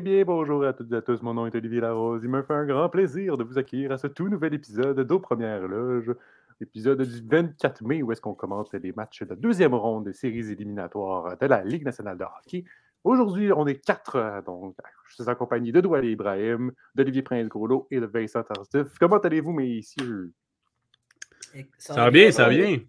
bien, 0.00 0.24
bonjour 0.24 0.64
à 0.64 0.72
toutes 0.72 0.92
et 0.92 0.96
à 0.96 1.02
tous. 1.02 1.20
Mon 1.22 1.34
nom 1.34 1.46
est 1.46 1.54
Olivier 1.56 1.80
Larose. 1.80 2.22
Il 2.22 2.30
me 2.30 2.42
fait 2.42 2.54
un 2.54 2.64
grand 2.64 2.88
plaisir 2.88 3.36
de 3.36 3.42
vous 3.42 3.58
accueillir 3.58 3.90
à 3.90 3.98
ce 3.98 4.06
tout 4.06 4.28
nouvel 4.28 4.54
épisode 4.54 5.00
d'Aux 5.00 5.18
Premières 5.18 5.66
Loges. 5.66 6.14
Épisode 6.62 7.00
du 7.02 7.26
24 7.26 7.82
mai 7.82 8.02
où 8.02 8.12
est-ce 8.12 8.20
qu'on 8.20 8.34
commente 8.34 8.72
les 8.74 8.92
matchs 8.92 9.22
de 9.22 9.30
la 9.30 9.36
deuxième 9.36 9.74
ronde 9.74 10.04
des 10.04 10.12
séries 10.12 10.50
éliminatoires 10.50 11.38
de 11.38 11.46
la 11.46 11.64
Ligue 11.64 11.84
nationale 11.84 12.18
de 12.18 12.24
hockey. 12.24 12.64
Aujourd'hui, 13.02 13.50
on 13.50 13.66
est 13.66 13.82
quatre, 13.82 14.16
euh, 14.16 14.42
donc 14.42 14.76
je 15.08 15.14
suis 15.14 15.30
accompagné 15.30 15.72
de 15.72 15.80
Douali 15.80 16.12
Ibrahim, 16.12 16.72
d'Olivier 16.94 17.22
Prince-Groslo 17.22 17.86
et 17.90 17.98
de 17.98 18.04
Vincent 18.04 18.42
Tardif. 18.42 18.98
Comment 18.98 19.16
allez-vous, 19.16 19.52
messieurs? 19.52 20.32
Ça, 21.78 21.94
va 21.94 22.10
bien, 22.10 22.30
ça 22.30 22.44
va 22.44 22.50
bien. 22.50 22.80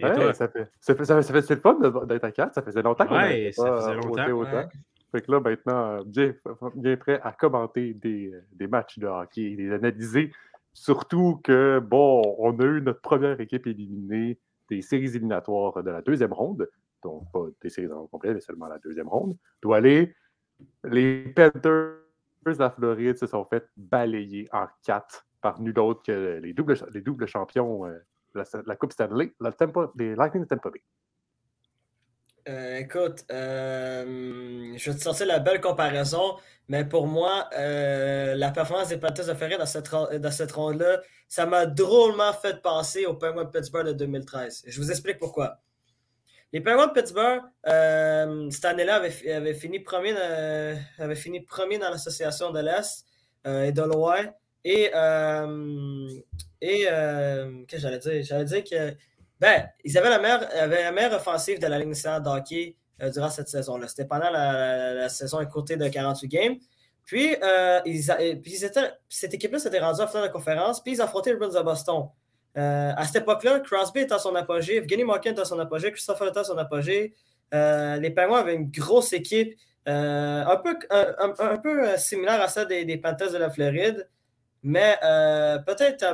Ça 0.00 0.48
fait, 0.48 0.70
ça 0.80 0.94
fait, 0.94 1.04
ça 1.04 1.22
fait, 1.22 1.42
c'est 1.42 1.54
le 1.56 1.60
fun 1.60 1.78
d'être 2.06 2.24
à 2.24 2.32
quatre. 2.32 2.54
Ça 2.54 2.62
faisait 2.62 2.82
longtemps 2.82 3.06
qu'on 3.06 3.16
ouais, 3.16 3.52
ça 3.52 3.64
pas 3.64 3.80
faisait 3.80 3.94
longtemps. 3.94 4.30
autant. 4.30 4.68
Fait 5.10 5.22
que 5.22 5.32
là, 5.32 5.40
maintenant, 5.40 6.02
bien, 6.04 6.34
bien 6.74 6.96
prêt 6.96 7.20
à 7.22 7.32
commenter 7.32 7.94
des, 7.94 8.32
des 8.52 8.66
matchs 8.66 8.98
de 8.98 9.06
hockey, 9.06 9.54
les 9.56 9.72
analyser. 9.72 10.32
Surtout 10.72 11.40
que, 11.42 11.80
bon, 11.80 12.36
on 12.38 12.58
a 12.60 12.64
eu 12.64 12.80
notre 12.80 13.00
première 13.00 13.40
équipe 13.40 13.66
éliminée 13.66 14.38
des 14.68 14.82
séries 14.82 15.08
éliminatoires 15.16 15.82
de 15.82 15.90
la 15.90 16.02
deuxième 16.02 16.32
ronde. 16.32 16.68
Donc, 17.02 17.30
pas 17.32 17.46
des 17.62 17.70
séries 17.70 17.92
en 17.92 18.06
complet, 18.06 18.34
mais 18.34 18.40
seulement 18.40 18.68
la 18.68 18.78
deuxième 18.78 19.08
ronde. 19.08 19.36
Doit 19.62 19.78
aller. 19.78 20.14
Les 20.84 21.24
Panthers 21.34 21.98
de 22.44 22.58
la 22.58 22.70
Floride 22.70 23.16
se 23.16 23.26
sont 23.26 23.44
fait 23.44 23.68
balayer 23.76 24.48
en 24.52 24.66
quatre 24.84 25.26
par 25.40 25.60
nul 25.60 25.78
autre 25.78 26.02
que 26.02 26.38
les 26.42 26.52
doubles, 26.52 26.76
les 26.92 27.00
doubles 27.00 27.26
champions 27.26 27.86
euh, 27.86 27.98
la, 28.34 28.76
Coupe 28.76 28.92
Stanley, 28.92 29.34
la 29.40 29.54
les 29.96 30.14
Lightning 30.14 30.42
de 30.42 30.48
Tampa 30.48 30.70
Bay. 30.70 30.82
Euh, 32.48 32.78
écoute, 32.78 33.24
euh, 33.30 34.72
je 34.76 34.90
vais 34.90 34.96
te 34.96 35.02
sortir 35.02 35.26
la 35.26 35.38
belle 35.38 35.60
comparaison, 35.60 36.36
mais 36.68 36.84
pour 36.84 37.06
moi, 37.06 37.48
euh, 37.58 38.34
la 38.36 38.50
performance 38.50 38.88
des 38.88 38.96
Panthers 38.96 39.26
de 39.26 39.34
Floride 39.34 39.58
dans 39.58 39.66
cette, 39.66 39.90
dans 39.90 40.30
cette 40.30 40.52
ronde-là, 40.52 41.02
ça 41.28 41.44
m'a 41.44 41.66
drôlement 41.66 42.32
fait 42.32 42.62
penser 42.62 43.04
aux 43.04 43.14
Penguins 43.14 43.44
de 43.44 43.50
Pittsburgh 43.50 43.86
de 43.86 43.92
2013. 43.92 44.64
Je 44.66 44.80
vous 44.80 44.90
explique 44.90 45.18
pourquoi. 45.18 45.58
Les 46.54 46.62
Penguins 46.62 46.86
de 46.86 46.92
Pittsburgh, 46.92 47.42
cette 48.50 48.64
année-là, 48.64 48.94
avaient, 48.94 49.54
fini 49.54 49.80
premier, 49.80 50.14
avaient 50.98 51.14
fini 51.14 51.40
premier 51.40 51.78
dans 51.78 51.90
l'association 51.90 52.50
de 52.50 52.60
l'Est 52.60 53.04
et 53.44 53.72
de 53.72 53.82
l'Ouest. 53.82 54.30
Et, 54.64 54.84
et 56.62 56.84
qu'est-ce 56.84 57.66
que 57.66 57.78
j'allais 57.78 57.98
dire? 57.98 58.22
J'allais 58.22 58.44
dire 58.46 58.64
que 58.64 58.96
ben, 59.40 59.68
ils 59.84 59.96
avaient 59.96 60.10
la 60.10 60.18
meilleure, 60.18 60.48
avaient 60.56 60.82
la 60.82 60.92
meilleure 60.92 61.14
offensive 61.14 61.60
de 61.60 61.66
la 61.66 61.78
Ligue 61.78 61.88
nationale 61.88 62.22
de 62.22 62.28
euh, 63.00 63.10
durant 63.10 63.30
cette 63.30 63.48
saison-là. 63.48 63.86
C'était 63.86 64.06
pendant 64.06 64.30
la, 64.30 65.08
saison 65.08 65.40
écourtée 65.40 65.76
de 65.76 65.86
48 65.86 66.28
games. 66.28 66.56
Puis, 67.04 67.36
euh, 67.42 67.80
puis 67.82 68.52
ils 68.52 68.64
étaient, 68.64 68.92
cette 69.08 69.32
équipe-là 69.32 69.58
s'était 69.58 69.78
rendue 69.78 70.00
en 70.02 70.08
finale 70.08 70.28
de 70.28 70.32
conférence, 70.32 70.82
puis 70.82 70.94
ils 70.94 71.00
affrontaient 71.00 71.30
les 71.30 71.36
Bruins 71.36 71.48
de 71.48 71.62
Boston. 71.62 72.08
Euh, 72.56 72.92
à 72.94 73.04
cette 73.04 73.22
époque-là, 73.22 73.60
Crosby 73.60 74.00
était 74.00 74.14
à 74.14 74.18
son 74.18 74.34
apogée, 74.34 74.76
Evgeny 74.76 75.04
Malkin 75.04 75.30
était 75.30 75.40
à 75.40 75.44
son 75.44 75.58
apogée, 75.58 75.92
Christopher 75.92 76.28
était 76.28 76.40
à 76.40 76.44
son 76.44 76.58
apogée. 76.58 77.14
les 77.52 78.10
Penguins 78.10 78.40
avaient 78.40 78.56
une 78.56 78.70
grosse 78.70 79.12
équipe, 79.12 79.56
un 79.86 80.60
peu, 80.62 80.76
un, 80.90 81.56
peu 81.58 81.96
similaire 81.96 82.42
à 82.42 82.48
celle 82.48 82.66
des 82.66 82.98
Panthers 82.98 83.32
de 83.32 83.38
la 83.38 83.48
Floride, 83.48 84.10
mais 84.62 84.98
peut-être 85.66 86.04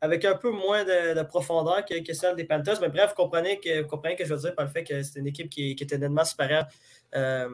avec 0.00 0.24
un 0.24 0.34
peu 0.34 0.50
moins 0.50 0.84
de, 0.84 1.22
profondeur 1.22 1.84
que, 1.84 2.12
celle 2.12 2.36
des 2.36 2.44
Panthers. 2.44 2.80
Mais 2.80 2.88
bref, 2.88 3.10
vous 3.10 3.22
comprenez 3.22 3.58
que, 3.58 3.82
comprenez 3.82 4.16
que 4.16 4.24
je 4.24 4.34
veux 4.34 4.40
dire 4.40 4.54
par 4.54 4.66
le 4.66 4.70
fait 4.70 4.84
que 4.84 5.02
c'était 5.02 5.20
une 5.20 5.26
équipe 5.26 5.50
qui, 5.50 5.72
était 5.72 5.98
nettement 5.98 6.24
supérieure 6.24 6.66
euh, 7.14 7.48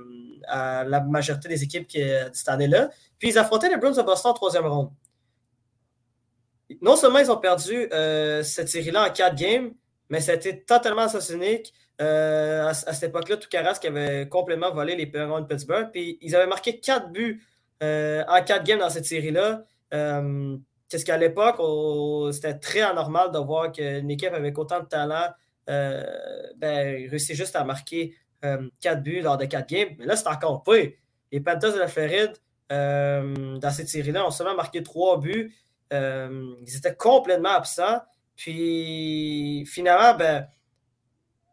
à 0.47 0.85
la 0.85 1.01
majorité 1.01 1.49
des 1.49 1.63
équipes 1.63 1.87
qui, 1.87 2.01
de 2.01 2.31
cette 2.33 2.49
année-là. 2.49 2.91
Puis 3.19 3.31
ils 3.31 3.39
affrontaient 3.39 3.69
les 3.69 3.77
Bruins 3.77 3.93
de 3.93 4.03
Boston 4.03 4.33
en 4.33 4.35
troisième 4.35 4.67
ronde. 4.67 4.91
Non 6.81 6.97
seulement 6.97 7.19
ils 7.19 7.31
ont 7.31 7.37
perdu 7.37 7.89
euh, 7.93 8.43
cette 8.43 8.69
série-là 8.69 9.09
en 9.09 9.13
quatre 9.13 9.37
games, 9.37 9.73
mais 10.09 10.21
c'était 10.21 10.61
totalement 10.61 11.03
assassinique. 11.03 11.73
Euh, 12.01 12.67
à, 12.67 12.75
cette 12.75 13.11
époque-là, 13.11 13.37
Toukaras 13.37 13.79
qui 13.81 13.87
avait 13.87 14.29
complètement 14.29 14.73
volé 14.73 14.97
les 14.97 15.07
Penguins 15.07 15.41
de 15.41 15.47
Pittsburgh. 15.47 15.91
Puis 15.93 16.19
ils 16.21 16.35
avaient 16.35 16.47
marqué 16.47 16.81
quatre 16.81 17.11
buts 17.11 17.43
en 17.81 18.43
quatre 18.45 18.65
games 18.65 18.79
dans 18.79 18.91
cette 18.91 19.05
série-là. 19.05 19.63
Qu'est-ce 20.95 21.05
qu'à 21.05 21.17
l'époque, 21.17 21.57
c'était 22.33 22.57
très 22.57 22.83
anormal 22.83 23.33
de 23.33 23.39
voir 23.41 23.73
qu'une 23.73 24.09
équipe 24.13 24.33
avec 24.33 24.57
autant 24.57 24.79
de 24.79 24.85
talent 24.85 25.27
euh, 25.69 26.05
ben, 26.57 27.11
réussit 27.11 27.35
juste 27.35 27.57
à 27.57 27.65
marquer 27.65 28.15
euh, 28.45 28.69
quatre 28.79 29.03
buts 29.03 29.21
lors 29.21 29.37
de 29.37 29.45
quatre 29.45 29.69
games. 29.69 29.97
Mais 29.99 30.07
là, 30.07 30.15
c'est 30.15 30.29
encore 30.29 30.63
pas. 30.63 30.85
Les 31.33 31.41
Panthers 31.41 31.73
de 31.73 31.81
la 31.81 31.89
Floride, 31.89 32.35
euh, 32.71 33.59
dans 33.59 33.71
cette 33.71 33.89
série-là, 33.89 34.25
ont 34.25 34.31
seulement 34.31 34.55
marqué 34.55 34.85
trois 34.85 35.19
buts. 35.19 35.53
ils 35.91 36.77
étaient 36.77 36.95
complètement 36.95 37.57
absents. 37.57 38.01
Puis 38.37 39.67
finalement, 39.67 40.17
ben, 40.17 40.47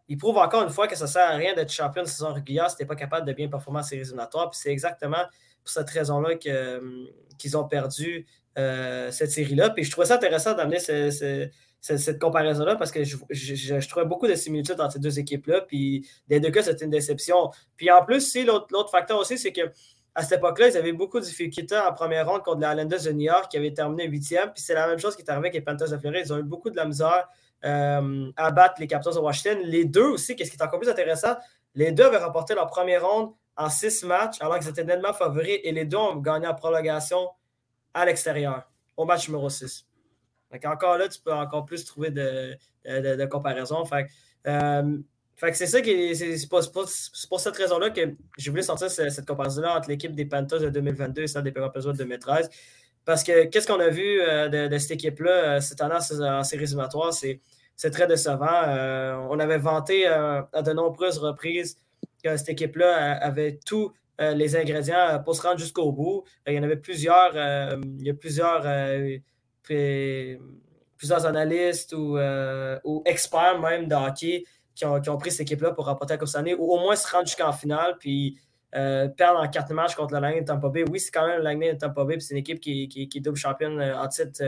ils 0.07 0.19
prouvent 0.19 0.37
encore 0.37 0.61
une 0.61 0.69
fois 0.69 0.87
que 0.87 0.95
ça 0.95 1.05
ne 1.05 1.09
sert 1.09 1.27
à 1.27 1.33
rien 1.33 1.55
d'être 1.55 1.71
champion 1.71 2.03
de 2.03 2.07
saison 2.07 2.31
régulière 2.31 2.69
si 2.69 2.77
tu 2.77 2.85
pas 2.85 2.95
capable 2.95 3.25
de 3.25 3.33
bien 3.33 3.47
performer 3.47 3.79
en 3.79 3.83
séries 3.83 4.01
éliminatoires. 4.01 4.51
Puis 4.51 4.59
c'est 4.61 4.71
exactement 4.71 5.25
pour 5.63 5.69
cette 5.71 5.89
raison-là 5.89 6.35
qu'ils 6.35 7.57
ont 7.57 7.67
perdu 7.67 8.27
euh, 8.27 8.40
cette 8.55 9.31
série-là. 9.31 9.69
Puis 9.69 9.83
je 9.83 9.91
trouvais 9.91 10.07
ça 10.07 10.15
intéressant 10.15 10.53
d'amener 10.53 10.79
cette 10.79 12.19
comparaison-là 12.19 12.75
parce 12.75 12.91
que 12.91 13.03
je, 13.03 13.87
trouvais 13.87 14.05
beaucoup 14.05 14.27
de 14.27 14.35
similitudes 14.35 14.79
entre 14.79 14.93
ces 14.93 14.99
deux 14.99 15.19
équipes-là. 15.19 15.61
Puis 15.61 16.07
des 16.27 16.39
deux 16.39 16.51
cas, 16.51 16.63
c'était 16.63 16.85
une 16.85 16.91
déception. 16.91 17.49
Puis 17.77 17.91
en 17.91 18.03
plus, 18.03 18.35
l'autre 18.45 18.89
facteur 18.89 19.19
aussi, 19.19 19.37
c'est 19.37 19.51
que 19.51 19.71
à 20.13 20.23
cette 20.23 20.39
époque-là, 20.39 20.67
ils 20.67 20.77
avaient 20.77 20.91
beaucoup 20.91 21.19
de 21.19 21.25
difficultés 21.25 21.77
en 21.77 21.93
première 21.93 22.27
ronde 22.27 22.43
contre 22.43 22.59
les 22.59 22.67
Islanders 22.67 23.03
de 23.03 23.11
New 23.11 23.21
York 23.21 23.49
qui 23.49 23.57
avaient 23.57 23.73
terminé 23.73 24.07
huitième. 24.07 24.51
Puis 24.51 24.61
c'est 24.61 24.73
la 24.73 24.87
même 24.87 24.99
chose 24.99 25.15
qui 25.15 25.21
est 25.21 25.29
arrivé 25.29 25.47
avec 25.47 25.53
les 25.53 25.61
Panthers 25.61 25.89
de 25.89 25.97
Floride. 25.97 26.23
Ils 26.25 26.33
ont 26.33 26.37
eu 26.37 26.43
beaucoup 26.43 26.69
de 26.69 26.75
la 26.75 26.85
misère 26.85 27.29
euh, 27.63 28.31
à 28.35 28.51
battre 28.51 28.75
les 28.79 28.87
Capitals 28.87 29.13
de 29.13 29.19
Washington. 29.19 29.59
Les 29.63 29.85
deux 29.85 30.07
aussi, 30.07 30.35
qu'est-ce 30.35 30.51
qui 30.51 30.57
est 30.57 30.63
encore 30.63 30.79
plus 30.79 30.89
intéressant, 30.89 31.35
les 31.75 31.91
deux 31.91 32.03
avaient 32.03 32.17
remporté 32.17 32.53
leur 32.55 32.67
première 32.67 33.07
ronde 33.07 33.31
en 33.55 33.69
six 33.69 34.03
matchs 34.03 34.41
alors 34.41 34.59
qu'ils 34.59 34.69
étaient 34.69 34.83
nettement 34.83 35.13
favoris 35.13 35.59
et 35.63 35.71
les 35.71 35.85
deux 35.85 35.97
ont 35.97 36.15
gagné 36.15 36.47
en 36.47 36.55
prolongation 36.55 37.29
à 37.93 38.05
l'extérieur, 38.05 38.69
au 38.97 39.05
match 39.05 39.27
numéro 39.27 39.49
6. 39.49 39.85
encore 40.65 40.97
là, 40.97 41.07
tu 41.07 41.19
peux 41.21 41.33
encore 41.33 41.65
plus 41.65 41.85
trouver 41.85 42.11
de, 42.11 42.57
de, 42.85 43.25
comparaison. 43.25 43.83
Fait, 43.85 44.07
euh, 44.47 44.97
fait 45.35 45.53
c'est 45.53 45.67
ça 45.67 45.81
qui 45.81 46.15
c'est 46.15 46.49
pour, 46.49 46.61
pour, 46.71 47.39
cette 47.39 47.55
raison-là 47.55 47.89
que 47.89 48.01
j'ai 48.37 48.49
voulu 48.49 48.63
sortir 48.63 48.89
cette, 48.89 49.25
comparaison-là 49.25 49.77
entre 49.77 49.89
l'équipe 49.89 50.13
des 50.13 50.25
Panthers 50.25 50.59
de 50.59 50.69
2022 50.69 51.23
et 51.23 51.27
celle 51.27 51.43
des 51.43 51.51
Penguins 51.51 51.71
de 51.91 51.97
2013. 51.97 52.49
Parce 53.03 53.23
que 53.23 53.45
qu'est-ce 53.45 53.67
qu'on 53.67 53.79
a 53.79 53.89
vu 53.89 54.21
euh, 54.21 54.67
de, 54.67 54.77
cette 54.77 54.91
équipe-là 54.91 55.31
euh, 55.31 55.59
cette 55.59 55.81
année 55.81 55.95
en, 55.95 56.43
séries 56.43 56.63
éliminatoires, 56.63 57.13
c'est 57.13 57.39
très 57.91 58.05
décevant. 58.05 59.27
on 59.31 59.39
avait 59.39 59.57
vanté 59.57 60.05
à 60.05 60.61
de 60.63 60.71
nombreuses 60.71 61.17
reprises 61.17 61.77
que 62.23 62.37
cette 62.37 62.49
équipe-là 62.49 63.17
avait 63.17 63.59
tout 63.65 63.91
euh, 64.21 64.33
les 64.35 64.55
ingrédients 64.55 65.09
euh, 65.09 65.17
pour 65.17 65.35
se 65.35 65.41
rendre 65.41 65.57
jusqu'au 65.57 65.91
bout. 65.91 66.23
Euh, 66.47 66.51
il 66.51 66.55
y 66.55 66.59
en 66.59 66.63
avait 66.63 66.77
plusieurs, 66.77 67.33
il 67.35 68.05
y 68.05 68.09
a 68.09 68.13
plusieurs, 68.13 68.63
plusieurs 69.63 71.25
analystes 71.25 71.93
ou, 71.93 72.17
experts 73.05 73.59
même 73.59 73.87
de 73.87 73.95
hockey 73.95 74.43
qui 74.75 74.85
ont, 74.85 75.17
pris 75.17 75.31
cette 75.31 75.41
équipe-là 75.41 75.71
pour 75.71 75.85
remporter 75.85 76.13
la 76.13 76.17
Coupe 76.17 76.35
année 76.35 76.53
ou 76.53 76.71
au 76.71 76.79
moins 76.79 76.95
se 76.95 77.11
rendre 77.11 77.25
jusqu'en 77.25 77.51
finale. 77.51 77.97
Puis 77.99 78.37
perdre 78.71 79.39
en 79.39 79.49
quatre 79.49 79.73
matchs 79.73 79.95
contre 79.95 80.13
la 80.13 80.19
Lightning 80.19 80.43
de 80.43 80.47
Tampa 80.47 80.69
Bay. 80.69 80.85
Oui, 80.89 80.99
c'est 80.99 81.11
quand 81.11 81.27
même 81.27 81.37
la 81.37 81.51
Lightning 81.51 81.73
de 81.73 81.77
Tampa 81.77 82.05
Bay, 82.05 82.19
c'est 82.19 82.33
une 82.33 82.39
équipe 82.39 82.59
qui, 82.59 82.87
qui, 82.87 83.09
qui, 83.09 83.17
est 83.17 83.21
double 83.21 83.37
championne 83.37 83.81
en 83.81 84.07
titre 84.07 84.43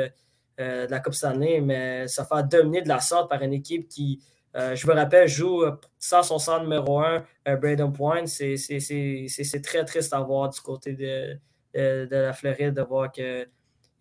de 0.58 0.88
la 0.90 1.00
Coupe 1.00 1.14
Stanley, 1.14 1.62
mais 1.62 2.08
ça 2.08 2.26
fait 2.26 2.48
dominer 2.48 2.84
de 2.84 2.90
la 2.90 3.00
sorte 3.00 3.30
par 3.30 3.42
une 3.42 3.54
équipe 3.54 3.88
qui, 3.90 4.22
euh, 4.56 4.76
je 4.76 4.86
me 4.88 4.94
rappelle, 4.94 5.28
joue 5.28 5.64
euh, 5.64 5.76
sans 5.98 6.22
son 6.22 6.38
centre 6.38 6.64
numéro 6.64 7.00
1, 7.00 7.26
euh, 7.48 7.56
Braden 7.56 7.92
Point. 7.92 8.28
C'est 8.28 9.62
très 9.64 9.86
triste 9.86 10.14
à 10.14 10.20
voir 10.22 10.50
du 10.50 10.60
côté 10.62 10.94
de, 10.94 11.38
de, 11.74 12.16
la 12.16 12.34
Floride 12.34 12.76
de 12.76 12.84
voir 12.84 13.12
qu'ils 13.12 13.48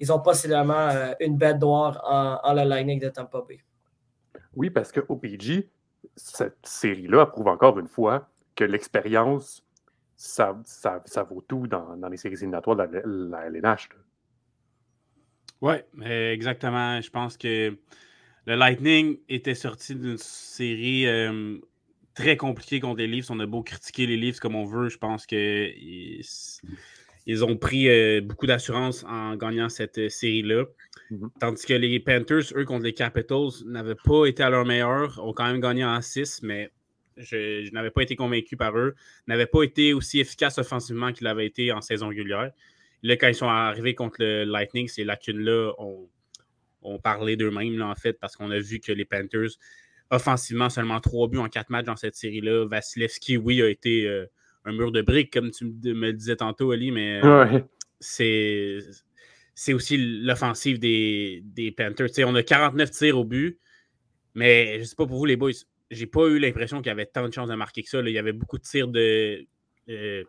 n'ont 0.08 0.20
pas 0.20 0.34
seulement 0.34 1.14
une 1.20 1.36
bête 1.38 1.58
noire 1.58 2.00
en, 2.04 2.38
en 2.48 2.52
la 2.52 2.64
Lightning 2.64 3.00
de 3.00 3.08
Tampa 3.08 3.42
Bay. 3.48 3.60
Oui, 4.54 4.68
parce 4.68 4.92
que 4.92 5.00
OPG, 5.08 5.70
cette 6.16 6.58
série-là 6.64 7.26
prouve 7.26 7.48
encore 7.48 7.78
une 7.78 7.88
fois 7.88 8.28
que 8.54 8.64
l'expérience, 8.64 9.64
ça, 10.16 10.58
ça, 10.64 11.02
ça, 11.06 11.22
vaut 11.22 11.40
tout 11.40 11.66
dans, 11.66 11.96
dans, 11.96 12.08
les 12.08 12.18
séries 12.18 12.34
éliminatoires 12.34 12.76
de 12.76 12.82
la, 12.82 13.00
la 13.40 13.46
LNH. 13.46 13.88
Oui, 15.62 15.74
exactement. 16.04 17.00
Je 17.00 17.08
pense 17.08 17.38
que 17.38 17.78
le 18.46 18.56
Lightning 18.56 19.18
était 19.28 19.54
sorti 19.54 19.94
d'une 19.94 20.18
série 20.18 21.06
euh, 21.06 21.58
très 22.14 22.36
compliqué 22.36 22.80
contre 22.80 22.98
les 22.98 23.06
Leafs. 23.06 23.30
On 23.30 23.40
a 23.40 23.46
beau 23.46 23.62
critiquer 23.62 24.06
les 24.06 24.16
Leafs 24.16 24.40
comme 24.40 24.56
on 24.56 24.64
veut. 24.64 24.88
Je 24.88 24.98
pense 24.98 25.26
qu'ils 25.26 26.24
ils 27.26 27.44
ont 27.44 27.56
pris 27.56 27.88
euh, 27.88 28.20
beaucoup 28.20 28.46
d'assurance 28.46 29.04
en 29.04 29.36
gagnant 29.36 29.68
cette 29.68 29.98
euh, 29.98 30.08
série-là. 30.08 30.64
Mhm. 31.10 31.30
Tandis 31.40 31.64
que 31.64 31.74
les 31.74 32.00
Panthers, 32.00 32.52
eux, 32.56 32.64
contre 32.64 32.84
les 32.84 32.94
Capitals, 32.94 33.64
n'avaient 33.66 33.94
pas 33.94 34.26
été 34.26 34.42
à 34.42 34.50
leur 34.50 34.64
meilleur, 34.64 35.24
ont 35.24 35.32
quand 35.32 35.46
même 35.46 35.60
gagné 35.60 35.84
en 35.84 36.00
6, 36.00 36.42
mais 36.42 36.72
je, 37.16 37.70
n'avais 37.72 37.90
pas 37.90 38.02
été 38.02 38.16
convaincu 38.16 38.56
par 38.56 38.76
eux, 38.76 38.94
n'avaient 39.28 39.46
pas 39.46 39.62
été 39.62 39.92
aussi 39.92 40.18
efficaces 40.18 40.58
offensivement 40.58 41.12
qu'ils 41.12 41.24
l'avaient 41.24 41.46
été 41.46 41.70
en 41.70 41.80
saison 41.80 42.08
régulière. 42.08 42.50
Là, 43.04 43.16
quand 43.16 43.28
ils 43.28 43.34
sont 43.34 43.48
arrivés 43.48 43.94
contre 43.94 44.16
le 44.20 44.44
Lightning, 44.44 44.88
ces 44.88 45.04
lacunes-là 45.04 45.72
ont, 45.78 46.08
ont 46.82 46.98
parlé 46.98 47.36
d'eux-mêmes, 47.36 47.82
en 47.82 47.94
fait, 47.94 48.14
parce 48.14 48.36
qu'on 48.36 48.50
a 48.50 48.58
vu 48.58 48.80
que 48.80 48.92
les 48.92 49.04
Panthers, 49.04 49.50
offensivement, 50.10 50.68
seulement 50.68 51.00
trois 51.00 51.28
buts 51.28 51.38
en 51.38 51.48
quatre 51.48 51.70
matchs 51.70 51.86
dans 51.86 51.96
cette 51.96 52.14
série-là. 52.14 52.66
Vasilevski, 52.66 53.36
oui, 53.36 53.62
a 53.62 53.68
été 53.68 54.06
euh, 54.06 54.26
un 54.64 54.72
mur 54.72 54.92
de 54.92 55.02
briques, 55.02 55.32
comme 55.32 55.50
tu 55.50 55.64
me 55.64 55.92
le 55.92 56.12
disais 56.12 56.36
tantôt, 56.36 56.70
Ali, 56.70 56.90
mais 56.90 57.20
euh, 57.24 57.60
c'est, 58.00 58.78
c'est 59.54 59.72
aussi 59.72 59.96
l'offensive 59.96 60.78
des, 60.78 61.42
des 61.44 61.72
Panthers. 61.72 62.10
on 62.26 62.34
a 62.34 62.42
49 62.42 62.90
tirs 62.90 63.18
au 63.18 63.24
but, 63.24 63.58
mais 64.34 64.74
je 64.74 64.80
ne 64.80 64.84
sais 64.84 64.96
pas 64.96 65.06
pour 65.06 65.18
vous, 65.18 65.24
les 65.24 65.36
boys, 65.36 65.52
j'ai 65.90 66.06
pas 66.06 66.26
eu 66.26 66.38
l'impression 66.38 66.78
qu'il 66.78 66.88
y 66.88 66.90
avait 66.90 67.06
tant 67.06 67.28
de 67.28 67.32
chances 67.32 67.48
de 67.48 67.54
marquer 67.54 67.82
que 67.82 67.88
ça. 67.88 68.00
Il 68.00 68.08
y 68.08 68.18
avait 68.18 68.32
beaucoup 68.32 68.58
de 68.58 68.62
tirs 68.62 68.88
de. 68.88 69.46
Euh, 69.88 70.24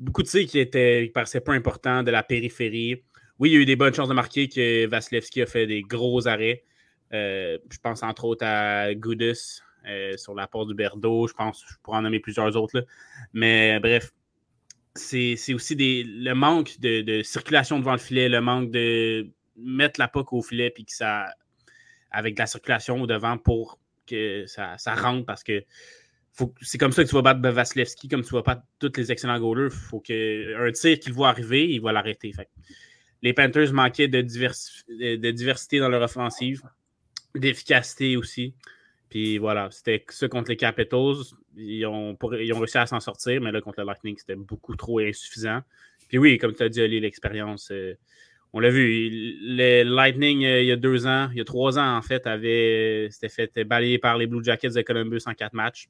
beaucoup 0.00 0.22
de 0.22 0.28
tirs 0.28 0.46
qui 0.46 0.58
étaient 0.58 1.04
qui 1.06 1.12
paraissaient 1.12 1.40
pas 1.40 1.54
importants 1.54 2.02
de 2.02 2.10
la 2.10 2.22
périphérie. 2.22 3.02
Oui, 3.38 3.50
il 3.50 3.52
y 3.54 3.56
a 3.56 3.60
eu 3.60 3.64
des 3.66 3.76
bonnes 3.76 3.94
chances 3.94 4.08
de 4.08 4.14
marquer 4.14 4.48
que 4.48 4.86
Vasilevski 4.86 5.42
a 5.42 5.46
fait 5.46 5.66
des 5.66 5.82
gros 5.82 6.28
arrêts. 6.28 6.64
Euh, 7.12 7.58
je 7.70 7.78
pense 7.78 8.02
entre 8.02 8.24
autres 8.24 8.44
à 8.46 8.94
Goudus 8.94 9.60
euh, 9.86 10.16
sur 10.16 10.34
la 10.34 10.46
porte 10.46 10.68
du 10.68 10.74
Berdo. 10.74 11.26
Je 11.26 11.34
pense 11.34 11.64
je 11.68 11.74
pourrais 11.82 11.98
en 11.98 12.02
nommer 12.02 12.20
plusieurs 12.20 12.56
autres. 12.56 12.78
Là. 12.78 12.84
Mais 13.32 13.80
bref, 13.80 14.12
c'est 14.94 15.54
aussi 15.54 15.76
des, 15.76 16.04
le 16.04 16.34
manque 16.34 16.78
de, 16.80 17.22
circulation 17.22 17.78
devant 17.78 17.92
le 17.92 17.98
filet, 17.98 18.28
le 18.28 18.40
manque 18.40 18.70
de 18.70 19.28
mettre 19.56 20.00
la 20.00 20.08
poque 20.08 20.32
au 20.32 20.42
filet 20.42 20.70
puis 20.70 20.84
que 20.84 20.92
ça 20.92 21.26
avec 22.10 22.34
de 22.34 22.40
la 22.40 22.46
circulation 22.46 23.00
au 23.00 23.06
devant 23.06 23.38
pour 23.38 23.78
que 24.06 24.44
ça, 24.46 24.76
rentre 24.94 25.24
parce 25.24 25.42
que 25.42 25.64
c'est 26.60 26.78
comme 26.78 26.92
ça 26.92 27.04
que 27.04 27.08
tu 27.08 27.14
vas 27.14 27.22
battre 27.22 27.40
Vasilevski, 27.40 28.08
comme 28.08 28.22
tu 28.22 28.34
vas 28.34 28.42
battre 28.42 28.62
tous 28.78 28.92
les 28.96 29.12
excellents 29.12 29.38
goalers. 29.38 29.70
Faut 29.70 30.00
que 30.00 30.68
un 30.68 30.72
tir 30.72 30.98
qu'il 30.98 31.12
voit 31.12 31.28
arriver, 31.28 31.68
il 31.68 31.80
va 31.80 31.92
l'arrêter. 31.92 32.32
Les 33.22 33.32
Panthers 33.32 33.72
manquaient 33.72 34.08
de, 34.08 34.20
diversité 34.20 35.78
dans 35.78 35.88
leur 35.88 36.02
offensive 36.02 36.62
d'efficacité 37.34 38.16
aussi. 38.16 38.54
Puis 39.08 39.38
voilà, 39.38 39.70
c'était 39.70 40.04
ça 40.08 40.28
contre 40.28 40.50
les 40.50 40.56
Capitals. 40.56 41.16
Ils 41.56 41.86
ont, 41.86 42.16
réussi 42.20 42.78
à 42.78 42.86
s'en 42.86 43.00
sortir, 43.00 43.40
mais 43.40 43.52
là, 43.52 43.60
contre 43.60 43.80
le 43.80 43.86
Lightning, 43.86 44.16
c'était 44.18 44.36
beaucoup 44.36 44.74
trop 44.74 44.98
insuffisant. 45.00 45.60
Puis 46.08 46.18
oui, 46.18 46.38
comme 46.38 46.54
tu 46.54 46.62
as 46.62 46.68
dit, 46.68 46.80
Ali, 46.80 46.98
l'expérience, 47.00 47.70
euh, 47.70 47.94
on 48.52 48.60
l'a 48.60 48.70
vu. 48.70 49.10
Le 49.10 49.82
Lightning, 49.84 50.44
euh, 50.44 50.62
il 50.62 50.66
y 50.66 50.72
a 50.72 50.76
deux 50.76 51.06
ans, 51.06 51.28
il 51.32 51.38
y 51.38 51.40
a 51.40 51.44
trois 51.44 51.78
ans, 51.78 51.96
en 51.96 52.02
fait, 52.02 52.26
avait 52.26 53.08
s'était 53.10 53.28
fait 53.28 53.64
balayer 53.64 53.98
par 53.98 54.18
les 54.18 54.26
Blue 54.26 54.42
Jackets 54.42 54.70
de 54.70 54.82
Columbus 54.82 55.22
en 55.26 55.34
quatre 55.34 55.54
matchs. 55.54 55.88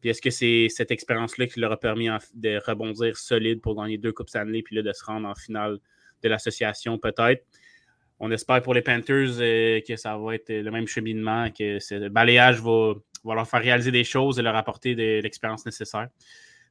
Puis 0.00 0.10
est-ce 0.10 0.20
que 0.20 0.30
c'est 0.30 0.66
cette 0.68 0.90
expérience-là 0.90 1.46
qui 1.46 1.60
leur 1.60 1.70
a 1.70 1.78
permis 1.78 2.08
de 2.34 2.60
rebondir 2.66 3.16
solide 3.16 3.60
pour 3.60 3.76
gagner 3.76 3.98
deux 3.98 4.12
Coupes 4.12 4.28
Stanley, 4.28 4.62
puis 4.62 4.74
là, 4.74 4.82
de 4.82 4.92
se 4.92 5.04
rendre 5.04 5.28
en 5.28 5.34
finale 5.34 5.78
de 6.22 6.28
l'association, 6.28 6.98
peut-être? 6.98 7.44
on 8.22 8.30
espère 8.30 8.62
pour 8.62 8.72
les 8.72 8.82
Panthers 8.82 9.40
euh, 9.40 9.80
que 9.80 9.96
ça 9.96 10.16
va 10.16 10.36
être 10.36 10.48
le 10.48 10.70
même 10.70 10.86
cheminement, 10.86 11.50
que 11.50 11.80
ce 11.80 12.08
balayage 12.08 12.60
va, 12.62 12.94
leur 13.34 13.48
faire 13.48 13.60
réaliser 13.60 13.90
des 13.90 14.04
choses 14.04 14.38
et 14.38 14.42
leur 14.42 14.54
apporter 14.54 14.94
de, 14.94 15.20
l'expérience 15.20 15.66
nécessaire. 15.66 16.08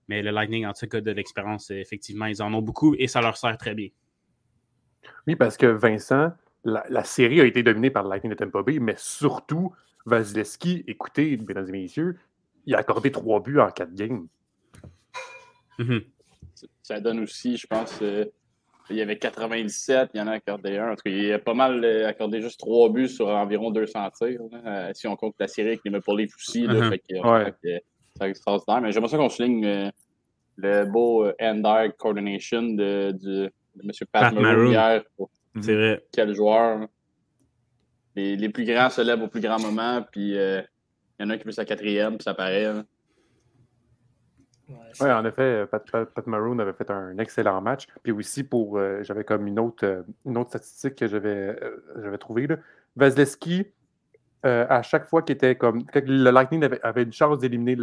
Mais 0.08 0.22
le 0.24 0.32
Lightning, 0.32 0.66
en 0.66 0.72
tout 0.72 0.88
cas, 0.88 1.02
de 1.02 1.12
l'expérience, 1.12 1.70
effectivement, 1.70 2.26
ils 2.26 2.42
en 2.42 2.54
ont 2.54 2.62
beaucoup 2.62 2.96
et 2.98 3.08
ça 3.08 3.20
leur 3.20 3.36
sert 3.36 3.58
très 3.58 3.76
bien. 3.76 3.90
Oui, 5.28 5.36
parce 5.36 5.58
que 5.58 5.66
Vincent, 5.66 6.32
la, 6.64 7.04
série 7.04 7.42
a 7.42 7.46
été 7.46 7.64
dominée 7.64 7.92
par 7.92 8.04
le 8.04 8.10
Lightning 8.12 8.32
de 8.32 8.38
Tampa 8.38 8.64
Bay, 8.64 8.80
mais 8.80 8.96
surtout, 8.98 9.74
Vasilevski, 10.06 10.86
écoutez, 10.88 11.36
mesdames 11.36 11.68
et 11.68 11.72
messieurs, 11.74 12.18
il 12.66 12.76
a 12.76 12.78
accordé 12.78 13.12
trois 13.12 13.42
buts 13.42 13.60
en 13.60 13.70
quatre 13.72 13.94
games. 13.94 14.26
Mm-hmm. 15.80 16.06
Ça 16.82 17.02
donne 17.02 17.20
aussi, 17.20 17.58
je 17.58 17.68
pense, 17.68 18.00
euh, 18.02 18.24
il 18.90 18.98
y 18.98 19.02
avait 19.02 19.18
97, 19.18 20.12
il 20.14 20.18
y 20.18 20.22
en 20.22 20.28
a 20.28 20.34
accordé 20.34 20.78
un. 20.78 20.92
En 20.92 20.96
tout 20.96 21.04
cas, 21.06 21.12
il 21.12 21.32
a 21.34 21.40
pas 21.40 21.54
mal 21.54 21.84
euh, 21.84 22.08
accordé 22.08 22.42
juste 22.42 22.60
trois 22.60 22.90
buts 22.90 23.08
sur 23.08 23.28
environ 23.28 23.72
200 23.72 24.10
tirs. 24.12 24.42
Euh, 24.66 24.92
si 24.94 25.08
on 25.08 25.16
compte 25.16 25.36
la 25.40 25.48
série 25.48 25.70
avec 25.70 25.82
les 25.86 25.92
Maple 25.92 26.18
Leafs 26.18 26.36
aussi. 26.36 26.66
Là, 26.66 26.90
uh-huh. 26.90 27.54
c'est 27.64 27.84
extraordinaire. 28.22 28.82
Mais 28.82 28.92
j'aimerais 28.92 29.10
ça 29.10 29.18
qu'on 29.18 29.30
souligne 29.30 29.66
euh, 29.66 29.90
le 30.58 30.86
beau 30.86 31.26
hand-eye 31.40 31.92
coordination 31.98 32.62
de, 32.62 33.16
de, 33.22 33.52
M. 33.84 33.92
Pat, 34.12 34.34
Maroon 34.34 34.72
hier. 34.72 35.04
C'est 35.62 35.76
vrai. 35.76 36.06
Quel 36.12 36.36
joueur. 36.36 36.88
Les, 38.16 38.36
les, 38.36 38.50
plus 38.50 38.66
grands 38.66 38.90
se 38.90 39.02
lèvent 39.02 39.24
au 39.24 39.30
plus 39.30 39.40
grand 39.40 39.60
moment, 39.60 40.04
puis 40.12 40.32
il 40.32 40.66
y 41.20 41.24
en 41.24 41.30
a 41.30 41.34
un 41.34 41.38
qui 41.38 41.46
fait 41.46 41.54
sa 41.54 41.66
quatrième, 41.66 42.18
puis 42.18 42.24
ça 42.24 42.34
paraît. 42.34 42.68
Oui, 45.00 45.12
en 45.12 45.26
effet, 45.26 45.66
Pat, 45.68 45.84
Pat, 45.90 46.28
Maroon 46.28 46.60
avait 46.60 46.74
fait 46.74 46.90
un 46.92 47.18
excellent 47.18 47.62
match. 47.62 47.88
Puis 48.04 48.12
aussi, 48.12 48.44
pour 48.44 48.78
euh, 48.78 49.04
j'avais 49.04 49.24
comme 49.24 49.48
une 49.48 49.60
autre, 49.60 49.86
euh, 49.86 50.04
une 50.26 50.38
autre 50.38 50.50
statistique 50.50 50.96
que 50.96 51.08
j'avais 51.08 51.56
euh, 51.62 52.18
trouvée. 52.18 52.48
Vasilevski, 52.96 53.68
à 54.44 54.82
chaque 54.82 55.08
fois 55.08 55.22
qu'il 55.22 55.36
était 55.36 55.56
comme. 55.56 55.86
Quand 55.86 56.04
le 56.06 56.32
Lightning 56.32 56.64
avait, 56.82 57.04
une 57.04 57.14
chance 57.14 57.40
d'éliminer 57.40 57.76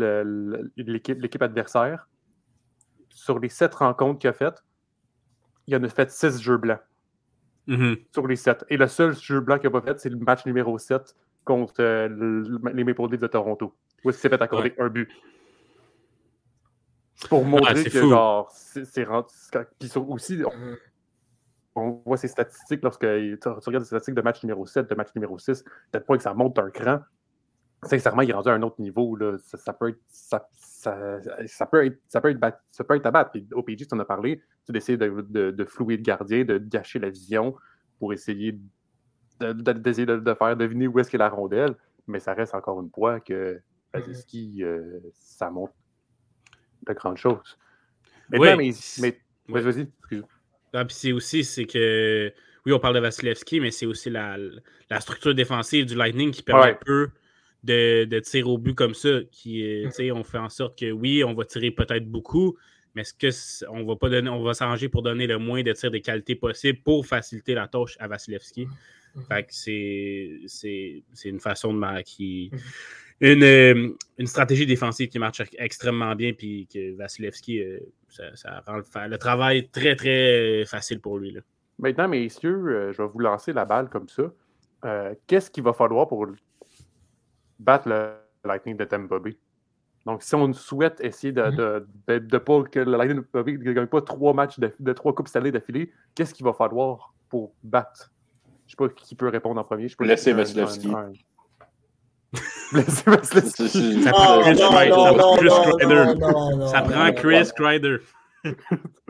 l'équipe 0.77 1.43
adversaire, 1.43 2.09
sur 3.09 3.39
les 3.39 3.49
sept 3.49 3.75
rencontres 3.75 4.19
qu'il 4.19 4.31
a 4.31 4.33
faites, 4.33 4.63
il 5.67 5.77
en 5.77 5.83
a 5.83 5.89
fait 5.89 6.11
six 6.11 6.41
jeux 6.41 6.57
blancs. 6.57 6.81
Mm-hmm. 7.69 7.99
Sur 8.13 8.27
les 8.27 8.37
sept. 8.37 8.65
Et 8.69 8.77
le 8.77 8.87
seul 8.87 9.15
jeu 9.15 9.41
blanc 9.41 9.59
qu'il 9.59 9.71
n'a 9.71 9.81
pas 9.81 9.87
fait, 9.87 10.01
c'est 10.01 10.09
le 10.09 10.17
match 10.17 10.47
numéro 10.47 10.79
7 10.79 11.15
contre 11.45 11.83
les 11.83 12.85
Maple 12.85 13.11
Leafs 13.11 13.21
de 13.21 13.27
Toronto, 13.27 13.75
où 14.05 14.11
il 14.11 14.15
s'est 14.15 14.29
fait 14.29 14.41
accorder 14.41 14.75
un 14.79 14.89
but. 14.89 15.09
Pour 17.27 17.43
ah, 17.45 17.49
montrer 17.49 17.85
que, 17.85 17.91
genre, 17.91 18.51
c'est 18.51 19.05
rendu. 19.05 19.29
Puis 19.79 19.91
aussi, 19.97 20.41
on, 21.75 22.03
voit 22.05 22.17
ces 22.17 22.29
statistiques 22.29 22.83
lorsque 22.83 23.01
tu, 23.01 23.39
regardes 23.45 23.83
les 23.83 23.85
statistiques 23.85 24.15
de 24.15 24.23
match 24.23 24.43
numéro 24.43 24.67
7, 24.67 24.89
de 24.89 24.95
match 24.95 25.09
numéro 25.15 25.39
6, 25.39 25.65
peut-être 25.91 26.07
pas 26.07 26.17
que 26.17 26.23
ça 26.23 26.35
monte 26.35 26.59
un 26.59 26.71
cran. 26.71 27.01
Sincèrement, 27.85 28.23
il 28.23 28.31
est 28.31 28.35
rendu 28.35 28.49
à 28.49 28.53
un 28.53 28.63
autre 28.63 28.81
niveau. 28.81 29.17
Là. 29.17 29.37
Ça, 29.39 29.73
peut 29.73 29.91
être. 29.91 30.01
Ça, 30.09 30.49
ça, 30.53 30.93
peut 31.67 31.87
être, 31.87 31.99
ça, 32.09 32.21
peut 32.21 32.31
être 32.31 32.59
ça 32.71 32.85
peut 32.85 32.97
être 32.97 33.07
à 33.07 33.11
battre. 33.11 33.31
Puis 33.33 33.47
au 33.53 33.63
PG, 33.63 33.87
tu 33.87 33.95
en 33.95 33.99
as 34.01 34.05
parlé, 34.05 34.41
tu 34.65 34.73
d'essayer 34.73 34.99
de, 34.99 35.25
de, 35.29 35.51
de, 35.51 35.65
flouer 35.65 35.97
le 35.97 36.03
gardien, 36.03 36.45
de 36.45 36.59
gâcher 36.59 36.99
la 36.99 37.11
vision 37.11 37.55
pour 37.99 38.13
essayer 38.13 38.59
d'essayer 39.41 40.07
de, 40.07 40.17
de, 40.17 40.35
faire 40.35 40.57
deviner 40.57 40.89
où 40.89 40.99
est-ce 40.99 41.11
qu'est 41.11 41.19
la 41.19 41.29
rondelle. 41.29 41.77
Mais 42.09 42.19
ça 42.19 42.35
reste 42.35 42.55
encore 42.55 42.81
une 42.81 42.91
fois 42.91 43.21
que 43.21 43.61
Vaziski, 43.95 44.65
euh, 44.65 45.01
ça 45.13 45.51
monte 45.51 45.73
de 46.87 46.93
grandes 46.93 47.17
choses. 47.17 47.59
Mais, 48.31 48.39
oui. 48.39 48.75
mais, 49.01 49.61
vas-y, 49.61 49.89
ah, 50.75 50.85
c'est 50.89 51.13
aussi, 51.13 51.45
c'est 51.45 51.65
que, 51.65 52.33
oui, 52.67 52.73
on 52.73 52.79
parle 52.79 52.95
de 52.95 53.01
Vasilevski, 53.01 53.61
mais 53.61 53.71
c'est 53.71 53.87
aussi 53.87 54.11
la, 54.11 54.37
la, 54.91 55.01
structure 55.01 55.35
défensive 55.35 55.87
du 55.87 55.95
Lightning 55.95 56.31
qui 56.31 56.43
permet 56.43 56.73
un 56.73 56.79
peu 56.85 57.09
de, 57.65 58.05
de, 58.05 58.19
tirer 58.21 58.49
au 58.49 58.59
but 58.59 58.75
comme 58.75 58.95
ça. 58.95 59.21
Qui, 59.33 59.87
mm. 59.87 60.13
on 60.13 60.25
fait 60.25 60.39
en 60.39 60.51
sorte 60.51 60.79
que, 60.79 60.91
oui, 60.91 61.25
on 61.25 61.33
va 61.35 61.45
tirer 61.45 61.71
peut-être 61.71 62.07
beaucoup, 62.07 62.59
mais 62.95 63.03
est-ce 63.03 63.15
que 63.15 63.69
on 63.71 63.85
va 63.85 63.97
pas 63.97 64.11
donner, 64.11 64.29
on 64.29 64.43
va 64.43 64.53
s'arranger 64.55 64.89
pour 64.89 65.03
donner 65.03 65.27
le 65.27 65.39
moins 65.39 65.63
de 65.63 65.73
tirs 65.73 65.91
de 65.91 65.99
qualité 65.99 66.35
possible 66.35 66.81
pour 66.85 67.07
faciliter 67.07 67.55
la 67.55 67.67
tâche 67.67 67.97
à 67.99 68.09
Vasilevski? 68.09 68.69
Fait 69.27 69.45
que 69.45 69.53
c'est 69.53 71.03
une 71.25 71.41
façon 71.41 71.75
de 71.75 72.03
qui. 72.03 72.51
Une, 73.21 73.43
euh, 73.43 73.97
une, 74.19 74.27
stratégie 74.27 74.65
défensive 74.65 75.09
qui 75.09 75.19
marche 75.19 75.43
extrêmement 75.59 76.15
bien, 76.15 76.33
puis 76.33 76.69
que 76.73 76.97
Vasilevski, 76.97 77.61
euh, 77.61 77.81
ça, 78.09 78.63
rend 78.65 78.77
le, 78.77 79.19
travail 79.19 79.69
très, 79.71 79.97
très 79.97 80.65
facile 80.67 81.01
pour 81.01 81.19
lui. 81.19 81.33
Là. 81.33 81.41
Maintenant, 81.81 82.09
messieurs, 82.09 82.69
euh, 82.69 82.93
je 82.93 83.03
vais 83.03 83.09
vous 83.09 83.19
lancer 83.19 83.53
la 83.53 83.65
balle 83.65 83.89
comme 83.89 84.09
ça. 84.09 84.33
Qu'est-ce 85.27 85.51
qu'il 85.51 85.65
va 85.65 85.73
falloir 85.73 86.07
pour 86.07 86.27
battre 87.59 87.89
le 87.89 88.13
Lightning 88.45 88.77
de 88.77 88.85
Tampa 88.85 89.19
Bay? 89.19 89.37
Donc, 90.07 90.23
si 90.23 90.37
on 90.37 90.53
souhaite 90.53 91.01
essayer 91.01 91.33
de 91.33 91.43
ne 91.43 92.19
mm-hmm. 92.19 92.39
pas 92.39 92.63
que 92.63 92.79
le 92.79 92.97
Lightning 92.97 93.19
de 93.19 93.23
Tampa 93.23 93.43
Bay 93.43 93.59
ne 93.59 93.73
gagne 93.73 93.87
pas 93.87 94.01
trois 94.01 94.33
matchs 94.33 94.61
de, 94.61 94.93
trois 94.93 95.13
Coupes 95.13 95.27
Stanley 95.27 95.51
d'affilée, 95.51 95.91
qu'est-ce 96.15 96.33
qu'il 96.33 96.47
va 96.47 96.53
falloir 96.53 97.13
pour 97.29 97.53
battre? 97.65 98.13
Je 98.69 98.75
ne 98.75 98.89
sais 98.89 98.95
pas 98.95 99.03
qui 99.03 99.17
peut 99.17 99.29
répondre 99.29 99.61
en 99.61 99.65
premier. 99.65 99.89
Laissez 99.99 100.33
Vasilevski. 100.33 100.93
Ça 104.03 104.13
prend 104.13 104.41
Chris 104.43 104.57
Kreider. 104.57 106.15
Ça 106.67 106.83
prend 106.83 107.13
Chris 107.13 107.51
Kreider. 107.57 107.97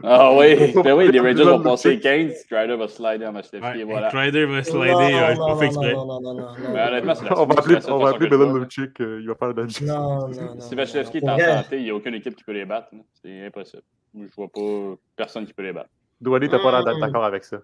Ah 0.03 0.33
oui, 0.35 0.73
ben 0.83 0.95
oui, 0.95 1.11
les 1.13 1.21
Rangers 1.21 1.45
vont 1.45 1.61
passer 1.63 2.01
15, 2.01 2.33
Strider 2.35 2.77
va 2.77 2.89
slider 2.89 3.27
en 3.27 3.33
voilà. 3.85 4.09
Strider 4.09 4.47
va 4.47 4.63
slider, 4.63 5.15
euh, 5.15 5.37
pas 5.37 5.57
fait 5.59 5.67
exprès. 5.67 5.95
Mais 6.73 6.89
honnêtement, 6.89 7.15
c'est 7.15 7.25
la 7.25 7.39
On 7.41 7.47
va 7.47 7.55
appeler, 7.59 7.79
on 7.89 7.99
va 7.99 8.09
appeler 8.11 8.29
je 8.31 8.37
Belen. 8.37 8.57
Lucic, 8.57 9.01
euh, 9.01 9.19
il 9.21 9.29
va 9.29 9.35
faire 9.35 9.49
la 9.49 9.55
Non, 9.83 10.29
non, 10.29 10.29
non. 10.29 10.61
Si 10.61 10.75
Vasilevski 10.75 11.19
est 11.19 11.29
en 11.29 11.39
santé, 11.39 11.77
il 11.77 11.85
n'y 11.85 11.91
a 11.91 11.95
aucune 11.95 12.15
équipe 12.15 12.37
qui 12.37 12.45
peut 12.45 12.53
les 12.53 12.65
battre. 12.65 12.89
là. 12.93 13.01
C'est 13.23 13.47
impossible. 13.47 13.83
Je 14.15 14.35
vois 14.35 14.49
pas 14.49 14.97
personne 15.17 15.47
qui 15.47 15.53
peut 15.53 15.63
les 15.63 15.73
battre. 15.73 15.91
Douali, 16.21 16.49
t'as 16.49 16.59
pas 16.59 16.71
l'air 16.71 16.81
Hmm. 16.81 16.85
d'être 16.87 17.01
d'accord 17.01 17.25
avec 17.25 17.45
ça. 17.45 17.59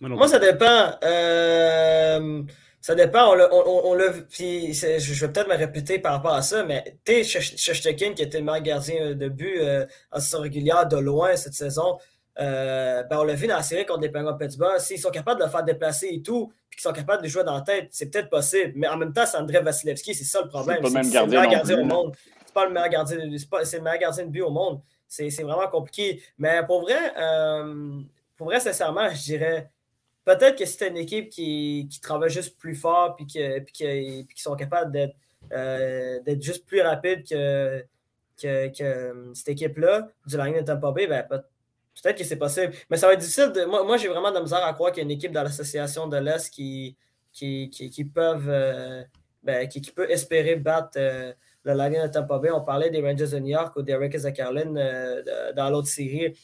Moi, 0.00 0.08
non 0.08 0.16
Moi, 0.16 0.26
plus. 0.26 0.32
ça 0.32 0.38
dépend. 0.38 0.98
Euh, 1.04 2.42
ça 2.80 2.94
dépend. 2.94 3.32
On 3.32 3.34
l'a. 3.34 3.48
On, 3.52 3.96
puis 4.28 4.72
je 4.72 5.26
vais 5.26 5.32
peut-être 5.32 5.48
me 5.48 5.56
répéter 5.56 5.98
par 5.98 6.12
rapport 6.12 6.34
à 6.34 6.42
ça, 6.42 6.64
mais 6.64 6.96
tu 7.04 7.24
sais, 7.24 7.40
Shoshtekin, 7.40 8.14
qui 8.14 8.22
était 8.22 8.38
le 8.38 8.44
meilleur 8.44 8.62
gardien 8.62 9.14
de 9.14 9.28
but 9.28 9.60
euh, 9.60 9.86
en 10.10 10.20
saison 10.20 10.40
régulière 10.40 10.86
de 10.88 10.96
loin 10.96 11.36
cette 11.36 11.54
saison, 11.54 11.98
euh, 12.38 13.02
ben, 13.04 13.18
on 13.18 13.24
l'a 13.24 13.34
vu 13.34 13.46
dans 13.46 13.56
la 13.56 13.62
série 13.62 13.84
contre 13.84 14.00
les 14.00 14.08
Penguins 14.08 14.32
Pittsburgh. 14.34 14.78
S'ils 14.78 14.98
sont 14.98 15.10
capables 15.10 15.40
de 15.40 15.44
le 15.44 15.50
faire 15.50 15.62
déplacer 15.62 16.08
et 16.10 16.22
tout, 16.22 16.52
puis 16.70 16.78
qu'ils 16.78 16.82
sont 16.82 16.92
capables 16.92 17.22
de 17.22 17.28
jouer 17.28 17.44
dans 17.44 17.54
la 17.54 17.60
tête, 17.60 17.88
c'est 17.90 18.10
peut-être 18.10 18.30
possible. 18.30 18.72
Mais 18.76 18.88
en 18.88 18.96
même 18.96 19.12
temps, 19.12 19.26
c'est 19.26 19.36
André 19.36 19.60
Vasilevski, 19.60 20.14
c'est 20.14 20.24
ça 20.24 20.40
le 20.40 20.48
problème. 20.48 20.78
C'est 20.82 20.92
pas 20.92 21.02
le 21.02 21.04
même 21.04 21.30
gardien 21.30 21.60
plus, 21.60 21.74
au 21.74 21.84
monde. 21.84 22.16
C'est 22.46 22.54
pas 22.54 22.64
le 22.64 22.72
meilleur 22.72 22.88
gardien, 22.88 23.18
c'est 23.64 23.76
le 23.76 23.82
meilleur 23.82 24.00
gardien 24.00 24.24
de 24.24 24.30
but 24.30 24.42
au 24.42 24.50
monde. 24.50 24.80
C'est 25.06 25.28
c'est 25.28 25.42
vraiment 25.42 25.68
compliqué. 25.68 26.22
Mais 26.38 26.62
pour 26.66 26.80
vrai, 26.80 27.12
euh, 27.18 28.00
pour 28.38 28.46
vrai, 28.46 28.58
sincèrement, 28.58 29.10
je 29.10 29.22
dirais 29.22 29.70
peut-être 30.24 30.56
que 30.56 30.64
c'était 30.66 30.88
une 30.88 30.96
équipe 30.96 31.28
qui, 31.28 31.88
qui 31.90 32.00
travaille 32.00 32.30
juste 32.30 32.58
plus 32.58 32.74
fort 32.74 33.16
puis 33.16 33.24
puis 33.26 33.34
que- 33.34 33.58
puis 34.24 34.34
qui 34.34 34.42
sont 34.42 34.56
capables 34.56 34.92
d'être 34.92 35.14
euh, 35.52 36.20
juste 36.40 36.66
plus 36.66 36.80
rapides 36.82 37.26
que, 37.28 37.84
que, 38.40 38.82
euh, 38.82 39.34
cette 39.34 39.48
équipe-là 39.48 40.08
du 40.26 40.36
Lightning 40.36 40.60
de 40.62 40.66
Tampa 40.66 40.92
Bay, 40.92 41.06
ben, 41.06 41.22
peut- 41.28 41.42
peut-être 42.02 42.18
que 42.18 42.24
c'est 42.24 42.36
possible. 42.36 42.72
Mais 42.90 42.96
ça 42.96 43.06
va 43.06 43.14
être 43.14 43.20
difficile. 43.20 43.52
De, 43.52 43.64
moi, 43.64 43.84
moi 43.84 43.96
j'ai 43.96 44.08
vraiment 44.08 44.30
de 44.30 44.34
la 44.36 44.42
misère 44.42 44.64
à 44.64 44.72
croire 44.74 44.92
qu'il 44.92 44.98
y 45.02 45.02
a 45.02 45.04
une 45.04 45.10
équipe 45.10 45.32
dans 45.32 45.42
l'association 45.42 46.06
de 46.06 46.16
l'Est 46.18 46.50
qui, 46.50 46.96
qui, 47.32 47.70
qui, 47.70 48.04
peuvent 48.04 48.48
euh, 48.48 49.02
ben, 49.42 49.66
qui, 49.68 49.80
peut 49.80 50.10
espérer 50.10 50.56
battre 50.56 50.98
le 50.98 51.72
Lightning 51.74 52.02
de 52.02 52.08
Tampa 52.08 52.38
Bay. 52.38 52.50
On 52.50 52.60
parlait 52.62 52.90
des 52.90 53.00
Rangers 53.00 53.28
de 53.28 53.38
New 53.38 53.48
York 53.48 53.74
ou 53.76 53.82
des 53.82 53.94
Rangers 53.94 54.20
de 54.20 54.30
Caroline 54.30 54.74
dans 55.56 55.70
l'autre 55.70 55.88
série 55.88 56.34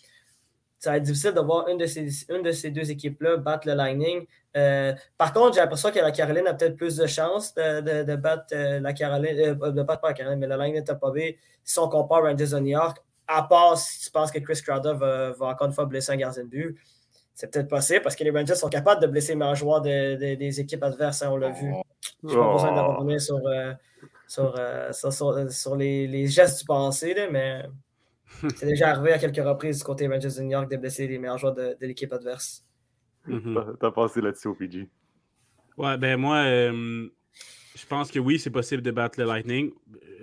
ça 0.79 0.91
va 0.91 0.97
être 0.99 1.03
difficile 1.05 1.33
de 1.33 1.41
voir 1.41 1.69
une 1.69 1.79
de 1.79 1.87
ces, 1.87 2.07
une 2.31 2.43
de 2.43 2.53
ces 2.53 2.71
deux 2.71 2.91
équipes-là 2.91 3.37
battre 3.39 3.67
le 3.67 3.75
Lightning. 3.75 4.27
Euh, 4.57 4.95
par 5.19 5.33
contre, 5.33 5.55
j'ai 5.55 5.61
l'impression 5.61 5.91
que 5.91 5.99
la 5.99 6.11
Caroline 6.13 6.47
a 6.47 6.55
peut-être 6.55 6.77
plus 6.77 6.97
de 6.97 7.07
chances 7.07 7.55
de, 7.55 7.81
de- 7.81 8.03
de 8.05 8.17
battre 8.17 8.47
euh, 8.53 8.81
la 8.81 8.93
Caroline, 8.93 9.39
euh, 9.63 9.71
de 9.73 9.83
battre 9.83 10.01
pas 10.01 10.09
la 10.09 10.15
Caroline, 10.15 10.39
mais 10.39 10.47
le 10.47 10.57
Lightning 10.57 10.83
de 10.83 10.87
Tampa 10.87 11.11
Bay 11.11 11.39
si 11.65 11.79
on 11.79 11.89
compare 11.89 12.23
Rangers 12.23 12.47
de 12.53 12.59
New 12.61 12.69
York, 12.71 12.99
à 13.27 13.43
part 13.43 13.77
si 13.77 14.05
tu 14.05 14.11
penses 14.11 14.31
que 14.31 14.39
Chris 14.39 14.61
Crowder 14.65 14.93
va, 14.95 15.33
va 15.33 15.47
encore 15.47 15.67
une 15.67 15.73
fois 15.73 15.85
blesser 15.87 16.13
un 16.13 16.17
gardien 16.17 16.45
de 16.45 16.49
but. 16.49 16.79
C'est 17.35 17.51
peut-être 17.53 17.69
possible 17.69 18.01
parce 18.03 18.15
que 18.17 18.25
les 18.25 18.31
Rangers 18.31 18.55
sont 18.55 18.69
capables 18.69 19.03
de 19.03 19.07
blesser 19.09 19.33
les 19.33 19.37
meilleurs 19.37 19.57
joueurs 19.57 19.81
de- 19.83 20.15
de- 20.15 20.35
des 20.37 20.61
équipes 20.61 20.83
adverses, 20.85 21.23
hein, 21.23 21.31
on 21.33 21.37
l'a 21.37 21.51
vu. 21.51 21.73
Je 22.23 22.29
n'ai 22.29 22.35
pas 22.37 22.53
besoin 22.53 22.73
de 22.75 22.81
Oh. 22.81 22.95
revenir 22.99 23.21
sur, 23.21 23.41
sur, 24.29 24.55
euh, 24.59 24.93
sur, 24.93 25.13
sur- 25.13 25.51
sur 25.53 25.77
les, 25.77 26.07
les 26.07 26.27
gestes 26.29 26.61
du 26.61 26.65
passé, 26.67 27.13
là, 27.15 27.27
mais 27.31 27.63
c'est 28.57 28.67
déjà 28.67 28.91
arrivé 28.91 29.13
à 29.13 29.19
quelques 29.19 29.45
reprises 29.45 29.79
du 29.79 29.85
côté 29.85 30.07
Rangers 30.09 30.29
de 30.37 30.43
New 30.43 30.51
York 30.51 30.71
de 30.71 30.77
blesser 30.77 31.07
les 31.07 31.19
meilleurs 31.19 31.39
joueurs 31.39 31.55
de, 31.55 31.77
de 31.81 31.87
l'équipe 31.87 32.13
adverse. 32.13 32.65
Mhm. 33.27 33.55
T'as- 33.55 33.73
T'as 33.81 33.91
passé 33.91 34.21
là-dessus 34.21 34.49
au 34.49 34.55
PG. 34.55 34.89
Ouais, 35.77 35.99
ben 35.99 36.17
moi, 36.19 36.37
euh, 36.39 37.09
je 37.77 37.87
pense 37.87 38.11
que 38.11 38.19
oui, 38.19 38.39
c'est 38.39 38.51
possible 38.51 38.83
de 38.83 38.91
battre 38.91 39.19
le 39.21 39.27
Lightning. 39.27 39.73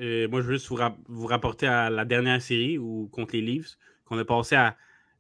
Euh, 0.02 0.28
moi, 0.28 0.42
je 0.42 0.48
veux 0.48 0.54
juste 0.54 0.68
vous, 0.70 0.76
rap- 0.76 0.98
vous 1.08 1.28
rapporter 1.28 1.68
à 1.68 1.90
la 1.90 2.06
dernière 2.06 2.42
série 2.42 2.78
ou 2.78 3.08
contre 3.12 3.36
les 3.36 3.42
Leafs, 3.42 3.78
qu'on 4.06 4.18
a 4.18 4.26
passé 4.26 4.56
à 4.56 4.76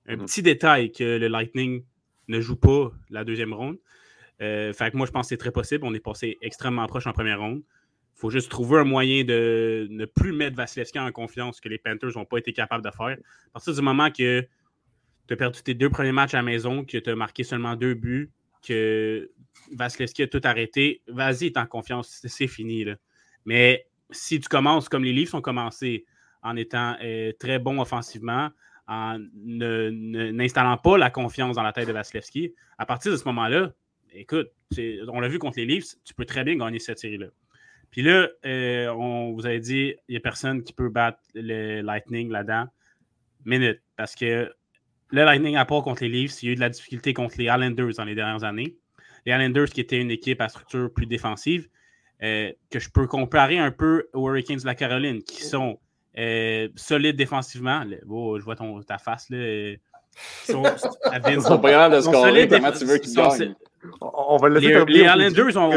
un 0.07 0.17
Mhm. 0.17 0.25
petit 0.25 0.41
détail 0.41 0.91
que 0.91 1.03
le 1.17 1.27
Lightning 1.27 1.83
ne 2.27 2.39
joue 2.41 2.55
pas 2.55 2.91
la 3.09 3.23
deuxième 3.23 3.53
ronde. 3.53 3.77
Euh, 4.41 4.73
fait 4.73 4.91
que 4.91 4.97
moi, 4.97 5.05
je 5.05 5.11
pense 5.11 5.25
que 5.25 5.29
c'est 5.29 5.37
très 5.37 5.51
possible. 5.51 5.85
On 5.85 5.93
est 5.93 5.99
passé 5.99 6.37
extrêmement 6.41 6.85
proche 6.87 7.05
en 7.07 7.13
première 7.13 7.39
ronde. 7.39 7.61
Il 8.15 8.19
faut 8.19 8.29
juste 8.29 8.49
trouver 8.49 8.79
un 8.79 8.83
moyen 8.83 9.23
de 9.23 9.87
ne 9.89 10.05
plus 10.05 10.31
mettre 10.33 10.55
Vasilevski 10.55 10.99
en 10.99 11.11
confiance, 11.11 11.59
que 11.59 11.67
les 11.67 11.77
Panthers 11.77 12.11
n'ont 12.15 12.25
pas 12.25 12.37
été 12.37 12.53
capables 12.53 12.83
de 12.83 12.91
faire. 12.91 13.17
À 13.47 13.51
partir 13.53 13.73
du 13.73 13.81
moment 13.81 14.09
que 14.11 14.41
tu 15.27 15.33
as 15.33 15.35
perdu 15.37 15.61
tes 15.61 15.73
deux 15.73 15.89
premiers 15.89 16.11
matchs 16.11 16.33
à 16.33 16.37
la 16.37 16.43
maison, 16.43 16.85
que 16.85 16.97
tu 16.97 17.09
as 17.09 17.15
marqué 17.15 17.43
seulement 17.43 17.75
deux 17.75 17.95
buts, 17.95 18.31
que 18.65 19.29
Vasilevski 19.73 20.23
a 20.23 20.27
tout 20.27 20.41
arrêté, 20.43 21.01
vas-y, 21.07 21.51
t'es 21.51 21.59
en 21.59 21.65
confiance, 21.65 22.19
c'est- 22.23 22.47
fini. 22.47 22.85
Mais 23.45 23.87
si 24.11 24.39
tu 24.39 24.47
commences 24.47 24.87
comme 24.87 25.03
les 25.03 25.11
Leafs 25.11 25.33
ont 25.33 25.41
commencé, 25.41 26.05
en 26.43 26.55
étant 26.55 26.95
euh, 27.01 27.31
très 27.39 27.57
bon 27.59 27.79
offensivement, 27.79 28.49
en 28.87 29.17
n'installant 29.33 30.77
pas 30.77 30.97
la 30.97 31.09
confiance 31.09 31.55
dans 31.55 31.63
la 31.63 31.71
tête 31.73 31.87
de 31.87 31.93
Vasilevski, 31.93 32.53
à 32.77 32.85
partir 32.85 33.11
de 33.11 33.17
ce 33.17 33.23
moment-là, 33.25 33.73
écoute, 34.13 34.49
on 35.07 35.19
l'a 35.19 35.27
vu 35.29 35.39
contre 35.39 35.57
les 35.57 35.65
Leafs, 35.65 35.95
tu 36.03 36.13
peux 36.13 36.25
très 36.25 36.43
bien 36.43 36.55
gagner 36.57 36.79
cette 36.79 36.99
série-là. 36.99 37.27
Puis 37.93 38.01
là, 38.01 38.27
euh, 38.45 38.87
on 38.89 39.33
vous 39.33 39.45
avait 39.45 39.59
dit, 39.59 39.93
il 40.07 40.13
n'y 40.13 40.17
a 40.17 40.19
personne 40.19 40.63
qui 40.63 40.73
peut 40.73 40.89
battre 40.89 41.19
le 41.35 41.81
Lightning 41.81 42.31
là-dedans. 42.31 42.65
Minute. 43.45 43.81
Parce 43.95 44.15
que 44.15 44.51
le 45.11 45.23
Lightning, 45.23 45.55
à 45.57 45.65
part 45.65 45.83
contre 45.83 46.01
les 46.03 46.09
Leafs, 46.09 46.41
il 46.41 46.47
y 46.47 46.49
a 46.49 46.51
eu 46.53 46.55
de 46.55 46.59
la 46.59 46.69
difficulté 46.69 47.13
contre 47.13 47.35
les 47.37 47.43
Islanders 47.45 47.93
dans 47.95 48.03
les 48.03 48.15
dernières 48.15 48.43
années. 48.43 48.75
Les 49.27 49.31
Islanders, 49.33 49.67
qui 49.69 49.79
étaient 49.79 50.01
une 50.01 50.09
équipe 50.09 50.41
à 50.41 50.49
structure 50.49 50.91
plus 50.91 51.05
défensive, 51.05 51.69
euh, 52.23 52.51
que 52.71 52.79
je 52.79 52.89
peux 52.89 53.05
comparer 53.05 53.59
un 53.59 53.69
peu 53.69 54.07
aux 54.13 54.27
Hurricanes 54.27 54.57
de 54.57 54.65
la 54.65 54.73
Caroline, 54.75 55.21
qui 55.21 55.43
sont 55.43 55.79
euh, 56.17 56.67
solides 56.75 57.15
défensivement. 57.15 57.83
Oh, 58.09 58.39
je 58.39 58.43
vois 58.43 58.55
ton, 58.55 58.81
ta 58.81 58.97
face, 58.97 59.29
là. 59.29 59.37
ils 59.37 59.79
sont- 60.45 60.63
à 61.05 61.19
Vince, 61.19 61.35
Ils 61.35 61.41
sont 61.41 61.59
pas 61.59 61.69
capables 61.69 61.95
de 61.95 62.01
sont 62.01 62.11
scorer. 62.11 62.29
solides 62.31 62.49
Comment 62.49 62.69
déf- 62.69 62.79
tu 62.79 62.85
veux 62.85 62.97
qu'ils 62.97 63.09
sont- 63.11 63.27
gagnent? 63.27 63.55
On 64.01 64.37
va 64.37 64.49
le 64.49 64.55
laisser 64.55 64.67
les, 64.67 64.85
les 64.85 65.01
au 65.01 65.05
Islanders 65.05 65.57
ont 65.57 65.69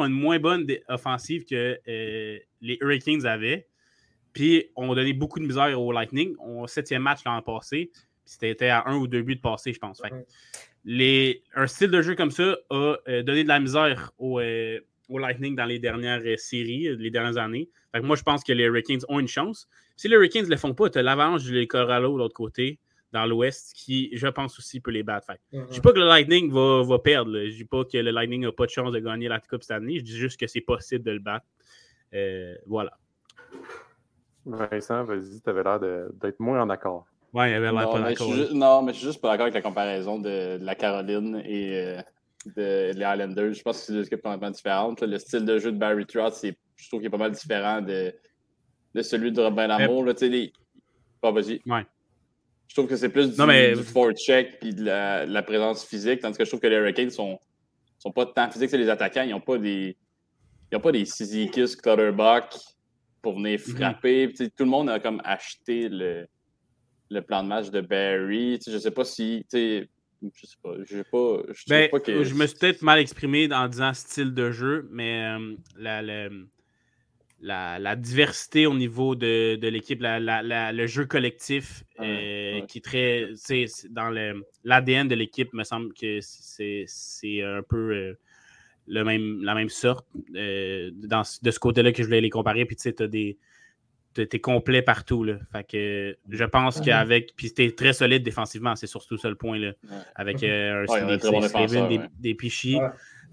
ont 0.00 0.06
une 0.06 0.12
moins 0.12 0.38
bonne 0.38 0.66
offensive 0.88 1.44
que 1.44 1.78
euh, 1.88 2.38
les 2.60 2.78
Hurricanes 2.80 3.26
avaient. 3.26 3.66
Puis 4.32 4.66
on 4.76 4.92
a 4.92 4.94
donné 4.94 5.12
beaucoup 5.12 5.40
de 5.40 5.46
misère 5.46 5.80
au 5.80 5.92
Lightning. 5.92 6.34
On 6.38 6.66
septième 6.66 7.02
match 7.02 7.20
l'an 7.24 7.42
passé. 7.42 7.90
C'était 8.24 8.68
à 8.68 8.84
un 8.86 8.96
ou 8.96 9.06
deux 9.06 9.22
buts 9.22 9.36
de 9.36 9.40
passé, 9.40 9.72
je 9.72 9.78
pense. 9.78 10.02
Fait 10.02 10.12
les, 10.84 11.42
un 11.54 11.66
style 11.66 11.90
de 11.90 12.02
jeu 12.02 12.14
comme 12.14 12.30
ça 12.30 12.56
a 12.70 12.96
euh, 13.08 13.22
donné 13.22 13.42
de 13.42 13.48
la 13.48 13.60
misère 13.60 14.12
au, 14.18 14.40
euh, 14.40 14.78
au 15.08 15.18
Lightning 15.18 15.54
dans 15.54 15.64
les 15.64 15.78
dernières 15.78 16.22
euh, 16.24 16.36
séries, 16.36 16.96
les 16.96 17.10
dernières 17.10 17.36
années. 17.36 17.68
Fait 17.92 18.00
que 18.00 18.06
moi, 18.06 18.16
je 18.16 18.22
pense 18.22 18.44
que 18.44 18.52
les 18.52 18.64
Hurricanes 18.64 19.00
ont 19.08 19.18
une 19.18 19.28
chance. 19.28 19.68
Si 19.96 20.08
les 20.08 20.16
Hurricanes 20.16 20.44
ne 20.44 20.50
le 20.50 20.56
font 20.56 20.74
pas, 20.74 20.90
tu 20.90 20.98
as 20.98 21.02
l'avalanche 21.02 21.44
du 21.44 21.66
Colorado 21.66 22.14
de 22.14 22.18
l'autre 22.18 22.34
côté, 22.34 22.78
dans 23.12 23.24
l'Ouest, 23.26 23.72
qui, 23.74 24.10
je 24.12 24.26
pense 24.28 24.58
aussi, 24.58 24.80
peut 24.80 24.90
les 24.90 25.02
battre. 25.02 25.26
Fait 25.26 25.40
je 25.52 25.58
ne 25.60 25.66
dis 25.66 25.80
pas 25.80 25.92
que 25.92 25.98
le 25.98 26.06
Lightning 26.06 26.50
va, 26.52 26.82
va 26.82 26.98
perdre. 26.98 27.30
là. 27.32 27.44
Je 27.46 27.52
ne 27.52 27.56
dis 27.56 27.64
pas 27.64 27.84
que 27.84 27.96
le 27.98 28.10
Lightning 28.10 28.42
n'a 28.42 28.52
pas 28.52 28.66
de 28.66 28.70
chance 28.70 28.92
de 28.92 28.98
gagner 28.98 29.28
la 29.28 29.40
Coupe 29.40 29.62
cette 29.62 29.70
année. 29.72 29.98
Je 29.98 30.04
dis 30.04 30.16
juste 30.16 30.38
que 30.38 30.46
c'est 30.46 30.60
possible 30.60 31.04
de 31.04 31.12
le 31.12 31.18
battre. 31.20 31.46
Euh, 32.14 32.54
voilà. 32.66 32.92
Vincent, 34.46 35.04
vas-y, 35.04 35.40
t'avais 35.42 35.62
l'air 35.62 35.78
de- 35.80 36.10
d'être 36.20 36.40
moins 36.40 36.60
en 36.62 36.70
accord. 36.70 37.06
Ouais, 37.34 37.50
il 37.50 37.52
y 37.52 37.54
avait 37.54 37.70
l'air 37.70 37.74
Non, 37.86 37.92
pas 37.92 37.98
mais 38.00 38.04
je 38.04 38.10
d'accord. 38.10 38.26
suis 38.28 38.36
là. 38.36 38.42
juste- 38.44 38.54
non, 38.56 38.82
mais 38.82 38.92
je 38.92 38.98
suis 38.98 39.06
juste 39.08 39.20
pas 39.20 39.28
d'accord 39.28 39.42
avec 39.44 39.54
la 39.54 39.62
comparaison 39.62 40.18
de, 40.18 40.58
de 40.58 40.64
la 40.64 40.74
Caroline 40.74 41.42
et 41.44 41.76
euh, 41.76 42.00
de, 42.56 42.92
les 42.94 43.04
Islanders. 43.04 43.52
Je 43.52 43.62
pense 43.62 43.80
que 43.80 43.86
c'est 43.86 43.92
deux 43.92 44.06
équipes 44.06 44.22
complètement 44.22 44.50
différentes. 44.50 45.00
là. 45.02 45.06
Le 45.06 45.18
style 45.18 45.44
de 45.44 45.58
jeu 45.58 45.70
de 45.72 45.76
Barry 45.76 46.06
Trotz, 46.06 46.42
je 46.76 46.88
trouve 46.88 47.00
qu'il 47.00 47.08
est 47.08 47.10
pas 47.10 47.18
mal 47.18 47.32
différent 47.32 47.82
de, 47.82 48.14
de 48.94 49.02
celui 49.02 49.32
de 49.32 49.42
Robin 49.42 49.66
Lamour. 49.66 50.04
Là, 50.06 50.14
tu 50.14 50.20
sais, 50.20 50.28
les... 50.30 50.52
Vas-y. 51.22 51.60
Ouais. 51.66 51.84
Je 52.68 52.74
trouve 52.74 52.86
que 52.86 52.96
c'est 52.96 53.08
plus 53.08 53.30
du, 53.32 53.38
Non, 53.38 53.46
mais- 53.46 53.74
du 53.74 53.82
forecheck 53.82 54.60
puis 54.60 54.74
de 54.74 54.84
la, 54.84 55.26
de 55.26 55.32
la 55.32 55.42
présence 55.42 55.84
physique, 55.86 56.20
tandis 56.20 56.36
que 56.38 56.44
je 56.44 56.50
trouve 56.50 56.60
que 56.60 56.66
les 56.66 56.76
Hurricanes 56.76 57.10
sont, 57.10 57.38
sont 57.98 58.12
pas 58.12 58.26
tant 58.26 58.50
physiques. 58.50 58.70
C'est 58.70 58.78
les 58.78 58.90
attaquants, 58.90 59.22
ils 59.22 59.30
n'ont 59.30 59.40
pas 59.40 59.58
des. 59.58 59.96
Ils 60.70 60.76
ont 60.76 60.80
pas 60.80 60.92
des 60.92 61.06
Sizikis, 61.06 61.76
Clutterbuck 61.82 62.44
pour 63.22 63.36
venir 63.36 63.58
Mhm. 63.66 63.74
frapper. 63.76 64.32
Sais, 64.34 64.48
tout 64.50 64.64
le 64.64 64.70
monde 64.70 64.90
a 64.90 65.00
comme 65.00 65.20
acheté 65.24 65.88
le, 65.88 66.26
le 67.10 67.22
plan 67.22 67.42
de 67.42 67.48
match 67.48 67.70
de 67.70 67.80
Barry. 67.80 68.58
Tu 68.58 68.64
sais, 68.64 68.72
je 68.72 68.78
sais 68.78 68.90
pas 68.90 69.04
si. 69.04 69.46
sais, 69.48 69.88
Je 70.22 70.46
sais 70.46 70.56
pas. 70.62 70.74
Je 70.84 70.96
sais 70.96 71.04
pas. 71.10 71.38
Je 71.48 71.64
trouve 71.64 71.68
Ben, 71.70 71.88
pas 71.90 72.00
que. 72.00 72.22
je 72.22 72.34
me 72.34 72.46
suis 72.46 72.58
peut-être 72.58 72.82
mal 72.82 72.98
exprimé 72.98 73.48
en 73.52 73.66
disant 73.66 73.94
style 73.94 74.34
de 74.34 74.50
jeu, 74.50 74.88
mais 74.90 75.24
euh, 75.24 75.54
la, 75.78 76.02
la, 76.02 76.28
la- 77.40 77.78
la 77.78 77.94
diversité 77.96 78.66
au 78.66 78.74
niveau 78.74 79.14
de, 79.14 79.56
de 79.56 79.68
l'équipe, 79.68 80.00
la- 80.02 80.18
la- 80.20 80.42
la- 80.42 80.72
le 80.72 80.86
jeu 80.86 81.06
collectif 81.06 81.84
euh, 82.00 82.02
Ouais, 82.02 82.60
ouais. 82.60 82.66
qui 82.66 82.78
est 82.78 82.82
très. 82.82 83.28
c'est 83.36 83.66
Dans 83.90 84.10
le- 84.10 84.44
l'ADN 84.64 85.06
de 85.08 85.14
l'équipe, 85.14 85.52
me 85.52 85.62
semble 85.64 85.92
que 85.94 86.18
c'est 86.20 86.84
c'est 86.86 87.42
un 87.42 87.62
peu 87.62 87.92
euh, 87.94 88.18
le 88.86 89.04
même, 89.04 89.42
la 89.44 89.54
même 89.54 89.68
sorte 89.68 90.06
euh, 90.34 90.90
dans, 90.94 91.22
de 91.42 91.50
ce 91.50 91.58
côté-là 91.58 91.92
que 91.92 92.02
je 92.02 92.08
voulais 92.08 92.20
les 92.20 92.30
comparer. 92.30 92.64
Puis 92.64 92.76
tu 92.76 92.82
sais, 92.82 92.92
tu 92.94 93.06
des. 93.08 93.38
t'es- 94.14 94.26
T'es 94.26 94.40
complet 94.40 94.82
partout. 94.82 95.22
Là. 95.22 95.38
Fait 95.52 95.62
que 95.64 96.16
je 96.28 96.44
pense 96.44 96.78
Mhm. 96.78 96.84
qu'avec. 96.86 97.34
Puis 97.36 97.52
t'es 97.54 97.70
très 97.70 97.92
solide 97.92 98.24
défensivement, 98.24 98.74
c'est 98.74 98.86
surtout 98.88 99.16
ça 99.16 99.28
le 99.28 99.36
point. 99.36 99.58
Là 99.58 99.68
Ouais. 99.84 99.96
avec 100.16 100.42
euh, 100.42 100.84
un 100.88 100.92
Ouais, 100.92 101.00
des 101.88 101.98
ouais. 101.98 102.08
des 102.18 102.34
Pichis. 102.34 102.78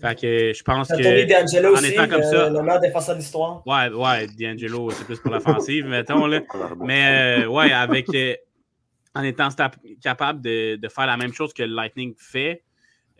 Fait 0.02 0.20
que 0.20 0.54
je 0.54 0.64
pense 0.64 0.90
que. 0.90 1.02
Tony 1.02 1.25
D'Angelo 1.25 1.70
en 1.70 1.80
aussi, 1.80 1.92
étant 1.94 2.08
comme 2.08 2.20
le, 2.20 2.24
ça- 2.25 2.50
le 2.50 2.62
meilleur 2.62 2.80
défenseur 2.82 3.16
de 3.16 3.20
l'histoire. 3.22 3.66
Ouais, 3.66 3.90
ouais, 3.90 4.28
D'Angelo, 4.28 4.90
c'est 4.92 5.06
plus 5.06 5.20
pour 5.20 5.32
l'offensive, 5.32 5.86
mettons. 5.88 6.25
Là. 6.28 6.42
Mais 6.80 7.44
euh, 7.44 7.48
ouais, 7.48 7.72
avec 7.72 8.14
euh, 8.14 8.36
en 9.16 9.24
étant 9.24 9.48
capable 10.04 10.42
de, 10.42 10.75
de 10.75 10.88
faire 10.90 11.06
la 11.08 11.16
même 11.18 11.34
chose 11.34 11.54
que 11.54 11.64
le 11.64 11.74
Lightning 11.74 12.14
fait 12.18 12.64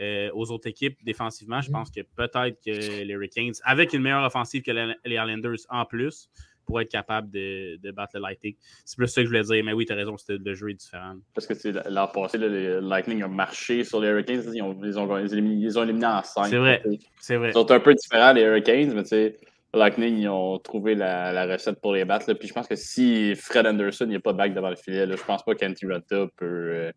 euh, 0.02 0.30
aux 0.34 0.52
autres 0.52 0.68
équipes 0.68 0.98
défensivement, 1.06 1.62
je 1.62 1.72
pense 1.72 1.90
que 1.90 2.02
peut-être 2.02 2.60
que 2.64 2.72
les 3.04 3.14
Hurricanes, 3.14 3.54
avec 3.64 3.94
une 3.94 4.02
meilleure 4.02 4.26
offensive 4.26 4.62
que 4.62 4.72
les 4.72 4.94
les 5.06 5.16
Islanders 5.16 5.60
en 5.70 5.86
plus, 5.86 6.30
pourraient 6.66 6.84
être 6.84 6.92
capables 6.92 7.30
de, 7.30 7.78
de 7.78 7.92
battre 7.92 8.12
le 8.16 8.22
Lightning. 8.22 8.56
C'est 8.84 8.98
plus 8.98 9.08
ça 9.08 9.22
que 9.22 9.26
je 9.26 9.30
voulais 9.30 9.44
dire, 9.44 9.64
mais 9.64 9.74
oui, 9.74 9.86
tu 9.86 9.94
as 9.94 9.96
raison, 9.96 10.18
c'était 10.18 10.38
le 10.44 10.54
jeu 10.54 10.70
est 10.70 10.74
différent. 10.74 11.16
Parce 11.34 11.48
que 11.48 11.54
l'an 11.90 12.08
passé, 12.08 12.38
les 12.38 12.82
Lightning 12.82 13.24
ont 13.24 13.30
marché 13.30 13.84
sur 13.84 14.02
les 14.02 14.10
Hurricanes. 14.10 14.44
Ils 14.54 14.62
ont, 14.62 14.78
ils 14.84 15.00
ont, 15.00 15.18
ils 15.18 15.32
ont 15.32 15.34
éliminé, 15.34 15.66
ils 15.66 15.80
ont 15.80 15.84
éliminé 15.84 16.08
en 16.08 16.24
5. 16.24 16.48
C'est 16.48 16.58
vrai. 16.58 16.84
C'est 17.20 17.38
vrai. 17.38 17.50
Ils 17.50 17.54
sont 17.54 17.72
un 17.72 17.80
peu 17.80 17.94
différents, 17.94 18.34
les 18.34 18.42
Hurricanes, 18.42 18.94
mais 18.94 19.04
tu 19.04 19.10
sais, 19.10 19.38
Lightning, 19.74 20.18
ils 20.18 20.30
ont 20.30 20.58
trouvé 20.60 20.96
la, 20.96 21.32
la 21.34 21.46
recette 21.46 21.82
pour 21.82 21.94
les 21.94 22.06
battre. 22.06 22.30
là. 22.30 22.36
Puis 22.36 22.48
je 22.48 22.54
pense 22.54 22.68
que 22.68 22.76
si 22.76 23.36
Fred 23.36 23.68
Anderson, 23.68 24.10
a 24.10 24.20
pas 24.20 24.32
de 24.34 24.38
bague 24.38 24.54
devant 24.54 24.70
le 24.70 24.76
filet, 24.76 25.06
là, 25.06 25.16
je 25.16 25.24
pense 25.24 25.44
pas 25.44 25.54
qu'Antti 25.56 25.86
Ranta 25.86 26.28
peut, 26.38 26.46
euh, 26.46 26.92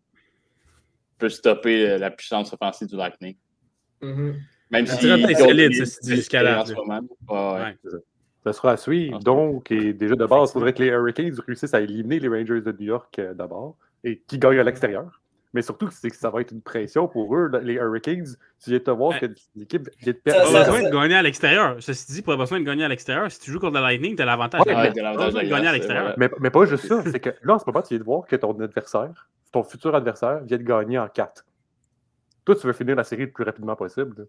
peut 1.17 1.29
stopper 1.29 1.97
la 1.97 2.09
puissance 2.11 2.53
offensive 2.53 2.87
du 2.87 2.95
Lightning. 2.95 3.35
Mhm. 4.01 4.35
Même 4.71 4.85
si. 4.85 5.07
Est 5.07 5.35
solide, 5.35 5.71
en 5.81 6.65
ce 6.65 6.73
moment. 6.73 7.01
Ouais, 7.27 7.37
ouais. 7.37 7.75
Ouais. 7.83 7.99
Ça 8.43 8.53
sera 8.53 8.71
à 8.71 8.77
suivre. 8.77 9.17
Ah, 9.19 9.23
Donc, 9.23 9.69
et 9.71 9.93
déjà 9.93 10.15
de 10.15 10.25
base, 10.25 10.49
il 10.49 10.53
faudrait 10.53 10.73
que 10.73 10.81
les 10.83 10.89
Hurricanes 10.89 11.35
réussissent 11.45 11.73
à 11.73 11.81
éliminer 11.81 12.19
les 12.19 12.27
Rangers 12.29 12.61
de 12.61 12.71
New 12.71 12.85
York 12.87 13.19
euh, 13.19 13.33
d'abord 13.33 13.75
et 14.03 14.21
qui 14.27 14.37
gagnent 14.39 14.59
à 14.59 14.63
l'extérieur. 14.63 15.21
Mais 15.51 15.63
surtout, 15.63 15.89
c'est 15.91 16.09
que 16.11 16.15
ça 16.15 16.29
va 16.29 16.41
être 16.41 16.51
une 16.51 16.61
pression 16.61 17.07
pour 17.07 17.35
eux, 17.35 17.49
les 17.63 17.73
Hurricanes. 17.73 18.27
Tu 18.63 18.69
viens 18.69 18.77
de 18.79 18.83
te 18.83 18.91
voir 18.91 19.19
que 19.19 19.25
l'équipe 19.55 19.89
vient 19.99 20.13
de 20.13 20.17
Pas 20.19 20.31
perdre. 20.31 20.51
ça, 20.51 20.63
besoin 20.71 20.89
de 20.89 20.95
gagner 20.95 21.15
à 21.15 21.21
l'extérieur. 21.23 21.75
Ceci 21.79 22.11
dit, 22.13 22.21
pas 22.21 22.37
besoin 22.37 22.59
de 22.59 22.65
gagner 22.65 22.83
à 22.83 22.87
l'extérieur. 22.87 23.31
Si 23.31 23.39
tu 23.39 23.51
joues 23.51 23.59
contre 23.59 23.73
le 23.75 23.81
Lightning, 23.81 24.15
tu 24.15 24.21
as 24.21 24.25
l'avantage 24.25 24.61
Ouais, 24.61 24.73
Pas 24.73 24.89
besoin 24.91 25.41
de 25.41 25.45
de 25.45 25.49
gagner 25.49 25.67
à 25.67 25.73
l'extérieur. 25.73 26.13
mais 26.17 26.49
pas 26.51 26.65
juste 26.65 26.85
ça, 26.87 27.01
c'est 27.03 27.19
que 27.19 27.31
là, 27.41 27.55
en 27.55 27.59
ce 27.59 27.63
moment, 27.65 27.81
tu 27.81 27.89
viens 27.89 27.99
de 27.99 28.03
voir 28.03 28.25
que 28.27 28.35
ton 28.35 28.57
adversaire, 28.59 29.27
ton 29.51 29.63
futur 29.63 29.95
adversaire, 29.95 30.41
vient 30.43 30.57
de 30.59 30.63
gagner 30.63 30.99
en 30.99 31.07
4. 31.07 31.43
Toi, 32.45 32.55
tu 32.55 32.67
veux 32.67 32.73
finir 32.73 32.95
la 32.95 33.03
série 33.03 33.25
le 33.25 33.31
plus 33.31 33.43
rapidement 33.43 33.75
possible. 33.75 34.27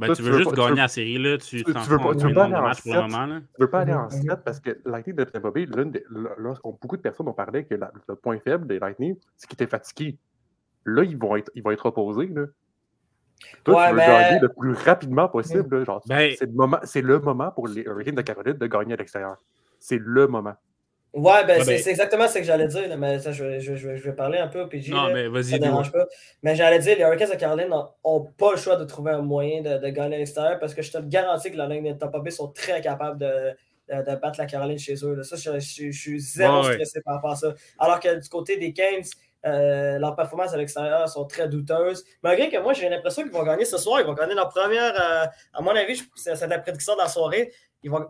Ben, 0.00 0.06
Toi, 0.06 0.16
tu 0.16 0.22
tu 0.22 0.26
veux 0.28 0.32
veux 0.32 0.38
juste 0.38 0.50
pas- 0.50 0.56
tu 0.56 0.60
gagner 0.62 0.70
veux- 0.72 0.76
la 0.78 0.88
série, 0.88 1.18
là. 1.18 1.36
Tu 1.38 1.62
tu 1.64 1.72
t'en 1.72 1.80
veux 1.82 1.98
pas- 1.98 2.14
tu 2.14 2.26
veux 2.26 2.32
pas 2.34 2.44
aller 2.44 2.54
en 2.54 2.62
matchs 2.62 2.82
pour 2.82 2.94
le 2.94 3.00
sept. 3.02 3.10
moment. 3.10 3.26
Là. 3.26 3.40
Tu 3.40 3.60
veux 3.62 3.70
pas 3.70 3.80
aller 3.80 3.92
en 3.92 4.04
Mhm. 4.04 4.10
7 4.10 4.44
parce 4.44 4.58
que 4.60 4.78
Lightning 4.86 5.14
de 5.16 5.24
Tampa 5.24 5.50
Bay, 5.50 5.66
l'une 5.66 5.90
des- 5.90 6.04
là, 6.10 6.30
là, 6.38 6.54
on- 6.64 6.70
beaucoup 6.70 6.96
de 6.96 7.02
personnes 7.02 7.28
ont 7.28 7.34
parlé 7.34 7.64
que 7.64 7.74
la- 7.74 7.92
le 8.08 8.14
point 8.16 8.38
faible 8.38 8.66
des 8.66 8.78
Lightning, 8.78 9.16
c'est 9.36 9.46
qu'ils 9.46 9.56
étaient 9.56 9.66
fatigués. 9.66 10.16
Là, 10.86 11.04
ils 11.04 11.18
vont 11.18 11.36
être, 11.36 11.50
ils 11.54 11.62
vont 11.62 11.70
être 11.70 11.84
reposés. 11.84 12.28
Là. 12.28 12.46
Toi, 13.64 13.74
Ouais, 13.74 13.84
tu 13.88 13.90
veux 13.92 13.96
mais- 13.98 14.06
gagner 14.06 14.40
le 14.40 14.48
plus 14.48 14.72
rapidement 14.72 15.28
possible. 15.28 15.78
là, 15.78 15.84
genre, 15.84 16.02
Ben- 16.06 16.32
c'est, 16.38 16.46
le 16.46 16.52
moment, 16.52 16.78
c'est 16.84 17.02
le 17.02 17.18
moment 17.18 17.50
pour 17.50 17.68
les 17.68 17.82
Hurricanes 17.82 18.14
de 18.14 18.22
Caroline 18.22 18.54
de 18.54 18.66
gagner 18.66 18.94
à 18.94 18.96
l'extérieur. 18.96 19.36
C'est 19.78 20.00
le 20.02 20.26
moment. 20.28 20.54
Ouais, 21.12 21.44
ben, 21.44 21.58
Ouais, 21.58 21.64
c'est 21.64 21.70
ben- 21.72 21.82
c'est 21.82 21.90
exactement 21.90 22.28
ce 22.28 22.38
que 22.38 22.44
j'allais 22.44 22.68
dire, 22.68 22.88
là, 22.88 22.96
mais 22.96 23.18
ça, 23.18 23.32
je, 23.32 23.42
vais- 23.44 23.60
je, 23.60 23.72
vais- 23.72 23.78
je, 23.78 23.88
vais- 23.88 23.96
je 23.96 24.04
vais 24.04 24.12
parler 24.12 24.38
un 24.38 24.46
peu 24.46 24.60
au 24.60 24.66
PG. 24.68 24.92
Non, 24.92 25.06
là. 25.08 25.14
mais 25.14 25.28
vas-y, 25.28 25.58
dérange 25.58 25.90
pas. 25.90 26.06
Mais 26.42 26.54
j'allais 26.54 26.78
dire, 26.78 26.96
les 26.96 27.02
Hurricanes 27.02 27.30
de 27.30 27.34
Caroline 27.36 27.68
n'ont 27.68 28.24
pas 28.38 28.52
le 28.52 28.56
choix 28.58 28.76
de 28.76 28.84
trouver 28.84 29.10
un 29.12 29.22
moyen 29.22 29.60
de, 29.60 29.78
de 29.78 29.88
gagner 29.88 30.14
à 30.16 30.18
l'extérieur 30.18 30.58
parce 30.60 30.72
que 30.72 30.82
je 30.82 30.92
te 30.92 30.98
le 30.98 31.06
garantis 31.08 31.50
que 31.50 31.56
la 31.56 31.66
ligne 31.66 31.92
de 31.92 31.98
Tampa 31.98 32.20
Bay 32.20 32.30
sont 32.30 32.48
très 32.48 32.80
capables 32.80 33.18
de, 33.18 33.50
de, 33.88 33.96
de 34.08 34.16
battre 34.20 34.38
la 34.38 34.46
Caroline 34.46 34.78
chez 34.78 34.94
eux. 35.04 35.14
là. 35.14 35.24
Ça, 35.24 35.34
je, 35.34 35.58
suis 35.58 36.20
zéro 36.20 36.60
Ouais, 36.60 36.66
ouais. 36.68 36.72
stressé 36.74 37.00
par 37.02 37.14
rapport 37.16 37.32
à 37.32 37.36
ça. 37.36 37.54
Alors 37.80 37.98
que 37.98 38.14
du 38.20 38.28
côté 38.28 38.56
des 38.56 38.72
Canes, 38.72 39.02
euh, 39.46 39.98
leurs 39.98 40.14
performances 40.14 40.52
à 40.54 40.58
l'extérieur 40.58 41.08
sont 41.08 41.24
très 41.24 41.48
douteuses. 41.48 42.04
Malgré 42.22 42.50
que 42.50 42.58
moi, 42.58 42.72
j'ai 42.72 42.88
l'impression 42.88 43.22
qu'ils 43.24 43.32
vont 43.32 43.42
gagner 43.42 43.64
ce 43.64 43.78
soir. 43.78 43.98
Ils 44.00 44.06
vont 44.06 44.12
gagner 44.14 44.34
leur 44.34 44.48
première, 44.50 44.94
euh, 44.94 45.24
à 45.54 45.60
mon 45.60 45.70
avis, 45.74 46.00
c'est 46.14 46.46
la 46.46 46.58
prédiction 46.60 46.92
de 46.94 46.98
la 47.00 47.08
soirée. 47.08 47.50
Ils 47.82 47.90
vont, 47.90 48.00
euh, 48.02 48.04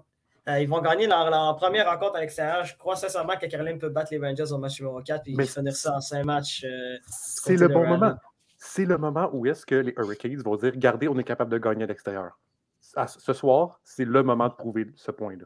ils 0.46 0.68
vont 0.68 0.80
gagner 0.80 1.06
leur, 1.06 1.30
leur 1.30 1.56
première 1.56 1.86
rencontre 1.90 2.16
à 2.16 2.20
l'extérieur. 2.20 2.64
Je 2.64 2.76
crois 2.76 2.96
sincèrement 2.96 3.36
que 3.36 3.46
Caroline 3.46 3.78
peut 3.78 3.88
battre 3.88 4.12
les 4.12 4.18
Rangers 4.18 4.52
au 4.52 4.58
match 4.58 4.80
numéro 4.80 5.00
4 5.02 5.22
et 5.26 5.46
finir 5.46 5.76
ça 5.76 5.96
en 5.96 6.00
5 6.00 6.24
matchs. 6.24 6.64
euh, 6.64 6.96
C'est 7.06 7.56
le 7.56 7.68
bon 7.68 7.86
moment. 7.86 8.14
C'est 8.56 8.84
le 8.84 8.98
moment 8.98 9.30
où 9.32 9.46
est-ce 9.46 9.64
que 9.64 9.74
les 9.74 9.94
Hurricanes 9.96 10.42
vont 10.42 10.56
dire 10.56 10.72
Regardez, 10.72 11.08
on 11.08 11.18
est 11.18 11.24
capable 11.24 11.50
de 11.50 11.58
gagner 11.58 11.84
à 11.84 11.86
l'extérieur. 11.86 12.38
Ce 12.80 13.32
soir, 13.32 13.80
c'est 13.84 14.04
le 14.04 14.22
moment 14.22 14.48
de 14.48 14.54
prouver 14.54 14.90
ce 14.96 15.10
point-là. 15.10 15.44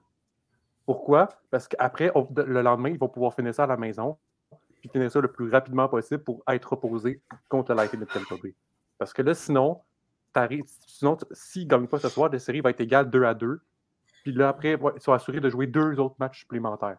Pourquoi? 0.86 1.28
Parce 1.50 1.68
qu'après, 1.68 2.10
le 2.36 2.62
lendemain, 2.62 2.90
ils 2.90 2.98
vont 2.98 3.08
pouvoir 3.08 3.34
finir 3.34 3.54
ça 3.54 3.64
à 3.64 3.66
la 3.66 3.76
maison, 3.76 4.18
puis 4.80 4.88
finir 4.88 5.10
ça 5.10 5.20
le 5.20 5.30
plus 5.30 5.50
rapidement 5.50 5.88
possible 5.88 6.22
pour 6.22 6.42
être 6.48 6.70
reposés 6.72 7.20
contre 7.48 7.72
le 7.72 7.76
Lightning 7.78 8.00
de 8.02 8.06
Tampa 8.06 8.34
Bay. 8.42 8.54
Parce 8.98 9.12
que 9.12 9.22
là, 9.22 9.34
sinon, 9.34 9.80
sinon 10.86 11.16
s'ils 11.32 11.64
ne 11.64 11.68
gagnent 11.68 11.86
pas 11.86 11.98
ce 11.98 12.08
soir, 12.08 12.30
la 12.30 12.38
série 12.38 12.60
va 12.60 12.70
être 12.70 12.80
égale 12.80 13.08
2 13.10 13.24
à 13.24 13.34
2. 13.34 13.60
Puis 14.24 14.32
là, 14.32 14.48
après, 14.48 14.74
ouais, 14.74 14.92
ils 14.96 15.00
sont 15.02 15.12
assurés 15.12 15.40
de 15.40 15.48
jouer 15.50 15.66
deux 15.68 16.00
autres 16.00 16.16
matchs 16.18 16.40
supplémentaires. 16.40 16.98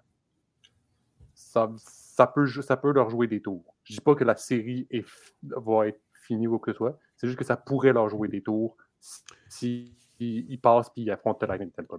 Ça, 1.34 1.70
ça, 1.78 2.28
peut, 2.28 2.48
ça 2.48 2.78
peut 2.78 2.94
leur 2.94 3.10
jouer 3.10 3.28
des 3.28 3.42
tours. 3.42 3.76
Je 3.84 3.94
dis 3.96 4.02
pas 4.02 4.16
que 4.16 4.24
la 4.24 4.36
série 4.36 4.88
est, 4.90 5.06
va 5.44 5.88
être 5.88 6.00
finie 6.14 6.48
ou 6.48 6.58
que 6.60 6.72
ce 6.72 6.78
soit. 6.78 6.98
C'est 7.18 7.28
juste 7.28 7.38
que 7.38 7.44
ça 7.46 7.58
pourrait 7.58 7.94
leur 7.94 8.10
jouer 8.10 8.28
des 8.30 8.42
tours 8.42 8.78
si, 9.00 9.94
si 10.18 10.46
ils 10.48 10.60
passent 10.60 10.90
puis 10.92 11.02
ils 11.02 11.12
affrontent 11.12 11.40
le 11.42 11.48
Lightning 11.48 11.72
Tampa. 11.72 11.98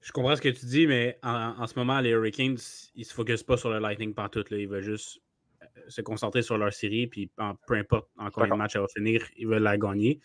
Je 0.00 0.12
comprends 0.12 0.36
ce 0.36 0.40
que 0.42 0.48
tu 0.50 0.66
dis, 0.66 0.86
mais 0.86 1.18
en, 1.22 1.54
en 1.58 1.66
ce 1.66 1.78
moment, 1.78 1.98
les 2.00 2.10
Hurricanes, 2.10 2.58
ils 2.94 3.04
se 3.04 3.12
focusent 3.14 3.42
pas 3.42 3.56
sur 3.56 3.70
le 3.70 3.78
Lightning 3.80 4.14
pantoute. 4.14 4.50
Là. 4.50 4.58
Ils 4.58 4.68
veulent 4.68 4.82
juste 4.82 5.20
euh, 5.62 5.66
se 5.88 6.00
concentrer 6.00 6.42
sur 6.42 6.58
leur 6.58 6.72
série, 6.72 7.06
puis 7.06 7.30
en- 7.38 7.54
peu 7.66 7.74
importe 7.74 8.08
en 8.18 8.30
combien 8.30 8.50
de 8.54 8.58
matchs 8.58 8.76
elle 8.76 8.82
va 8.82 8.88
finir, 8.88 9.24
ils 9.36 9.46
veulent 9.46 9.62
la 9.62 9.78
gagner. 9.78 10.20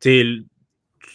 Tu, 0.00 0.46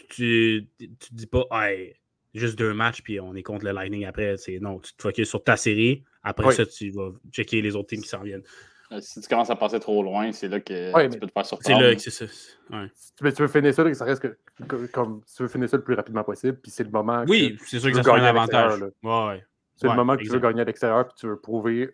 tu, 0.09 0.67
tu 0.77 1.13
dis 1.13 1.27
pas, 1.27 1.45
Hey, 1.51 1.95
juste 2.33 2.57
deux 2.57 2.73
matchs, 2.73 3.01
puis 3.01 3.19
on 3.19 3.35
est 3.35 3.43
contre 3.43 3.65
le 3.65 3.71
Lightning 3.71 4.05
après. 4.05 4.37
C'est 4.37 4.59
non, 4.59 4.79
tu 4.79 4.93
te 4.93 5.01
focuses 5.01 5.29
sur 5.29 5.43
ta 5.43 5.57
série. 5.57 6.03
Après 6.23 6.47
Oui. 6.47 6.53
ça, 6.55 6.65
tu 6.65 6.89
vas 6.91 7.09
checker 7.31 7.61
les 7.61 7.75
autres 7.75 7.87
teams 7.89 8.01
qui 8.01 8.07
s'en 8.09 8.21
viennent. 8.21 8.43
Euh, 8.91 8.99
Si 9.01 9.21
tu 9.21 9.27
commences 9.29 9.49
à 9.49 9.55
passer 9.55 9.79
trop 9.79 10.03
loin, 10.03 10.31
c'est 10.33 10.47
là 10.49 10.59
que 10.59 10.93
Ouais, 10.93 11.09
tu 11.09 11.17
peux 11.17 11.25
te 11.27 11.31
faire 11.31 11.45
C'est 11.45 11.55
surprendre. 11.55 11.81
là 11.83 11.95
que 11.95 12.01
c'est 12.01 12.09
ça. 12.11 12.25
Ouais. 12.69 12.87
Mais 13.21 13.31
tu 13.31 13.41
veux 13.41 13.47
finir 13.47 13.73
ça, 13.73 13.83
là, 13.83 13.89
que 13.89 13.95
ça 13.97 14.05
reste 14.05 14.21
que, 14.21 14.37
que- 14.65 14.85
comme 14.87 15.21
tu 15.23 15.43
veux 15.43 15.49
finir 15.49 15.69
ça 15.69 15.77
le 15.77 15.83
plus 15.83 15.95
rapidement 15.95 16.23
possible, 16.25 16.57
puis 16.61 16.71
c'est 16.71 16.83
le 16.83 16.89
moment. 16.91 17.23
Oui, 17.27 17.55
que 17.57 17.63
c'est 17.67 17.79
sûr 17.79 17.89
tu 17.91 17.97
que 17.97 18.03
ça 18.03 18.13
un 18.13 18.23
avantage. 18.23 18.81
Ouais, 18.81 18.89
ouais. 19.03 19.43
C'est 19.77 19.87
Ouais, 19.87 19.93
le 19.93 19.97
moment 19.97 20.15
que 20.17 20.23
tu 20.23 20.29
veux 20.29 20.39
gagner 20.39 20.61
à 20.61 20.65
l'extérieur, 20.65 21.07
puis 21.07 21.15
tu 21.17 21.25
veux 21.27 21.39
prouver 21.39 21.89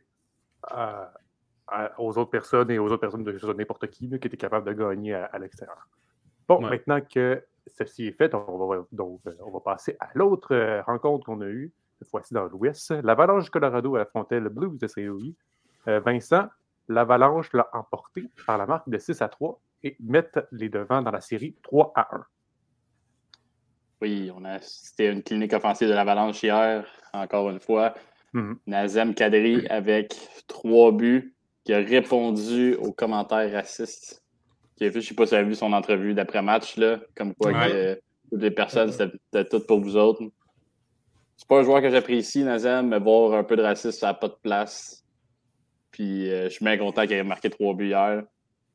à- 0.64 1.14
à- 1.68 2.00
aux 2.02 2.18
autres 2.18 2.32
personnes 2.32 2.70
et 2.72 2.80
aux 2.80 2.86
autres 2.88 2.98
personnes 2.98 3.24
de 3.24 3.32
de 3.32 3.54
n'importe 3.54 3.88
qui 3.88 4.08
là, 4.08 4.18
que 4.18 4.28
tu 4.28 4.34
es 4.34 4.38
capable 4.38 4.68
de 4.68 4.74
gagner 4.74 5.14
à, 5.14 5.26
à 5.26 5.40
l'extérieur. 5.40 5.88
Bon, 6.48 6.64
Ouais. 6.64 6.70
maintenant 6.72 7.00
que 7.02 7.42
ceci 7.74 8.08
est 8.08 8.12
fait, 8.12 8.34
on 8.34 8.68
va, 8.68 8.86
donc, 8.92 9.22
euh, 9.28 9.32
on 9.46 9.52
va 9.52 9.60
passer 9.60 9.96
à 10.00 10.10
l'autre 10.14 10.54
euh, 10.54 10.82
rencontre 10.84 11.26
qu'on 11.26 11.42
a 11.42 11.48
eue, 11.48 11.72
cette 12.00 12.10
fois-ci 12.10 12.34
dans 12.34 12.46
l'Ouest. 12.46 12.92
L'Avalanche 13.04 13.46
du 13.46 13.50
Colorado 13.50 13.96
affrontait 13.96 14.40
le 14.40 14.50
Blues 14.50 14.78
de 14.78 14.88
Saint-Louis. 14.88 15.36
Euh, 15.88 16.00
Vincent, 16.00 16.48
l'Avalanche 16.88 17.52
l'a 17.54 17.70
emporté 17.74 18.30
par 18.46 18.58
la 18.58 18.66
marque 18.66 18.90
de 18.90 18.98
6 18.98 19.22
à 19.22 19.30
3 19.30 19.60
et 19.84 19.96
mettent 20.00 20.40
les 20.52 20.70
devants 20.70 21.02
dans 21.02 21.12
la 21.12 21.22
série 21.22 21.56
3 21.64 21.94
à 21.96 22.16
1. 22.16 22.26
Oui, 24.02 24.32
on 24.36 24.46
a 24.46 24.54
assisté 24.54 25.08
à 25.08 25.12
une 25.12 25.24
clinique 25.24 25.54
offensive 25.54 25.90
de 25.90 25.94
l'Avalanche 25.94 26.44
hier, 26.44 26.86
encore 27.14 27.50
une 27.50 27.60
fois. 27.60 27.94
Mhm. 28.34 28.60
Nazem 28.68 29.16
Kadri 29.16 29.66
avec 29.68 30.16
trois 30.48 30.92
buts, 30.92 31.34
qui 31.64 31.74
a 31.74 31.80
répondu 31.80 32.76
aux 32.76 32.94
commentaires 32.94 33.52
racistes. 33.52 34.24
Qui 34.78 34.86
a 34.86 34.92
fait, 34.92 35.02
je 35.02 35.06
ne 35.06 35.10
sais 35.10 35.16
pas 35.16 35.26
si 35.26 35.32
tu 35.32 35.36
as 35.36 35.44
vu 35.44 35.56
son 35.56 35.74
entrevue 35.74 36.14
d'après-match, 36.14 36.78
là, 36.78 37.00
comme 37.16 37.34
quoi 37.36 37.52
Ouais. 37.52 37.70
que 37.70 38.00
toutes 38.32 38.42
les 38.42 38.52
personnes, 38.52 38.92
c'était 38.92 39.12
c'était 39.34 39.50
tout 39.50 39.60
pour 39.66 39.82
vous 39.82 39.98
autres. 39.98 40.22
C'est 41.36 41.48
pas 41.48 41.60
un 41.60 41.64
joueur 41.64 41.82
que 41.82 41.90
j'apprécie, 41.90 42.44
Nazem, 42.44 42.88
mais 42.90 43.00
voir 43.00 43.34
un 43.34 43.44
peu 43.44 43.56
de 43.56 43.62
racisme, 43.62 43.92
ça 43.92 44.08
n'a 44.08 44.14
pas 44.14 44.28
de 44.28 44.36
place. 44.42 45.04
Puis 45.92 46.32
euh, 46.32 46.46
je 46.46 46.50
suis 46.50 46.66
bien 46.66 46.78
content 46.78 47.04
qu'il 47.04 47.14
ait 47.14 47.24
marqué 47.24 47.50
trois 47.50 47.74
buts 47.74 47.88
hier. 47.88 48.24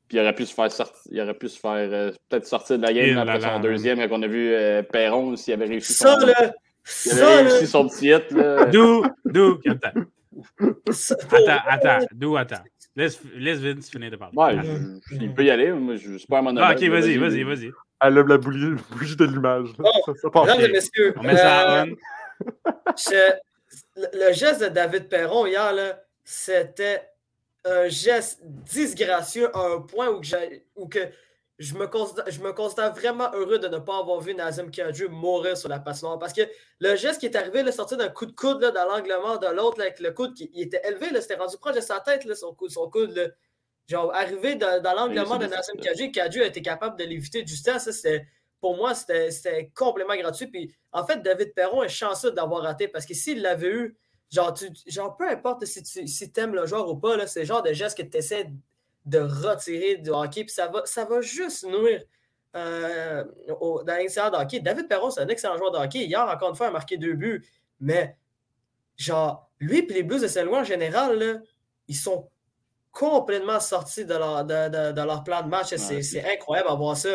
Puis 0.09 0.19
il 0.19 0.21
aurait 0.21 0.35
pu 0.35 0.45
se 0.45 0.55
faire 0.55 0.71
sortir, 0.71 1.01
il 1.11 1.21
aurait 1.21 1.35
pu 1.35 1.49
se 1.49 1.59
faire 1.59 1.73
euh, 1.75 2.11
peut-être 2.29 2.47
sortir 2.47 2.79
de 2.79 2.83
la 2.83 2.93
game 2.93 3.17
après 3.19 3.41
son 3.41 3.61
deuxième, 3.61 3.99
quand 3.99 4.19
on 4.19 4.23
a 4.23 4.27
vu 4.27 4.53
euh, 4.53 4.83
Perron, 4.83 5.37
s'il 5.37 5.55
avait 5.55 5.67
réussi 5.67 5.93
Ça, 5.95 6.19
son, 6.21 6.27
là, 6.27 6.35
il 6.45 6.53
ça, 6.85 7.27
avait 7.39 7.45
là, 7.45 7.51
réussi 7.51 7.67
son 7.67 7.89
petit 7.89 8.09
hit. 8.09 8.25
D'où, 8.73 9.05
d'où, 9.25 9.59
attends, 9.67 10.01
attends, 11.33 11.63
attends, 11.67 12.07
d'où, 12.13 12.37
attends. 12.37 12.63
Laisse, 12.95 13.21
laisse 13.35 13.59
Vince 13.61 13.89
finir 13.91 14.11
de 14.11 14.17
parler. 14.17 14.37
Ouais, 14.37 14.57
je- 14.63 15.17
je- 15.17 15.23
il 15.23 15.33
peut 15.35 15.45
y 15.45 15.51
aller. 15.51 15.73
Moi, 15.73 15.97
je 15.97 16.17
suis 16.19 16.27
pas 16.27 16.39
un 16.41 16.43
monologue. 16.43 16.69
Ah, 16.71 16.75
ok, 16.79 16.89
vas-y, 16.91 17.17
vas-y, 17.17 17.43
vas-y. 17.43 17.71
Elle 18.05 18.15
lève 18.15 18.27
la 18.27 18.37
bougie, 18.39 18.73
bougie 18.91 19.17
de 19.17 19.25
l'image. 19.25 19.69
Bon, 19.79 19.91
Ça, 20.05 20.13
ça 20.21 20.31
part 20.31 20.45
Mesdames 20.45 20.61
et 20.61 20.73
messieurs, 20.73 21.15
On 21.17 21.23
met 21.23 21.37
ça 21.37 21.71
euh, 21.71 21.83
à 21.83 21.87
on. 21.87 21.97
je- 22.99 23.33
le, 23.97 24.33
geste 24.35 24.63
de 24.63 24.69
David 24.69 25.09
Perron 25.09 25.47
hier, 25.47 25.73
là, 25.73 26.03
c'était 26.25 27.03
un 27.65 27.89
geste 27.89 28.41
disgracieux 28.45 29.49
à 29.57 29.61
un 29.75 29.81
point 29.81 30.09
où, 30.11 30.21
que 30.21 30.27
où 30.77 30.89
que 30.89 30.99
je, 31.59 31.75
me 31.75 31.87
considère, 31.87 32.25
je 32.29 32.41
me 32.41 32.53
considère 32.53 32.93
vraiment 32.95 33.31
heureux 33.35 33.59
de 33.59 33.69
ne 33.69 33.79
pas 33.79 33.99
avoir 33.99 34.21
vu 34.21 34.35
Nazem 34.35 34.71
Kadri 34.71 35.09
mourir 35.09 35.57
sur 35.57 35.69
la 35.69 35.79
patinoire. 35.79 36.19
Parce 36.19 36.33
que 36.33 36.43
le 36.81 36.97
geste 36.97 37.21
qui 37.21 37.27
est 37.27 37.37
arrivé, 37.37 37.63
là, 37.63 37.73
sorti 37.73 37.97
d'un 37.97 38.09
coup 38.09 38.27
de 38.27 38.33
coude 38.33 38.61
là, 38.63 38.71
dans 38.71 38.87
l'angle 38.87 39.15
mort 39.23 39.39
de 39.39 39.47
l'autre, 39.49 39.81
avec 39.81 40.01
le 40.01 40.13
coude 40.13 40.35
qui 40.35 40.51
il 40.55 40.63
était 40.63 40.81
élevé, 40.87 41.09
c'était 41.21 41.37
rendu 41.37 41.57
proche 41.59 41.77
de 41.77 41.81
sa 41.81 42.01
tête, 42.01 42.25
là, 42.25 42.35
son 42.35 42.55
coude. 42.55 42.71
Son 42.71 42.89
coude 42.89 43.17
là. 43.17 43.29
Genre, 43.89 44.15
arrivé 44.15 44.55
dans, 44.55 44.81
dans 44.81 44.95
l'angle 44.95 45.21
mort 45.27 45.39
de 45.39 45.47
Nazem. 45.47 45.77
Kadri, 45.81 46.11
Kadri 46.13 46.41
a 46.41 46.47
été 46.47 46.63
capable 46.63 46.99
de 46.99 47.05
l'éviter 47.05 47.43
du 47.43 47.63
temps. 47.63 47.79
Ça, 47.79 47.93
c'était 47.93 48.27
pour 48.63 48.77
moi, 48.77 48.95
c'était 48.95 49.71
complètement 49.75 50.17
gratuit. 50.17 50.47
Puis 50.47 50.75
en 50.93 51.05
fait, 51.05 51.21
David 51.21 51.53
Perron 51.53 51.83
est 51.83 51.89
chanceux 51.89 52.31
d'avoir 52.31 52.63
raté 52.63 52.89
parce 52.89 53.05
que 53.05 53.13
s'il 53.13 53.43
l'avait 53.43 53.71
eu, 53.71 53.97
genre, 54.31 54.55
genre, 54.87 55.17
peu 55.17 55.29
importe 55.29 55.65
si 55.67 55.83
tu 55.83 56.07
si 56.07 56.33
aimes 56.37 56.55
le 56.55 56.65
joueur 56.65 56.89
ou 56.89 56.97
pas, 56.97 57.27
c'est 57.27 57.41
le 57.41 57.47
genre 57.47 57.63
de 57.63 57.73
geste 57.73 57.99
que 57.99 58.03
tu 58.03 58.17
essaies 58.17 58.49
de 59.05 59.19
retirer 59.19 59.97
du 59.97 60.11
hockey. 60.11 60.45
Puis 60.45 60.55
ça 60.55 60.69
va, 60.69 60.83
ça 60.85 61.05
va 61.05 61.21
juste 61.21 61.67
nuire 61.67 62.03
euh, 62.57 63.25
dans 63.49 63.97
l'extérieur 63.97 64.31
de 64.31 64.37
hockey. 64.37 64.61
David 64.61 64.89
Perron, 64.89 65.11
c'est 65.11 65.21
un 65.21 65.29
excellent 65.29 65.57
joueur 65.57 65.73
de 65.73 65.79
hockey. 65.79 66.05
Hier, 66.07 66.23
encore 66.23 66.51
une 66.51 66.57
fois, 66.57 66.69
a 66.69 66.71
marqué 66.71 66.97
deux 66.97 67.15
buts. 67.15 67.45
Mais, 67.81 68.17
genre, 68.97 69.51
lui 69.59 69.79
et 69.79 69.87
les 69.93 70.03
Blues 70.03 70.23
de 70.23 70.29
Saint-Louis 70.29 70.57
en 70.57 70.65
général, 70.65 71.43
ils 71.89 71.97
sont 71.97 72.29
complètement 72.93 73.59
sortis 73.59 74.05
de 74.05 74.15
leur, 74.15 74.45
de, 74.45 75.01
leur 75.05 75.25
plan 75.25 75.43
de 75.43 75.49
match. 75.49 75.75
c'est 75.75 76.25
incroyable 76.31 76.69
à 76.69 76.75
voir 76.75 76.97
ça. 76.97 77.09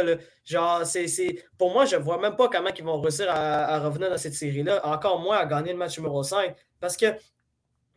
Genre, 0.44 0.86
c'est 0.86 1.46
pour 1.58 1.72
moi, 1.72 1.86
je 1.86 1.96
ne 1.96 2.02
vois 2.02 2.18
même 2.18 2.36
pas 2.36 2.50
comment 2.50 2.70
ils 2.76 2.84
vont 2.84 3.00
réussir 3.00 3.28
à, 3.30 3.80
revenir 3.80 4.10
dans 4.10 4.18
cette 4.18 4.34
série-là. 4.34 4.86
Encore 4.86 5.20
moins 5.20 5.38
à 5.38 5.46
gagner 5.46 5.72
le 5.72 5.78
match 5.78 5.98
numéro 5.98 6.24
5. 6.24 6.56
Parce 6.80 6.98
que 6.98 7.06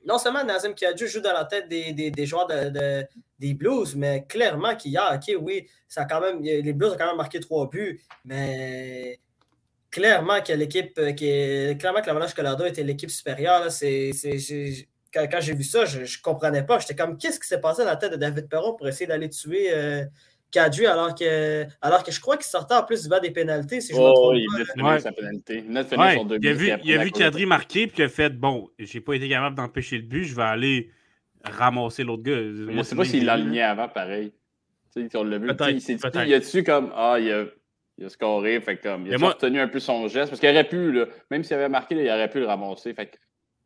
non 0.05 0.19
seulement 0.19 0.45
Nazim 0.45 0.75
Kiadju 0.75 1.07
joue 1.07 1.21
dans 1.21 1.33
la 1.33 1.45
tête 1.45 1.69
des, 1.69 2.27
joueurs 2.27 2.47
de, 2.47 3.05
des 3.39 3.55
Blues, 3.55 3.95
mais 3.97 4.25
clairement 4.27 4.75
qu'il 4.77 4.93
y 4.93 4.97
a, 4.97 5.15
ok, 5.15 5.37
oui, 5.41 5.69
ça 5.89 6.05
quand 6.05 6.21
même, 6.21 6.43
les 6.43 6.73
Blues 6.73 6.93
ont 6.93 6.97
quand 6.97 7.07
même 7.07 7.17
marqué 7.17 7.41
trois 7.41 7.69
buts, 7.69 8.01
mais 8.25 9.21
clairement 9.91 10.41
que 10.41 10.53
l'équipe, 10.53 10.95
clairement 10.95 12.01
que 12.01 12.07
l'Avalanche 12.07 12.35
Colorado 12.35 12.65
était 12.65 12.83
l'équipe 12.83 13.11
supérieure. 13.11 13.71
C'est, 13.71 14.13
quand, 15.13 15.41
j'ai 15.41 15.55
vu 15.55 15.65
ça, 15.65 15.85
je 15.85 16.01
ne 16.01 16.23
comprenais 16.23 16.63
pas. 16.63 16.79
J'étais 16.79 16.95
comme, 16.95 17.19
qu'est-ce 17.19 17.41
qui 17.41 17.49
s'est 17.49 17.61
passé 17.61 17.83
dans 17.83 17.89
la 17.89 17.97
tête 17.97 18.13
de 18.13 18.17
David 18.17 18.49
Perron 18.49 18.75
pour 18.75 18.89
essayer 18.89 19.07
d'aller 19.07 19.29
tuer 19.29 19.73
euh, 19.73 20.05
alors 20.59 21.15
que, 21.15 21.65
alors 21.81 22.03
que 22.03 22.13
je 22.13 22.21
crois 22.21 22.37
qu'il 22.37 22.47
sortait 22.47 22.75
en 22.75 22.83
plus 22.83 23.03
du 23.03 23.09
bas 23.09 23.21
des 23.21 23.31
pénalités. 23.31 23.81
Si 23.81 23.93
je 23.93 23.99
oh, 23.99 24.33
il 24.35 24.47
venait 24.53 24.65
de 24.65 24.71
finir 24.71 25.01
sa 25.01 25.13
pénalité. 25.13 25.65
Il, 25.67 25.85
son 25.85 26.29
il 26.41 26.49
a 26.49 26.53
vu, 26.53 26.73
il 26.85 26.99
a 26.99 27.05
vu 27.05 27.11
Kadri 27.11 27.47
marquer 27.47 27.87
puis 27.87 27.99
il 27.99 28.05
a 28.05 28.09
fait 28.09 28.31
bon, 28.31 28.69
j'ai 28.79 29.01
pas 29.01 29.15
été 29.15 29.29
capable 29.29 29.57
d'empêcher 29.57 29.97
le 29.97 30.03
but, 30.03 30.25
je 30.25 30.35
vais 30.35 30.43
aller 30.43 30.91
ramasser 31.45 32.05
l'autre 32.05 32.23
gars. 32.23 32.37
Je 32.37 32.71
ne 32.71 32.83
sais 32.83 32.97
pas 32.97 33.05
s'il 33.05 33.25
l'aligné 33.25 33.63
avant, 33.63 33.89
pareil. 33.89 34.33
Tu 34.95 35.09
sais, 35.09 35.17
on 35.17 35.25
l'a 35.25 35.39
vu. 35.39 35.51
Il 35.71 35.81
s'est 35.81 35.95
dit, 35.95 36.03
il 36.27 36.35
a 36.35 36.39
dessus 36.41 36.65
comme 36.65 36.93
Ah, 36.95 37.17
il 37.21 37.31
a, 37.31 37.45
il 37.99 38.07
a 38.07 38.09
scoré, 38.09 38.61
fait 38.61 38.77
comme 38.77 39.07
il 39.07 39.15
a 39.15 39.17
retenu 39.19 39.61
un 39.61 39.69
peu 39.69 39.79
son 39.79 40.09
geste. 40.09 40.31
Parce 40.31 40.41
qu'il 40.41 40.51
aurait 40.51 40.69
pu, 40.69 40.93
là, 40.93 41.07
même 41.31 41.45
s'il 41.45 41.55
avait 41.55 41.69
marqué, 41.69 41.95
il 41.95 42.11
aurait 42.11 42.29
pu 42.29 42.41
le 42.41 42.47
ramasser. 42.47 42.93
Fait 42.95 43.19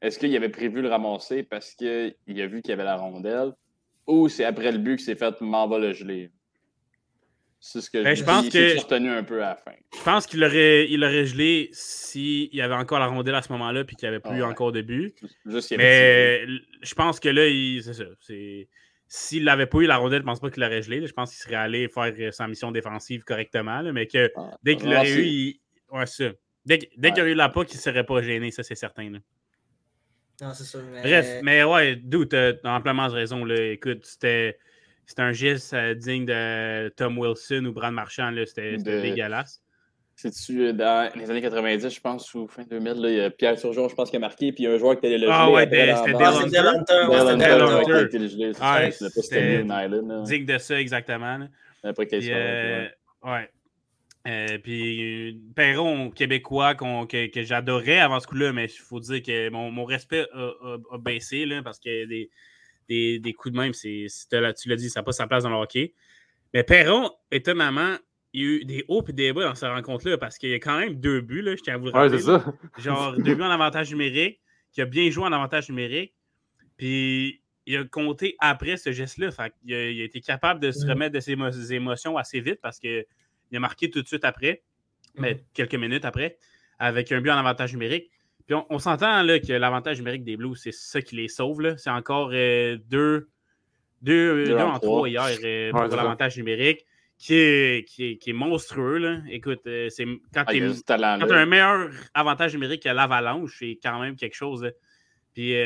est-ce 0.05 0.19
qu'il 0.19 0.37
avait 0.37 0.51
prévu 0.51 0.83
le 0.83 0.89
ramasser 0.89 1.43
parce 1.43 1.75
qu'il 1.75 2.15
a 2.29 2.47
vu 2.47 2.61
qu'il 2.61 2.71
y 2.71 2.73
avait 2.73 2.85
la 2.85 2.97
rondelle 2.97 3.53
ou 4.07 4.29
c'est 4.29 4.45
après 4.45 4.71
le 4.71 4.77
but 4.77 4.97
qu'il 4.97 5.07
s'est 5.07 5.15
fait 5.15 5.41
m'en 5.41 5.67
va 5.67 5.79
le 5.79 5.95
geler? 5.95 6.31
C'est 7.67 7.81
ce 7.81 7.89
que 7.89 8.05
ben, 8.05 8.15
je, 8.15 8.21
je 8.21 8.25
pense 8.25 8.47
que 8.51 8.79
retenu 8.79 9.09
un 9.09 9.25
peu 9.25 9.43
à 9.43 9.49
la 9.49 9.57
fin. 9.57 9.73
Je 9.97 10.03
pense 10.03 10.27
qu'il 10.27 10.45
aurait, 10.45 10.87
il 10.91 11.03
aurait 11.03 11.25
gelé 11.25 11.71
s'il 11.73 12.55
y 12.55 12.61
avait 12.61 12.75
encore 12.75 12.99
la 12.99 13.07
rondelle 13.07 13.35
à 13.35 13.41
ce 13.41 13.51
moment-là 13.53 13.85
puis 13.85 13.97
qu'il 13.97 14.07
n'y 14.07 14.15
avait 14.15 14.21
plus 14.21 14.43
encore 14.43 14.71
de 14.71 14.83
but. 14.83 15.17
Mais 15.47 16.45
je 16.83 16.95
pense 16.95 17.21
que 17.21 17.31
là, 17.31 17.49
c'est 17.83 17.95
ça. 17.95 18.05
S'il 19.09 19.45
n'avait 19.45 19.65
pas 19.65 19.79
eu 19.79 19.87
la 19.87 19.97
rondelle, 19.97 20.19
je 20.19 20.25
ne 20.25 20.27
pense 20.27 20.41
pas 20.41 20.51
qu'il 20.51 20.63
l'aurait 20.63 20.83
gelé. 20.83 21.07
Je 21.07 21.13
pense 21.15 21.31
qu'il 21.31 21.39
serait 21.39 21.55
allé 21.55 21.89
faire 21.89 22.35
sa 22.35 22.47
mission 22.49 22.71
défensive 22.71 23.25
correctement. 23.25 23.83
mais 23.95 24.09
que 24.09 24.31
ah, 24.37 24.59
dès 24.63 24.77
qu'il 24.77 24.89
aurait 24.89 25.11
eu. 25.11 25.25
Il... 25.25 25.61
Ouais, 25.91 26.05
ça. 26.05 26.33
Dès, 26.67 26.91
dès 26.99 27.13
qu'il 27.13 27.23
aurait 27.23 27.33
eu 27.33 27.35
la 27.35 27.49
POC, 27.49 27.73
il 27.73 27.77
ne 27.77 27.81
serait 27.81 28.05
pas 28.05 28.21
gêné, 28.21 28.51
ça 28.51 28.63
c'est 28.63 28.75
certain. 28.75 29.09
Là. 29.09 29.19
Non, 30.43 30.53
c'est 30.53 30.65
ça. 30.65 30.81
Mais... 30.93 31.01
Bref, 31.01 31.41
mais 31.43 31.65
ouais, 31.65 31.97
d'où 31.97 32.27
tu 32.27 32.37
as 32.37 32.59
amplement 32.65 33.09
raison. 33.09 33.43
Là. 33.43 33.59
Écoute, 33.73 34.05
c'était. 34.05 34.59
Un 35.19 35.33
geste 35.33 35.75
euh, 35.75 35.95
digne 35.95 36.27
de 36.27 36.89
Tom 36.91 37.19
Wilson 37.19 37.65
ou 37.67 37.73
Brad 37.73 37.93
Marchand. 37.93 38.33
C'était 38.47 38.77
de... 38.77 39.01
dégueulasse. 39.01 39.61
C'est-tu 40.17 40.63
euh, 40.63 40.73
dans 40.73 41.11
les 41.17 41.31
années 41.31 41.43
90, 41.43 41.89
je 41.89 42.01
pense, 42.01 42.33
ou 42.35 42.47
fin 42.47 42.63
2000, 42.63 42.93
là, 42.95 43.11
il 43.11 43.17
y 43.17 43.21
a 43.21 43.31
Pierre 43.31 43.57
Turgeon, 43.57 43.89
je 43.89 43.95
pense, 43.95 44.11
qui 44.11 44.17
a 44.17 44.21
marqué, 44.21 44.53
puis 44.53 44.63
il 44.63 44.67
y 44.69 44.71
a 44.71 44.75
un 44.75 44.79
joueur 44.79 44.99
qui 44.99 45.07
était 45.07 45.19
le 45.19 45.27
Ah 45.29 45.51
ouais, 45.51 45.65
c'était 45.65 46.13
Dale 46.13 46.35
Hunter. 46.37 47.07
C'était 49.23 49.65
Digne 50.25 50.47
de 50.47 50.59
ça, 50.59 50.81
exactement. 50.81 51.49
Après 51.83 52.07
qu'il 52.07 52.31
euh, 52.33 52.87
Ouais. 53.25 53.51
Euh, 54.27 54.59
puis 54.63 55.39
Perron 55.55 56.11
québécois 56.11 56.75
que, 56.75 57.27
que 57.27 57.43
j'adorais 57.43 57.99
avant 57.99 58.21
ce 58.21 58.27
coup-là, 58.27 58.53
mais 58.55 58.67
il 58.67 58.81
faut 58.81 59.01
dire 59.01 59.23
que 59.23 59.51
mon, 59.51 59.71
mon 59.71 59.85
respect 59.85 60.27
a, 60.33 60.99
baissé 60.99 61.45
là, 61.45 61.63
parce 61.63 61.79
que 61.79 62.07
des, 62.07 62.31
des, 62.89 63.19
des, 63.19 63.33
coups 63.33 63.53
de 63.55 63.59
même, 63.59 63.73
c'est, 63.73 64.07
tu 64.31 64.69
l'as 64.69 64.77
dit, 64.77 64.91
ça 64.91 65.01
n'a 65.01 65.05
pas 65.05 65.13
sa 65.13 65.27
place 65.27 65.45
dans 65.45 65.51
le 65.51 65.57
hockey. 65.57 65.95
Mais 66.53 66.63
Perron, 66.63 67.11
étonnamment, 67.31 67.97
il 68.33 68.41
y 68.41 68.45
a 68.45 68.47
eu 68.47 68.65
des 68.65 68.85
hauts 68.89 69.05
et 69.07 69.13
des 69.13 69.33
bas 69.33 69.45
dans 69.45 69.55
cette 69.55 69.71
rencontre-là 69.71 70.19
parce 70.19 70.39
qu'il 70.39 70.51
y 70.51 70.55
a 70.55 70.59
quand 70.59 70.79
même 70.79 70.95
deux 70.95 71.21
buts, 71.21 71.43
là, 71.43 71.57
je 71.57 71.63
tiens 71.63 71.75
à 71.75 71.77
vous 71.79 71.87
le 71.87 71.93
rappeler. 71.93 72.25
Ouais, 72.25 72.39
ça. 72.39 72.55
Genre 72.79 73.17
deux 73.17 73.35
buts 73.35 73.43
en 73.43 73.51
avantage 73.51 73.91
numérique, 73.91 74.41
qui 74.73 74.83
a 74.83 74.85
bien 74.85 75.11
joué 75.11 75.25
en 75.25 75.33
avantage 75.33 75.69
numérique. 75.69 76.15
Puis 76.77 77.43
il 77.67 77.77
a 77.77 77.85
compté 77.85 78.37
après 78.41 78.77
ce 78.77 78.93
geste-là. 78.93 79.31
Il 79.65 79.75
a, 79.75 79.91
il 79.91 80.01
a 80.01 80.05
été 80.05 80.21
capable 80.21 80.61
de 80.61 80.71
se 80.71 80.87
remettre 80.87 81.15
de 81.15 81.21
ses 81.21 81.73
émotions 81.73 82.17
assez 82.17 82.41
vite 82.41 82.61
parce 82.61 82.79
que 82.79 83.07
il 83.51 83.57
a 83.57 83.61
marqué 83.61 83.89
tout 83.91 84.03
de 84.03 84.07
suite 84.07 84.25
après, 84.25 84.63
mais 85.17 85.45
quelques 85.55 85.77
minutes 85.77 86.05
après, 86.05 86.39
avec 86.79 87.13
un 87.13 87.21
but 87.21 87.31
en 87.31 87.37
avantage 87.37 87.73
numérique. 87.73 88.11
Puis 88.47 88.55
on, 88.69 88.79
s'entend 88.79 89.27
que 89.27 89.53
l'avantage 89.53 89.99
numérique 89.99 90.25
des 90.25 90.37
Blues, 90.37 90.59
c'est 90.63 90.73
ça 90.73 91.01
qui 91.01 91.17
les 91.17 91.29
sauve. 91.29 91.77
C'est 91.79 91.91
encore 91.91 92.31
euh, 92.33 92.77
deux, 92.91 93.29
deux, 94.03 94.55
en 94.59 94.79
trois 94.79 95.09
hier 95.09 95.25
euh, 95.43 95.71
pour 95.71 95.97
l'avantage 95.97 96.37
numérique, 96.37 96.85
qui 97.17 97.35
est, 97.35 97.89
qui 97.89 98.19
est, 98.27 98.33
monstrueux. 98.35 98.99
Là. 98.99 99.19
Écoute, 99.31 99.63
euh, 99.67 99.89
c'est 99.89 100.05
quand 100.35 100.45
tu 100.45 100.63
as 100.93 101.13
un 101.15 101.47
meilleur 101.47 101.89
avantage 102.13 102.53
numérique 102.53 102.83
que 102.83 102.91
l'avalanche, 102.91 103.57
c'est 103.59 103.79
quand 103.83 103.99
même 103.99 104.15
quelque 104.17 104.37
chose. 104.37 104.71
Puis 105.33 105.57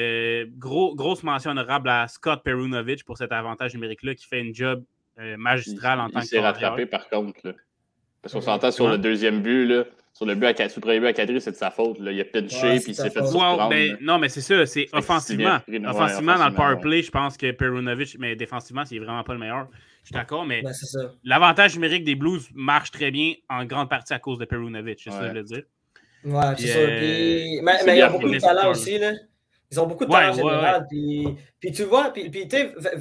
gros, 0.56 0.94
grosse 0.94 1.24
mention 1.24 1.50
honorable 1.50 1.88
à 1.88 2.06
Scott 2.06 2.42
Perunovic 2.44 3.04
pour 3.04 3.18
cet 3.18 3.32
avantage 3.32 3.74
numérique-là 3.74 4.14
qui 4.14 4.26
fait 4.26 4.40
une 4.40 4.54
job 4.54 4.84
magistral 5.36 5.98
en 5.98 6.08
tant 6.08 6.20
que. 6.20 6.24
Il 6.24 6.28
s'est 6.28 6.40
rattrapé 6.40 6.86
par 6.86 7.08
contre. 7.08 7.40
Là. 7.42 7.52
Parce 8.22 8.32
qu'on 8.34 8.40
s'entend 8.40 8.70
sur 8.70 8.88
le 8.88 8.98
deuxième 8.98 9.42
but, 9.42 9.66
là, 9.66 9.84
sur 10.18 10.26
le, 10.26 10.34
but 10.34 10.60
à, 10.60 10.64
le 10.64 10.80
premier 10.80 10.98
but 10.98 11.06
à 11.06 11.12
Kadri, 11.12 11.40
c'est 11.40 11.52
de 11.52 11.56
sa 11.56 11.70
faute. 11.70 12.00
Là. 12.00 12.10
Il 12.10 12.20
a 12.20 12.24
pinché 12.24 12.74
et 12.74 12.74
il 12.74 12.94
s'est 12.94 13.08
fait 13.08 13.24
surprendre. 13.24 13.68
mais, 13.68 13.92
non, 14.00 14.18
mais 14.18 14.28
c'est 14.28 14.40
ça, 14.40 14.66
c'est 14.66 14.88
offensivement. 14.92 15.58
offensivement, 15.86 16.34
dans 16.34 16.48
le 16.48 16.54
power 16.54 16.80
play, 16.80 17.02
je 17.02 17.10
pense 17.12 17.36
que 17.36 17.52
Perunovic, 17.52 18.16
mais 18.18 18.34
défensivement, 18.34 18.84
c'est 18.84 18.98
vraiment 18.98 19.22
pas 19.22 19.34
le 19.34 19.38
meilleur. 19.38 19.68
Je 20.02 20.08
suis 20.08 20.14
d'accord, 20.14 20.44
mais 20.44 20.64
l'avantage 21.22 21.74
numérique 21.74 22.02
des 22.02 22.16
Blues 22.16 22.48
marche 22.52 22.90
très 22.90 23.12
bien 23.12 23.34
en 23.48 23.64
grande 23.64 23.88
partie 23.88 24.12
à 24.12 24.18
cause 24.18 24.38
de 24.38 24.44
Perunovic, 24.44 24.98
c'est 25.04 25.10
ça 25.10 25.20
que 25.20 25.28
je 25.28 25.34
veux 25.34 25.42
dire. 25.44 25.62
Ouais, 26.24 26.42
c'est 26.58 26.66
ça. 26.66 26.78
Euh, 26.80 27.60
mais, 27.62 27.78
il 27.86 27.98
y 27.98 28.02
a 28.02 28.08
beaucoup 28.08 28.28
de 28.28 28.40
talent 28.40 28.72
aussi. 28.72 28.98
Là. 28.98 29.12
Ils 29.70 29.78
ont 29.78 29.86
beaucoup 29.86 30.04
de 30.04 30.10
talent 30.10 30.32
en 30.32 30.36
général. 30.36 30.86
Puis, 30.90 31.28
puis, 31.60 31.70
tu 31.70 31.84
vois, 31.84 32.10
puis, 32.12 32.28
puis 32.28 32.48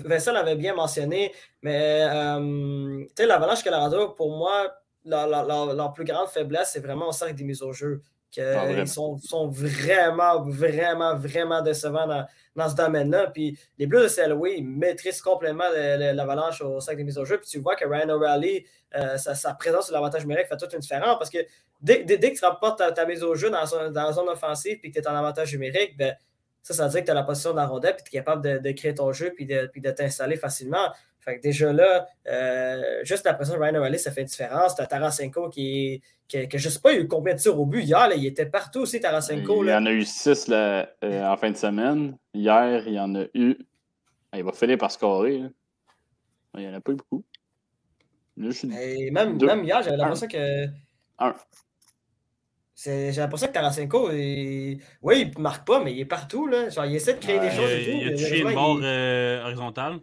Vincent 0.06 0.34
l'avait 0.34 0.56
bien 0.56 0.76
mentionné, 0.76 1.32
mais 1.64 2.02
euh, 2.04 3.00
tu 3.08 3.24
sais, 3.24 3.26
l'Avalanche 3.26 3.64
Colorado, 3.64 4.10
pour 4.10 4.38
moi, 4.38 4.72
leur, 5.08 5.94
plus 5.94 6.06
grande 6.06 6.28
faiblesse, 6.28 6.72
c'est 6.74 6.80
vraiment 6.80 7.10
au 7.10 7.12
cercle 7.12 7.36
des 7.36 7.44
mises 7.44 7.62
au 7.62 7.74
jeu. 7.74 8.02
Ah, 8.38 8.70
ils 8.70 8.88
sont, 8.88 9.18
sont, 9.18 9.48
vraiment, 9.48 10.44
vraiment, 10.44 11.16
vraiment 11.16 11.62
décevants 11.62 12.08
dans, 12.56 12.70
ce 12.70 12.76
domaine-là. 12.76 13.28
Puis 13.28 13.58
les 13.80 13.88
Blues 13.88 14.04
de 14.04 14.08
Saint-Louis 14.10 14.62
maîtrisent 14.62 15.22
complètement 15.22 15.64
l'avalanche 15.74 16.62
au 16.62 16.80
cercle 16.80 16.98
des 16.98 17.04
mises 17.06 17.18
au 17.18 17.26
jeu. 17.26 17.40
Puis 17.40 17.50
tu 17.50 17.60
vois 17.60 17.76
que 17.76 17.86
Ryan 17.86 18.10
O'Reilly, 18.10 18.66
euh, 18.96 19.18
sa, 19.18 19.54
présence 19.54 19.86
sur 19.86 19.94
l'avantage 19.94 20.22
numérique 20.22 20.48
fait 20.48 20.58
toute 20.58 20.74
une 20.74 20.80
différence 20.80 21.18
parce 21.18 21.30
que 21.30 21.40
dès, 21.82 22.04
dès, 22.04 22.20
que 22.20 22.38
tu 22.38 22.46
rapportes 22.46 22.82
ta, 22.94 23.06
mise 23.06 23.24
au 23.24 23.34
jeu 23.34 23.50
dans, 23.50 23.64
dans, 23.92 24.04
la 24.04 24.12
zone 24.12 24.30
offensive 24.30 24.78
et 24.84 24.92
que 24.92 25.00
tu 25.00 25.06
es 25.06 25.08
en 25.08 25.16
avantage 25.16 25.52
numérique, 25.54 25.98
ben, 25.98 26.16
ça, 26.62 26.74
ça 26.74 26.86
veut 26.86 26.92
dire 26.92 27.02
que 27.02 27.06
tu 27.06 27.12
as 27.12 27.16
la 27.16 27.24
position 27.24 27.52
de 27.52 27.56
la 27.58 27.66
rondelle 27.66 27.96
et 27.98 28.04
tu 28.04 28.10
es 28.16 28.20
capable 28.20 28.62
de, 28.62 28.72
créer 28.74 28.94
ton 28.94 29.12
jeu 29.14 29.32
puis 29.36 29.46
de, 29.46 29.70
puis 29.72 29.82
de 29.82 29.90
t'installer 29.90 30.36
facilement. 30.36 30.92
Fait 31.28 31.40
que 31.40 31.42
déjà 31.42 31.74
là, 31.74 32.08
euh, 32.30 33.04
juste 33.04 33.26
la 33.26 33.34
pression 33.34 33.56
de 33.56 33.60
Ryan 33.60 33.76
O'Reilly, 33.76 34.00
ça 34.00 34.12
fait 34.12 34.22
une 34.22 34.28
différence. 34.28 34.76
Tu 34.76 34.82
as 34.82 34.88
Tarasenko 34.88 35.50
qui, 35.50 36.02
qui, 36.26 36.48
qui, 36.48 36.58
je 36.58 36.70
sais 36.70 36.80
pas, 36.80 36.94
il 36.94 37.00
a 37.00 37.02
eu 37.02 37.08
combien 37.10 37.34
de 37.34 37.40
tirs 37.40 37.60
au 37.60 37.66
but 37.66 37.84
hier. 37.84 38.08
Là, 38.08 38.16
il 38.16 38.26
était 38.26 38.46
partout 38.46 38.80
aussi, 38.80 39.02
Tarasenko. 39.02 39.66
Il 39.66 39.70
y 39.70 39.74
en 39.74 39.86
a 39.86 39.92
eu 39.92 40.06
six 40.06 40.50
euh, 40.50 40.86
en 41.04 41.36
fin 41.36 41.52
de 41.52 41.58
semaine. 41.58 42.18
Hier, 42.34 42.88
il 42.88 42.94
y 42.94 43.00
en 43.00 43.14
a 43.16 43.26
eu. 43.34 43.58
Ah, 44.32 44.38
il 44.38 44.46
va 44.46 44.54
finir 44.54 44.78
par 44.78 44.90
scorer. 44.90 45.44
Il 46.56 46.62
n'y 46.62 46.68
en 46.70 46.76
a 46.76 46.80
pas 46.80 46.94
eu 46.94 46.96
beaucoup. 46.96 47.26
même, 48.38 49.38
même, 49.38 49.64
hier, 49.66 49.84
j'avais 49.84 49.98
l'impression 49.98 50.30
que. 50.30 50.66
Un. 51.20 51.36
J'ai 52.86 53.12
l'impression 53.12 53.48
que 53.48 53.52
Tarasenko, 53.52 54.12
il... 54.14 54.80
oui, 55.02 55.30
il 55.30 55.38
ne 55.38 55.42
marque 55.42 55.68
pas, 55.68 55.84
mais 55.84 55.92
il 55.92 56.00
est 56.00 56.06
partout. 56.06 56.48
Là. 56.48 56.70
Genre, 56.70 56.86
il 56.86 56.96
essaie 56.96 57.16
de 57.16 57.20
créer 57.20 57.42
des 57.42 57.52
choses. 57.52 57.70
Et 57.70 57.84
tout, 57.84 57.98
il 58.02 58.08
a 58.08 58.12
touché 58.12 58.40
une 58.40 58.54
barre 58.54 59.44
horizontale. 59.46 60.00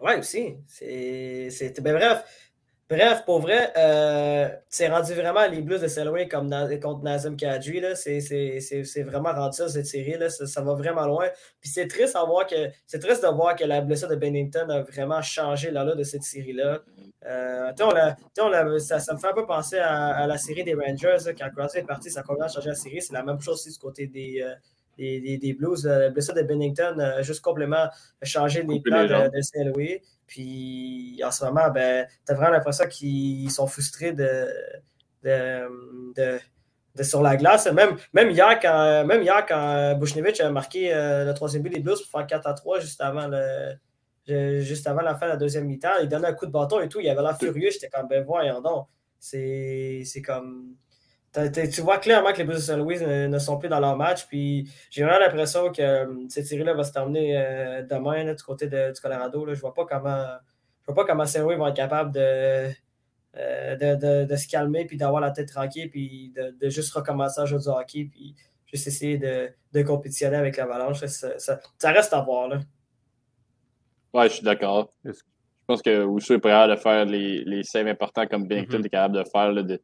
Ouais, 0.00 0.18
aussi. 0.18 0.56
C'est. 0.66 1.80
Ben, 1.80 1.94
bref. 1.94 2.24
Bref, 2.90 3.24
pour 3.24 3.40
vrai, 3.40 3.72
euh, 3.76 4.48
c'est 4.68 4.88
rendu 4.88 5.14
vraiment 5.14 5.46
les 5.46 5.62
Blues 5.62 5.80
de 5.80 5.86
Selwyn 5.86 6.26
comme 6.26 6.50
contre 6.82 7.04
Nazem 7.04 7.36
Kadri. 7.36 7.80
C'est 7.94 9.02
vraiment 9.02 9.32
rendu 9.32 9.58
ça, 9.58 9.68
cette 9.68 9.86
série. 9.86 10.18
Là. 10.18 10.28
Ça, 10.28 10.60
va 10.60 10.74
vraiment 10.74 11.06
loin. 11.06 11.28
Puis 11.60 11.70
c'est 11.70 11.86
triste, 11.86 12.16
à 12.16 12.24
voir 12.24 12.48
que, 12.48 12.70
triste 12.98 13.22
de 13.22 13.28
voir 13.28 13.54
que 13.54 13.62
la 13.62 13.80
blessure 13.80 14.08
de 14.08 14.16
Bennington 14.16 14.68
a 14.70 14.82
vraiment 14.82 15.22
changé 15.22 15.70
là, 15.70 15.84
de 15.84 16.02
cette 16.02 16.24
série-là. 16.24 16.80
Euh, 17.26 17.72
ça, 18.80 18.98
ça, 18.98 19.14
me 19.14 19.18
fait 19.20 19.28
un 19.28 19.34
peu 19.34 19.46
penser 19.46 19.78
à, 19.78 20.26
la 20.26 20.36
série 20.36 20.64
des 20.64 20.74
Rangers. 20.74 21.32
quand 21.38 21.48
Crosby 21.54 21.78
est 21.78 21.84
parti, 21.84 22.10
ça 22.10 22.20
a 22.20 22.22
complètement 22.24 22.48
changé 22.48 22.70
la 22.70 22.74
série. 22.74 23.00
C'est 23.00 23.12
la 23.12 23.22
même 23.22 23.40
chose 23.40 23.54
aussi 23.54 23.70
du 23.70 23.78
côté 23.78 24.08
des, 24.08 24.42
euh, 24.42 24.52
des, 25.00 25.56
Blues. 25.58 25.84
La 25.84 26.10
blessure 26.10 26.34
de 26.34 26.42
Bennington 26.42 26.98
a 26.98 27.22
juste 27.22 27.40
complètement 27.40 27.88
changé 28.22 28.62
les 28.62 28.80
plans 28.80 29.04
de, 29.04 29.08
de 29.08 30.00
Puis 30.26 31.20
en 31.24 31.30
ce 31.30 31.44
moment, 31.44 31.70
ben, 31.70 32.06
tu 32.26 32.32
as 32.32 32.34
vraiment 32.34 32.52
l'impression 32.52 32.86
qu'ils 32.86 33.50
sont 33.50 33.66
frustrés 33.66 34.12
de, 34.12 34.46
de, 35.22 36.38
sur 37.02 37.22
la 37.22 37.36
glace. 37.36 37.66
Même, 37.72 37.96
même, 38.12 38.30
hier, 38.30 38.58
quand, 38.60 39.04
même 39.06 39.22
hier, 39.22 39.44
quand 39.46 39.94
Bushnevich 39.96 40.40
a 40.40 40.50
marqué 40.50 40.92
euh, 40.92 41.24
le 41.24 41.34
troisième 41.34 41.62
but 41.62 41.70
des 41.70 41.80
Blues 41.80 42.00
pour 42.02 42.20
faire 42.20 42.26
4 42.26 42.46
à 42.46 42.54
3 42.54 42.80
juste 42.80 43.00
avant, 43.00 43.28
le, 43.28 44.60
juste 44.60 44.86
avant 44.86 45.02
la 45.02 45.14
fin 45.14 45.26
de 45.26 45.32
la 45.32 45.36
deuxième 45.36 45.66
mi-temps, 45.66 45.98
il 46.02 46.08
donnait 46.08 46.28
un 46.28 46.34
coup 46.34 46.46
de 46.46 46.52
bâton 46.52 46.80
et 46.80 46.88
tout. 46.88 47.00
Il 47.00 47.08
avait 47.08 47.22
l'air 47.22 47.38
furieux. 47.38 47.70
J'étais 47.70 47.88
comme, 47.88 48.08
ben 48.08 48.24
voyons 48.24 48.60
donc. 48.60 48.86
C'est 49.18 50.22
comme 50.24 50.76
tu 51.32 51.80
vois 51.80 51.98
clairement 51.98 52.32
que 52.32 52.38
les 52.38 52.44
Blues 52.44 52.56
de 52.56 52.62
Saint-Louis 52.62 53.00
ne, 53.00 53.38
sont 53.38 53.58
plus 53.58 53.68
dans 53.68 53.80
leur 53.80 53.96
match. 53.96 54.26
Puis 54.26 54.68
j'ai 54.90 55.04
vraiment 55.04 55.20
l'impression 55.20 55.70
que 55.70 55.82
euh, 55.82 56.28
cette 56.28 56.46
série-là 56.46 56.74
va 56.74 56.82
se 56.82 56.92
terminer 56.92 57.38
euh, 57.38 57.82
demain 57.82 58.34
du 58.34 58.42
côté 58.42 58.66
du 58.66 59.00
Colorado. 59.00 59.44
Là. 59.44 59.54
Je 59.54 59.58
ne 59.58 59.60
vois 59.60 59.74
pas 59.74 59.84
comment, 59.86 60.24
je 60.80 60.86
vois 60.86 60.94
pas 60.94 61.04
comment 61.04 61.26
Saint-Louis 61.26 61.56
va 61.56 61.68
être 61.68 61.76
capable 61.76 62.12
euh, 62.18 62.70
de, 63.34 64.24
de, 64.24 64.36
se 64.36 64.48
calmer 64.48 64.86
puis 64.86 64.96
d'avoir 64.96 65.20
la 65.20 65.30
tête 65.30 65.48
tranquille 65.48 65.88
puis 65.88 66.32
de, 66.34 66.68
juste 66.68 66.92
recommencer 66.92 67.40
à 67.40 67.46
jouer 67.46 67.60
du 67.60 67.68
hockey 67.68 68.08
puis 68.10 68.34
juste 68.66 68.88
essayer 68.88 69.18
de, 69.18 69.82
compétitionner 69.82 70.36
avec 70.36 70.56
l'Avalanche. 70.56 71.04
Ça, 71.04 71.38
ça, 71.38 71.60
reste 71.84 72.12
à 72.12 72.22
voir. 72.22 72.48
Là. 72.48 72.58
Ouais, 74.12 74.28
je 74.28 74.34
suis 74.34 74.44
d'accord. 74.44 74.92
Je 75.04 75.12
pense 75.68 75.82
que 75.82 76.04
Ousso 76.04 76.34
est 76.34 76.40
prêt 76.40 76.50
à 76.50 76.76
faire 76.76 77.04
les, 77.04 77.44
les 77.44 77.62
saves 77.62 77.86
importants 77.86 78.26
comme 78.26 78.48
Bennington 78.48 78.78
mm-hmm. 78.78 78.86
est 78.86 78.90
capable 78.90 79.16
de 79.18 79.24
faire. 79.30 79.54
de, 79.54 79.80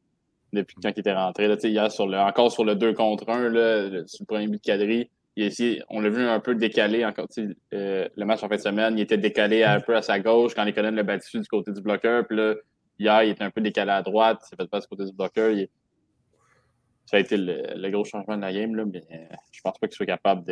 depuis 0.56 0.76
quand 0.82 0.90
il 0.94 1.00
était 1.00 1.14
rentré. 1.14 1.46
Là, 1.48 1.56
hier, 1.62 1.90
sur 1.92 2.06
le, 2.06 2.18
encore 2.18 2.50
sur 2.50 2.64
le 2.64 2.74
2 2.74 2.94
contre 2.94 3.28
1, 3.28 3.48
là, 3.50 4.06
sur 4.06 4.22
le 4.22 4.26
premier 4.26 4.48
but 4.48 4.62
de 4.64 5.06
il 5.36 5.84
on 5.90 6.00
l'a 6.00 6.08
vu 6.08 6.22
un 6.22 6.40
peu 6.40 6.54
décalé 6.54 7.04
encore. 7.04 7.26
Euh, 7.74 8.08
le 8.16 8.24
match 8.24 8.42
en 8.42 8.48
fin 8.48 8.56
de 8.56 8.60
semaine, 8.60 8.98
il 8.98 9.02
était 9.02 9.18
décalé 9.18 9.64
un 9.64 9.80
peu 9.80 9.94
à 9.94 10.00
sa 10.00 10.18
gauche 10.18 10.54
quand 10.54 10.64
les 10.64 10.72
collègues 10.72 10.94
le 10.94 11.02
battu 11.02 11.38
du 11.38 11.46
côté 11.46 11.72
du 11.72 11.82
bloqueur. 11.82 12.26
Puis 12.26 12.36
là, 12.36 12.54
hier, 12.98 13.22
il 13.22 13.30
était 13.30 13.44
un 13.44 13.50
peu 13.50 13.60
décalé 13.60 13.90
à 13.90 14.02
droite. 14.02 14.40
Il 14.44 14.48
s'est 14.48 14.56
fait 14.56 14.68
pas 14.68 14.80
du 14.80 14.86
côté 14.86 15.04
du 15.04 15.12
bloqueur. 15.12 15.54
Ça 17.04 17.18
a 17.18 17.20
été 17.20 17.36
le, 17.36 17.90
gros 17.90 18.04
changement 18.04 18.36
de 18.36 18.42
la 18.42 18.52
game, 18.52 18.74
là, 18.74 18.84
mais 18.86 19.02
euh, 19.12 19.36
je 19.52 19.60
pense 19.60 19.78
pas 19.78 19.86
qu'il 19.86 19.96
soit 19.96 20.06
capable 20.06 20.42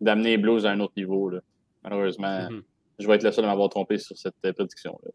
d'amener 0.00 0.30
les 0.30 0.36
Blues 0.36 0.66
à 0.66 0.70
un 0.70 0.80
autre 0.80 0.94
niveau. 0.96 1.30
Là. 1.30 1.40
Malheureusement, 1.84 2.26
mm-hmm. 2.26 2.62
je 2.98 3.06
vais 3.06 3.14
être 3.14 3.22
le 3.22 3.30
seul 3.30 3.44
à 3.44 3.48
m'avoir 3.48 3.68
trompé 3.68 3.98
sur 3.98 4.18
cette 4.18 4.34
euh, 4.44 4.52
prédiction-là. 4.52 5.10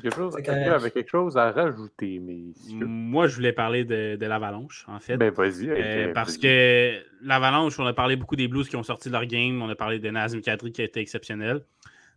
Quelque 0.00 0.14
chose, 0.14 0.34
avec 0.36 0.94
quelque 0.94 1.10
chose 1.10 1.36
à 1.36 1.50
rajouter, 1.50 2.18
messieurs? 2.18 2.86
Moi, 2.86 3.26
je 3.26 3.34
voulais 3.34 3.52
parler 3.52 3.84
de, 3.84 4.16
de 4.16 4.26
l'Avalanche, 4.26 4.86
en 4.88 4.98
fait. 5.00 5.18
Ben, 5.18 5.30
vas-y. 5.30 5.68
Euh, 5.68 6.12
parce 6.14 6.38
que 6.38 6.98
l'Avalanche, 7.22 7.78
on 7.78 7.84
a 7.84 7.92
parlé 7.92 8.16
beaucoup 8.16 8.36
des 8.36 8.48
Blues 8.48 8.68
qui 8.68 8.76
ont 8.76 8.82
sorti 8.82 9.08
de 9.08 9.12
leur 9.12 9.26
game. 9.26 9.60
On 9.60 9.68
a 9.68 9.74
parlé 9.74 9.98
de 9.98 10.08
Nazim 10.08 10.40
Kadri 10.40 10.72
qui 10.72 10.80
a 10.80 10.84
été 10.84 11.00
exceptionnel. 11.00 11.60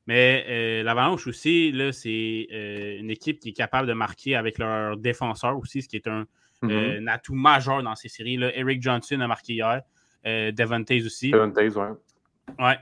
Mais 0.08 0.46
euh, 0.48 0.84
l'Avalanche 0.84 1.28
aussi, 1.28 1.74
là, 1.74 1.92
c'est 1.92 2.48
euh, 2.54 3.00
une 3.00 3.10
équipe 3.10 3.40
qui 3.40 3.50
est 3.50 3.54
capable 3.54 3.90
de 3.90 3.94
marquer 3.94 4.36
avec 4.36 4.58
leurs 4.58 4.96
défenseurs 4.96 5.58
aussi, 5.58 5.82
ce 5.82 5.90
qui 5.90 5.98
est 5.98 6.08
un, 6.08 6.26
mm-hmm. 6.64 7.10
atout 7.10 7.36
majeur 7.36 7.84
dans 7.84 7.96
ces 7.96 8.08
séries. 8.08 8.38
Là. 8.38 8.56
Eric 8.56 8.82
Johnson 8.82 9.20
a 9.20 9.28
marqué 9.28 9.54
hier. 9.54 9.82
Devon 10.24 10.84
aussi. 11.06 11.30
Devon 11.30 11.54
oui. 11.56 11.70
Ouais, 11.70 11.90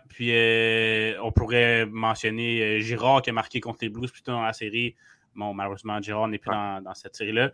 puis 0.10 0.32
euh, 0.32 1.22
on 1.22 1.32
pourrait 1.32 1.86
mentionner 1.86 2.62
euh, 2.62 2.80
Girard 2.80 3.22
qui 3.22 3.30
a 3.30 3.34
marqué 3.34 3.60
contre 3.60 3.80
les 3.82 3.90
Blues 3.90 4.12
plutôt 4.12 4.32
dans 4.32 4.44
la 4.44 4.54
série. 4.54 4.96
Bon, 5.36 5.54
malheureusement, 5.54 6.02
Girard 6.02 6.28
n'est 6.28 6.38
plus 6.38 6.52
dans, 6.52 6.94
cette 6.94 7.16
série-là. 7.16 7.52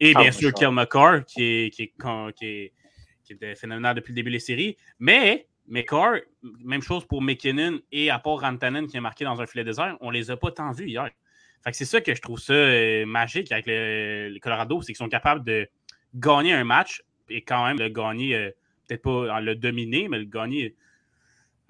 Et 0.00 0.14
bien 0.14 0.32
sûr, 0.32 0.52
Kel 0.52 0.70
McCarr, 0.70 1.24
qui 1.24 1.42
est, 1.42 1.70
qui, 1.70 1.82
est, 1.84 2.72
qui, 3.24 3.32
est, 3.40 3.54
phénoménal 3.54 3.94
depuis 3.94 4.10
le 4.10 4.16
début 4.16 4.30
des 4.30 4.40
séries. 4.40 4.76
Mais 4.98 5.46
McCarr, 5.68 6.16
même 6.42 6.82
chose 6.82 7.06
pour 7.06 7.22
McKinnon 7.22 7.80
et 7.92 8.10
à 8.10 8.18
part 8.18 8.40
Rantanen 8.40 8.86
qui 8.86 8.98
a 8.98 9.00
marqué 9.00 9.24
dans 9.24 9.40
un 9.40 9.46
filet 9.46 9.64
désert, 9.64 9.96
on 10.00 10.10
les 10.10 10.30
a 10.30 10.36
pas 10.36 10.50
tant 10.50 10.72
vus 10.72 10.88
hier. 10.88 11.08
Fait 11.64 11.70
que 11.70 11.76
c'est 11.76 11.84
ça 11.84 12.00
que 12.00 12.14
je 12.14 12.20
trouve 12.20 12.40
ça 12.40 12.52
euh, 12.52 13.06
magique 13.06 13.52
avec 13.52 13.66
le, 13.68 14.36
Colorado, 14.40 14.82
c'est 14.82 14.88
qu'ils 14.88 14.96
sont 14.96 15.08
capables 15.08 15.44
de 15.44 15.68
gagner 16.14 16.52
un 16.52 16.64
match 16.64 17.02
et 17.28 17.42
quand 17.42 17.64
même 17.64 17.78
le 17.78 17.88
gagner, 17.88 18.50
peut-être 18.88 19.02
pas 19.02 19.40
le 19.40 19.54
dominer, 19.54 20.08
mais 20.08 20.18
le 20.18 20.24
gagner 20.24 20.74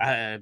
euh, 0.06 0.38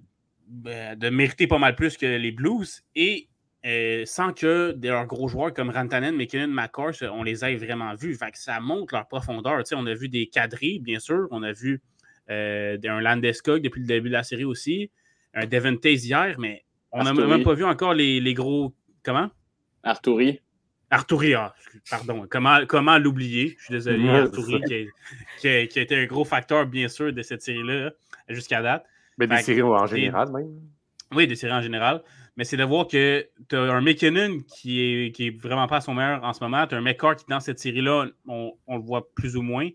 ben, 0.47 0.99
de 0.99 1.11
mériter 1.11 1.47
pas 1.47 1.59
mal 1.59 1.75
plus 1.75 1.97
que 1.97 2.07
les 2.07 2.33
Blues 2.33 2.83
et 2.95 3.29
euh, 3.67 4.05
sans 4.07 4.33
que 4.33 4.73
des 4.73 4.89
leurs 4.89 5.07
gros 5.07 5.29
joueurs 5.29 5.53
comme 5.53 5.69
Rantanen, 5.69 6.17
McKinnon, 6.17 6.49
McCarr, 6.49 6.93
on 7.13 7.23
les 7.23 7.45
ait 7.45 7.57
vraiment 7.57 7.95
vus. 7.95 8.15
Fait 8.15 8.31
que 8.31 8.39
ça 8.39 8.59
montre 8.59 8.95
leur 8.95 9.07
profondeur. 9.07 9.63
on 9.73 9.87
a 9.87 9.95
vu 9.95 10.09
des 10.09 10.29
quadrilles, 10.29 10.81
bien 10.81 10.99
sûr. 10.99 11.29
On 11.31 11.43
a 11.43 11.53
vu 11.53 11.83
euh, 12.31 12.79
un 12.83 13.01
Landeskog 13.01 13.63
depuis 13.63 13.81
le 13.81 13.87
début 13.87 14.09
de 14.09 14.15
la 14.15 14.23
série 14.23 14.45
aussi. 14.45 14.91
Un 15.35 15.47
Devon 15.47 15.77
Taze 15.77 16.07
hier, 16.07 16.37
mais 16.39 16.65
on 16.91 17.05
n'a 17.05 17.13
même 17.13 17.45
pas 17.45 17.55
vu 17.55 17.65
encore 17.65 17.93
les, 17.93 18.35
gros. 18.35 18.75
Comment? 19.05 19.31
Arturi. 19.83 20.41
Arturi, 20.91 21.35
ah, 21.35 21.55
pardon. 21.89 22.27
Comment, 22.29 22.67
comment 22.67 22.99
l'oublier? 22.99 23.57
Je 23.59 23.65
suis 23.65 23.73
désolé. 23.75 24.09
Arturi, 24.09 24.89
qui 25.39 25.49
a, 25.49 25.61
été 25.61 25.97
un 25.97 26.07
gros 26.07 26.25
facteur, 26.25 26.67
bien 26.67 26.89
sûr, 26.89 27.13
de 27.13 27.23
cette 27.23 27.43
série-là 27.43 27.93
jusqu'à 28.29 28.63
date. 28.63 28.87
Mais 29.21 29.37
des 29.37 29.43
séries 29.43 29.63
en 29.63 29.87
général, 29.87 30.33
même. 30.33 30.49
Oui, 31.15 31.27
des 31.27 31.37
séries 31.37 31.53
en 31.53 31.63
général. 31.63 32.03
Mais 32.37 32.45
c'est 32.45 32.57
de 32.57 32.65
voir 32.65 32.87
que 32.87 33.29
tu 33.49 33.57
as 33.57 33.61
un 33.61 33.81
McKinnon 33.81 34.39
qui 34.55 34.81
est, 34.81 35.13
qui 35.13 35.27
est 35.27 35.43
vraiment 35.43 35.67
pas 35.67 35.77
à 35.77 35.81
son 35.81 35.95
meilleur 35.95 36.25
en 36.25 36.33
ce 36.33 36.43
moment. 36.43 36.67
Tu 36.67 36.75
as 36.75 36.79
un 36.79 36.81
McCart 36.81 37.17
qui, 37.17 37.25
dans 37.29 37.41
cette 37.41 37.59
série-là, 37.59 38.07
on, 38.27 38.55
le 38.69 38.81
voit 38.83 39.13
plus 39.15 39.37
ou 39.37 39.43
moins. 39.43 39.69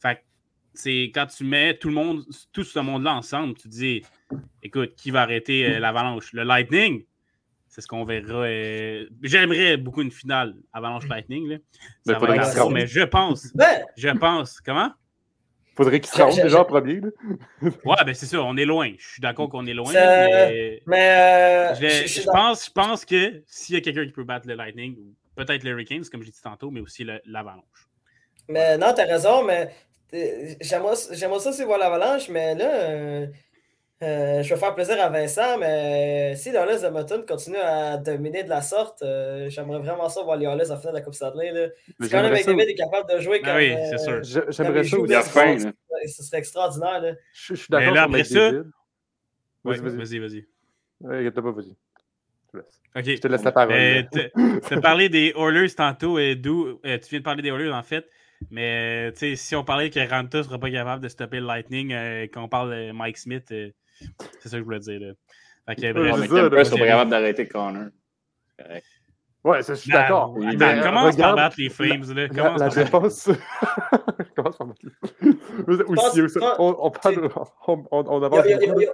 Fait 0.00 0.24
c'est 0.72 1.10
quand 1.14 1.26
tu 1.26 1.44
mets 1.44 1.76
tout 1.76 1.88
le 1.88 1.94
monde, 1.94 2.24
tout 2.52 2.62
ce 2.62 2.78
monde-là 2.78 3.14
ensemble, 3.14 3.54
tu 3.54 3.62
te 3.64 3.68
dis 3.68 4.02
écoute, 4.62 4.94
qui 4.94 5.10
va 5.10 5.22
arrêter 5.22 5.66
euh, 5.66 5.78
l'avalanche? 5.78 6.32
Le 6.32 6.44
Lightning? 6.44 7.04
C'est 7.68 7.80
ce 7.80 7.88
qu'on 7.88 8.04
verra. 8.04 8.44
Euh, 8.44 9.06
j'aimerais 9.22 9.76
beaucoup 9.76 10.00
une 10.02 10.10
finale 10.10 10.54
Avalanche 10.72 11.08
Lightning. 11.08 11.46
Là. 11.46 11.56
mais, 12.06 12.70
mais 12.70 12.86
je 12.86 13.02
pense. 13.02 13.52
Je 13.96 14.08
pense. 14.08 14.60
Comment? 14.60 14.92
Faudrait 15.76 16.00
qu'il 16.00 16.10
se 16.10 16.22
rende 16.22 16.34
déjà 16.34 16.60
en 16.60 16.64
premier. 16.64 17.00
ouais, 17.62 17.96
ben 18.06 18.14
c'est 18.14 18.24
ça, 18.24 18.42
on 18.42 18.56
est 18.56 18.64
loin. 18.64 18.92
Je 18.98 19.06
suis 19.06 19.20
d'accord 19.20 19.50
qu'on 19.50 19.66
est 19.66 19.74
loin. 19.74 19.92
Mais, 19.92 20.80
euh, 20.90 21.74
je, 21.74 22.24
pense, 22.24 22.66
je 22.66 22.70
pense 22.70 23.04
que 23.04 23.42
s'il 23.46 23.74
y 23.74 23.78
a 23.78 23.82
quelqu'un 23.82 24.06
qui 24.06 24.12
peut 24.12 24.24
battre 24.24 24.48
le 24.48 24.54
Lightning, 24.54 24.96
ou 24.96 25.14
peut-être 25.36 25.62
les 25.64 25.70
Hurricanes, 25.70 26.04
comme 26.10 26.22
je 26.22 26.26
l'ai 26.26 26.32
dit 26.32 26.42
tantôt, 26.42 26.70
mais 26.70 26.80
aussi 26.80 27.06
l'Avalanche. 27.26 27.88
Mais 28.48 28.78
non, 28.78 28.94
t'as 28.96 29.04
raison, 29.04 29.42
mais 29.42 29.70
j'aimerais 30.60 30.96
ça 30.96 31.50
aussi 31.50 31.64
voir 31.64 31.78
l'Avalanche, 31.78 32.30
mais 32.30 32.54
là, 32.54 32.70
euh, 32.72 33.26
euh, 34.02 34.42
je 34.42 34.52
vais 34.52 34.60
faire 34.60 34.74
plaisir 34.74 35.00
à 35.00 35.08
Vincent, 35.08 35.56
mais 35.58 36.36
si 36.36 36.50
les 36.50 36.58
Oilers 36.58 36.82
de 36.82 36.88
Moton 36.88 37.24
continuent 37.26 37.56
à 37.56 37.96
dominer 37.96 38.44
de 38.44 38.50
la 38.50 38.60
sorte, 38.60 39.00
euh, 39.00 39.48
j'aimerais 39.48 39.78
vraiment 39.78 40.10
ça 40.10 40.22
voir 40.22 40.36
les 40.36 40.44
Oilers 40.44 40.70
en 40.70 40.76
finale 40.76 40.92
de 40.94 40.98
la 40.98 41.00
Coupe 41.00 41.14
Stanley. 41.14 41.72
Si 42.02 42.10
quand 42.10 42.20
même 42.20 42.32
McDavid 42.32 42.68
est 42.68 42.74
capable 42.74 43.10
de 43.10 43.20
jouer 43.20 43.40
ben 43.40 43.48
comme. 43.48 43.56
oui, 43.56 43.74
c'est 43.88 43.98
sûr. 43.98 44.12
Euh, 44.12 44.50
j'aimerais 44.50 44.84
ça 44.84 44.98
aussi. 44.98 46.14
Ce 46.14 46.22
serait 46.22 46.38
extraordinaire. 46.38 47.00
Là. 47.00 47.12
Je, 47.32 47.54
suis 47.54 47.68
d'accord 47.70 47.96
avec 47.96 47.98
après 47.98 48.24
ça. 48.24 48.50
Vas-y, 49.64 49.80
vas-y. 49.80 50.18
Vas-y, 50.18 50.18
vas-y. 51.00 51.30
pas, 51.30 51.40
vas-y. 51.40 51.74
Okay. 52.94 53.16
Je 53.16 53.20
te 53.20 53.28
laisse 53.28 53.44
la 53.44 53.52
parole. 53.52 54.08
tu 54.12 54.74
as 54.74 54.80
parlé 54.80 55.08
des 55.08 55.32
Oilers 55.38 55.74
tantôt, 55.74 56.18
et 56.18 56.34
d'où 56.34 56.78
tu 56.82 56.98
viens 57.10 57.18
de 57.20 57.24
parler 57.24 57.42
des 57.42 57.48
Oilers 57.48 57.72
en 57.72 57.82
fait. 57.82 58.06
Mais 58.50 59.12
si 59.14 59.54
on 59.56 59.64
parlait 59.64 59.90
que 59.90 60.00
Ranta 60.00 60.38
ne 60.38 60.42
sera 60.42 60.58
pas 60.58 60.70
capable 60.70 61.02
de 61.02 61.08
stopper 61.08 61.40
le 61.40 61.46
Lightning, 61.46 61.90
quand 62.32 62.42
on 62.42 62.48
parle 62.48 62.70
de 62.70 62.92
Mike 62.92 63.18
Smith, 63.18 63.44
c'est 63.48 63.74
ça 64.44 64.50
que 64.50 64.58
je 64.58 64.62
voulais 64.62 64.80
dire. 64.80 65.00
Là. 65.00 65.12
Fait 65.68 65.74
que, 65.76 65.92
bref, 65.92 66.72
ouais, 66.72 66.78
pas 66.78 66.86
capable 66.86 67.10
d'arrêter 67.10 67.48
Connor. 67.48 67.88
Ouais, 69.46 69.62
ça, 69.62 69.74
je 69.74 69.80
suis 69.80 69.92
d'accord. 69.92 70.36
Attends, 70.44 70.82
commence 70.82 71.16
par 71.16 71.36
battre 71.36 71.56
les 71.58 71.68
Flames. 71.68 72.04
Là. 72.14 72.28
Commence 72.28 72.60
la, 72.60 72.68
défense. 72.68 73.28
battre 74.36 74.64
les 76.16 76.22
aussi, 76.22 76.38
on, 76.58 76.76
on 76.80 76.90
parle. 76.90 77.30
On, 77.68 77.84
on, 77.92 78.04
on 78.08 78.22
avance. 78.24 78.44
Il 78.44 78.52
a, 78.52 78.92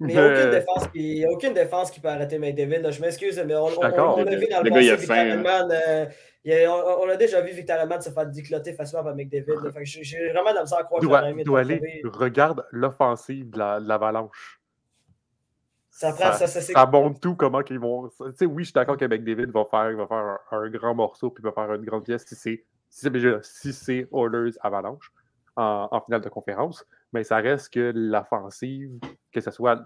aucune 0.00 0.50
défense 0.50 0.88
qui, 0.88 1.24
a 1.24 1.30
aucune 1.30 1.54
défense 1.54 1.90
qui 1.90 2.00
peut 2.00 2.08
arrêter 2.08 2.38
McDavid. 2.38 2.82
Là. 2.82 2.90
Je 2.90 3.00
m'excuse, 3.00 3.42
mais 3.46 3.54
on, 3.54 3.66
on, 3.66 3.78
on, 3.78 4.24
l'a 4.24 4.36
vu 4.36 4.46
dans 4.48 4.62
le, 4.62 4.64
le 4.64 4.70
passé. 4.70 4.96
Victor 4.96 5.16
Hedman, 5.16 5.68
euh, 5.70 6.06
on, 6.68 7.04
on, 7.04 7.08
a 7.08 7.16
déjà 7.16 7.40
vu 7.40 7.52
Victor 7.52 7.80
Hedman 7.80 8.00
se 8.00 8.10
faire 8.10 8.26
décloter 8.26 8.72
facilement 8.72 9.04
par 9.04 9.14
McDavid. 9.14 9.54
J'ai 9.84 10.28
vraiment 10.30 10.50
de 10.50 10.56
la 10.56 10.78
à 10.78 10.84
croire 10.84 11.00
doit, 11.00 11.32
doit 11.44 11.60
aller. 11.60 12.02
Regarde 12.04 12.64
l'offensive 12.70 13.50
de 13.50 13.58
l'Avalanche. 13.86 14.60
ça, 15.90 16.12
montre 16.92 17.20
tout 17.20 17.36
comment 17.36 17.62
ils 17.68 17.78
vont. 17.78 18.08
Tu 18.08 18.14
sais, 18.36 18.46
oui, 18.46 18.64
je 18.64 18.68
suis 18.68 18.74
d'accord 18.74 18.96
que 18.96 19.04
McDavid 19.04 19.46
va 19.46 19.64
faire, 19.64 19.96
va 19.96 20.06
faire 20.06 20.38
un, 20.50 20.68
grand 20.70 20.94
morceau 20.94 21.30
puis 21.30 21.42
va 21.42 21.52
faire 21.52 21.72
une 21.74 21.84
grande 21.84 22.04
pièce 22.04 22.24
si 22.26 22.34
c'est 22.34 22.64
si 22.88 23.72
c'est 23.72 24.06
Oilers 24.12 24.52
Avalanche 24.60 25.12
en, 25.56 26.00
finale 26.04 26.20
de 26.20 26.28
conférence, 26.28 26.86
mais 27.16 27.24
ça 27.24 27.38
reste 27.38 27.72
que 27.72 27.92
l'offensive, 27.94 28.90
que 29.32 29.40
ce 29.40 29.50
soit 29.50 29.82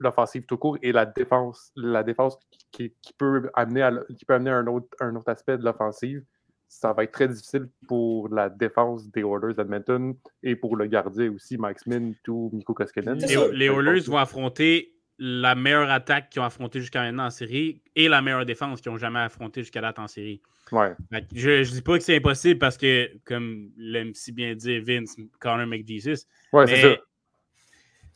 l'offensive 0.00 0.46
tout 0.46 0.56
court 0.56 0.76
et 0.82 0.90
la 0.90 1.06
défense, 1.06 1.70
la 1.76 2.02
défense 2.02 2.36
qui, 2.72 2.92
peut 3.16 3.48
amener 3.54 3.88
qui 4.18 4.24
peut 4.24 4.34
amener 4.34 4.50
un 4.50 4.66
autre, 4.66 4.88
un 4.98 5.14
autre 5.14 5.30
aspect 5.30 5.56
de 5.56 5.62
l'offensive, 5.62 6.24
ça 6.66 6.92
va 6.92 7.04
être 7.04 7.12
très 7.12 7.28
difficile 7.28 7.68
pour 7.86 8.28
la 8.30 8.48
défense 8.48 9.08
des 9.12 9.20
Oilers 9.20 9.54
d'Edmonton 9.54 10.16
et 10.42 10.56
pour 10.56 10.74
le 10.74 10.86
gardien 10.86 11.32
aussi, 11.32 11.56
Max 11.56 11.86
Min 11.86 12.14
ou 12.26 12.50
Mikko 12.52 12.74
Koskinen. 12.74 13.18
Les, 13.18 13.66
Oilers 13.66 14.00
vont 14.08 14.16
affronter 14.16 14.92
la 15.24 15.54
meilleure 15.54 15.88
attaque 15.88 16.30
qu'ils 16.30 16.42
ont 16.42 16.44
affrontée 16.44 16.80
jusqu'à 16.80 17.02
maintenant 17.02 17.26
en 17.26 17.30
série 17.30 17.80
et 17.94 18.08
la 18.08 18.20
meilleure 18.20 18.44
défense 18.44 18.80
qu'ils 18.80 18.90
n'ont 18.90 18.98
jamais 18.98 19.20
affrontée 19.20 19.60
jusqu'à 19.60 19.80
date 19.80 20.00
en 20.00 20.08
série. 20.08 20.42
Ouais. 20.72 20.96
Je 21.32 21.60
ne 21.60 21.64
dis 21.64 21.80
pas 21.80 21.96
que 21.96 22.02
c'est 22.02 22.16
impossible 22.16 22.58
parce 22.58 22.76
que, 22.76 23.08
comme 23.24 23.70
l'aime 23.76 24.14
si 24.14 24.32
bien 24.32 24.56
dit 24.56 24.80
Vince, 24.80 25.14
Connor 25.38 25.68
McJesus. 25.68 26.26
Ouais, 26.52 26.66
ça. 26.66 26.88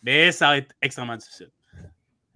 Mais 0.02 0.32
ça 0.32 0.48
va 0.48 0.58
être 0.58 0.74
extrêmement 0.82 1.16
difficile. 1.16 1.50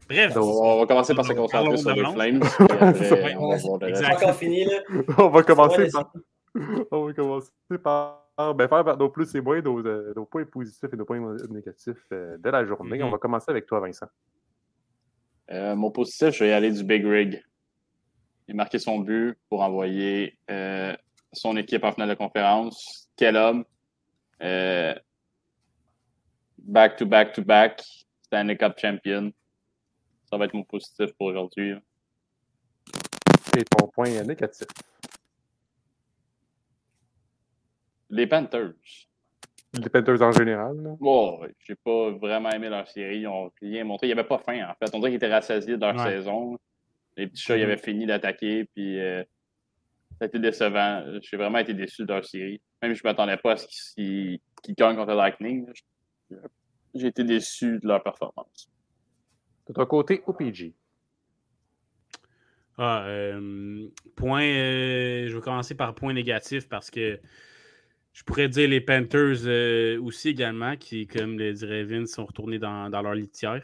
Bref. 0.09 0.37
on 0.37 0.79
va 0.79 0.87
commencer 0.87 1.15
par 1.17 1.25
se 1.25 1.33
concentrer 1.33 1.77
sur 1.77 1.91
les 1.91 2.05
Flames. 2.05 2.41
on 3.39 3.49
va 3.49 4.15
encore 4.15 4.35
fini, 4.37 4.67
là. 4.67 4.79
on 5.19 5.29
va 5.31 5.43
commencer 5.43 5.89
par. 5.91 6.13
on 6.93 7.07
va 7.07 7.13
commencer 7.13 7.51
par 7.83 8.29
ben, 8.55 8.69
faire 8.69 8.97
nos 8.97 9.09
plus 9.09 9.35
et 9.35 9.41
moins, 9.41 9.61
nos, 9.61 9.85
euh, 9.85 10.13
nos, 10.15 10.27
points 10.27 10.45
positifs 10.45 10.93
et 10.93 10.97
nos 10.97 11.05
points 11.05 11.21
négatifs 11.49 12.07
euh, 12.13 12.39
de 12.39 12.51
la 12.51 12.65
journée. 12.65 13.03
On 13.03 13.11
va 13.11 13.19
commencer 13.19 13.51
avec 13.51 13.67
toi, 13.67 13.81
Vincent. 13.81 14.07
Euh, 15.51 15.75
mon 15.75 15.91
positif, 15.91 16.31
je 16.31 16.45
vais 16.45 16.51
y 16.51 16.53
aller 16.53 16.71
du 16.71 16.85
Big 16.85 17.05
Rig. 17.05 17.43
Il 18.47 18.53
a 18.53 18.55
marqué 18.55 18.79
son 18.79 18.99
but 18.99 19.37
pour 19.49 19.63
envoyer 19.63 20.37
son 21.33 21.57
équipe 21.57 21.85
en 21.85 21.93
finale 21.93 22.09
de 22.09 22.15
conférence. 22.15 23.09
Quel 23.17 23.37
homme! 23.37 23.65
back 26.71 26.97
to 26.97 27.07
back 27.07 27.35
to 27.35 27.43
back, 27.43 27.83
Stanley 28.23 28.57
Cup 28.57 28.79
champion. 28.79 29.33
Ça 30.31 30.37
va 30.37 30.45
être 30.45 30.55
mon 30.55 30.65
positif 30.65 31.13
pour 31.19 31.29
aujourd'hui. 31.29 31.75
Et 33.57 33.65
ton 33.65 33.89
point 33.89 34.23
négatif? 34.23 34.67
Les 38.09 38.27
Panthers. 38.27 39.09
Les 39.73 39.89
Panthers 39.89 40.21
en 40.23 40.33
général? 40.33 40.77
Là? 40.83 40.97
Oh, 41.01 41.45
j'ai 41.61 41.77
pas 41.77 42.11
vraiment 42.11 42.51
aimé 42.51 42.69
leur 42.69 42.89
série. 42.89 43.19
Ils 43.19 43.25
n'ont 43.25 43.51
rien 43.61 43.85
montré. 43.85 44.09
Il 44.09 44.11
n'y 44.11 44.19
avait 44.19 44.29
pas 44.29 44.39
faim, 44.39 44.69
en 44.69 44.75
fait. 44.75 44.93
On 44.95 44.99
dirait 44.99 45.11
qu'ils 45.11 45.17
étaient 45.17 45.33
rassasiés 45.33 45.77
de 45.77 45.81
leur 45.81 45.99
saison. 46.01 46.59
Les 47.17 47.29
petits 47.29 47.43
chats, 47.43 47.57
ils 47.57 47.63
avaient 47.63 47.77
fini 47.77 48.07
d'attaquer. 48.07 48.65
Puis 48.75 48.99
euh, 48.99 49.23
ça 50.19 50.25
a 50.25 50.27
été 50.27 50.39
décevant. 50.41 51.05
J'ai 51.23 51.37
vraiment 51.37 51.59
été 51.59 51.73
déçu 51.73 52.03
de 52.03 52.13
leur 52.13 52.25
série. 52.25 52.61
Même 52.83 52.95
je 52.95 53.01
ne 53.05 53.09
m'attendais 53.09 53.37
pas 53.37 53.53
à 53.53 53.57
ce 53.57 53.95
qu'ils 53.95 54.41
gagnent 54.77 54.97
contre 54.97 55.13
Lightning. 55.13 55.67
J'ai 56.95 57.07
été 57.07 57.23
déçu 57.23 57.79
de 57.79 57.87
leur 57.87 58.03
performance. 58.03 58.71
De 59.69 59.73
ton 59.73 59.87
côté, 59.87 60.23
OPG. 60.27 60.73
Ah, 62.77 63.05
euh, 63.07 63.89
point, 64.17 64.43
euh, 64.43 65.29
je 65.29 65.35
vais 65.35 65.43
commencer 65.43 65.77
par 65.77 65.95
point 65.95 66.13
négatif 66.13 66.69
parce 66.69 66.91
que 66.91 67.21
je 68.13 68.25
pourrais 68.25 68.49
dire 68.49 68.69
les 68.69 68.81
Panthers 68.81 69.47
euh, 69.47 70.03
aussi 70.03 70.31
également, 70.31 70.77
qui, 70.77 71.07
comme 71.07 71.39
le 71.39 71.53
dirait 71.53 71.85
Vince, 71.85 72.11
sont 72.11 72.25
retournés 72.25 72.59
dans, 72.59 72.89
leur 72.89 73.15
litière. 73.15 73.63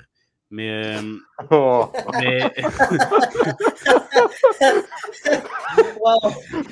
Mais. 0.50 0.96
Oh. 1.50 1.90
mais... 2.20 2.40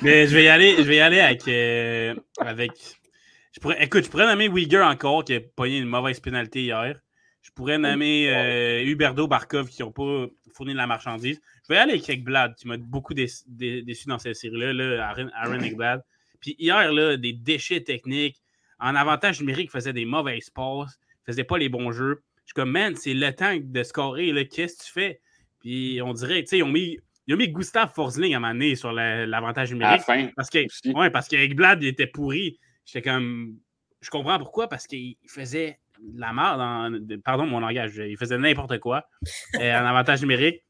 mais... 0.01 0.27
je 0.27 0.35
vais 0.35 0.45
y 0.45 0.47
aller, 0.47 0.77
je 0.77 0.83
vais 0.83 0.95
y 0.97 1.01
aller 1.01 1.19
avec. 1.19 1.47
avec... 2.39 2.71
Je 3.51 3.59
pourrais, 3.59 3.83
écoute, 3.83 4.05
je 4.05 4.09
pourrais 4.09 4.27
nommer 4.27 4.47
Uyghur 4.47 4.85
encore, 4.85 5.23
qui 5.23 5.35
a 5.35 5.39
pogné 5.39 5.77
une 5.79 5.87
mauvaise 5.87 6.19
pénalité 6.19 6.63
hier. 6.63 6.99
Je 7.45 7.51
pourrais 7.51 7.77
nommer 7.77 8.35
euh, 8.35 8.83
Huberdo 8.83 9.27
Barkov 9.27 9.69
qui 9.69 9.83
n'ont 9.83 9.91
pas 9.91 10.25
fourni 10.51 10.73
de 10.73 10.77
la 10.77 10.87
marchandise. 10.87 11.39
Je 11.63 11.73
vais 11.73 11.77
aller 11.77 11.91
avec 11.91 12.09
Ekblad 12.09 12.55
qui 12.55 12.67
m'a 12.67 12.77
beaucoup 12.77 13.13
déçu 13.13 13.43
dans 14.07 14.17
cette 14.17 14.35
série-là, 14.35 14.73
là, 14.73 15.07
Aaron, 15.07 15.59
Ekblad. 15.59 16.01
Puis 16.45 16.55
hier, 16.59 16.93
là, 16.93 17.17
des 17.17 17.33
déchets 17.33 17.81
techniques. 17.81 18.39
En 18.77 18.93
avantage 18.93 19.39
numérique, 19.39 19.71
faisait 19.71 19.93
des 19.93 20.05
mauvaises 20.05 20.51
passes, 20.51 20.99
faisait 21.25 21.43
pas 21.43 21.57
les 21.57 21.69
bons 21.69 21.91
jeux. 21.91 22.21
Je 22.43 22.49
suis 22.49 22.53
comme, 22.53 22.69
man, 22.69 22.95
c'est 22.95 23.15
le 23.15 23.33
temps 23.33 23.57
de 23.59 23.83
scorer, 23.83 24.47
qu'est-ce 24.47 24.77
que 24.77 24.83
tu 24.83 24.91
fais? 24.91 25.21
Puis 25.61 25.99
on 26.03 26.13
dirait, 26.13 26.41
tu 26.41 26.49
sais, 26.49 26.57
ils 26.59 26.63
ont 26.63 26.67
mis, 26.67 26.99
ils 27.25 27.33
ont 27.33 27.37
mis 27.37 27.49
Gustave 27.49 27.91
Forsling 27.91 28.35
à 28.35 28.37
un 28.37 28.75
sur 28.75 28.91
l'avantage 28.91 29.71
numérique. 29.71 30.03
À 30.07 30.15
la 30.15 30.23
fin, 30.25 30.29
parce 30.35 30.51
que, 30.51 30.59
ouais, 30.93 31.09
parce 31.09 31.27
qu'Ekblad 31.27 31.83
était 31.83 32.05
pourri. 32.05 32.59
J'étais 32.85 33.01
comme, 33.01 33.57
je 34.01 34.11
comprends 34.11 34.37
pourquoi, 34.37 34.69
parce 34.69 34.85
qu'il 34.85 35.15
faisait 35.27 35.79
la 36.13 36.31
merde, 36.31 37.17
pardon 37.23 37.47
mon 37.47 37.61
langage, 37.61 37.95
il 37.95 38.17
faisait 38.17 38.37
n'importe 38.37 38.77
quoi 38.79 39.07
euh, 39.55 39.79
en 39.79 39.85
avantage 39.85 40.21
numérique. 40.21 40.63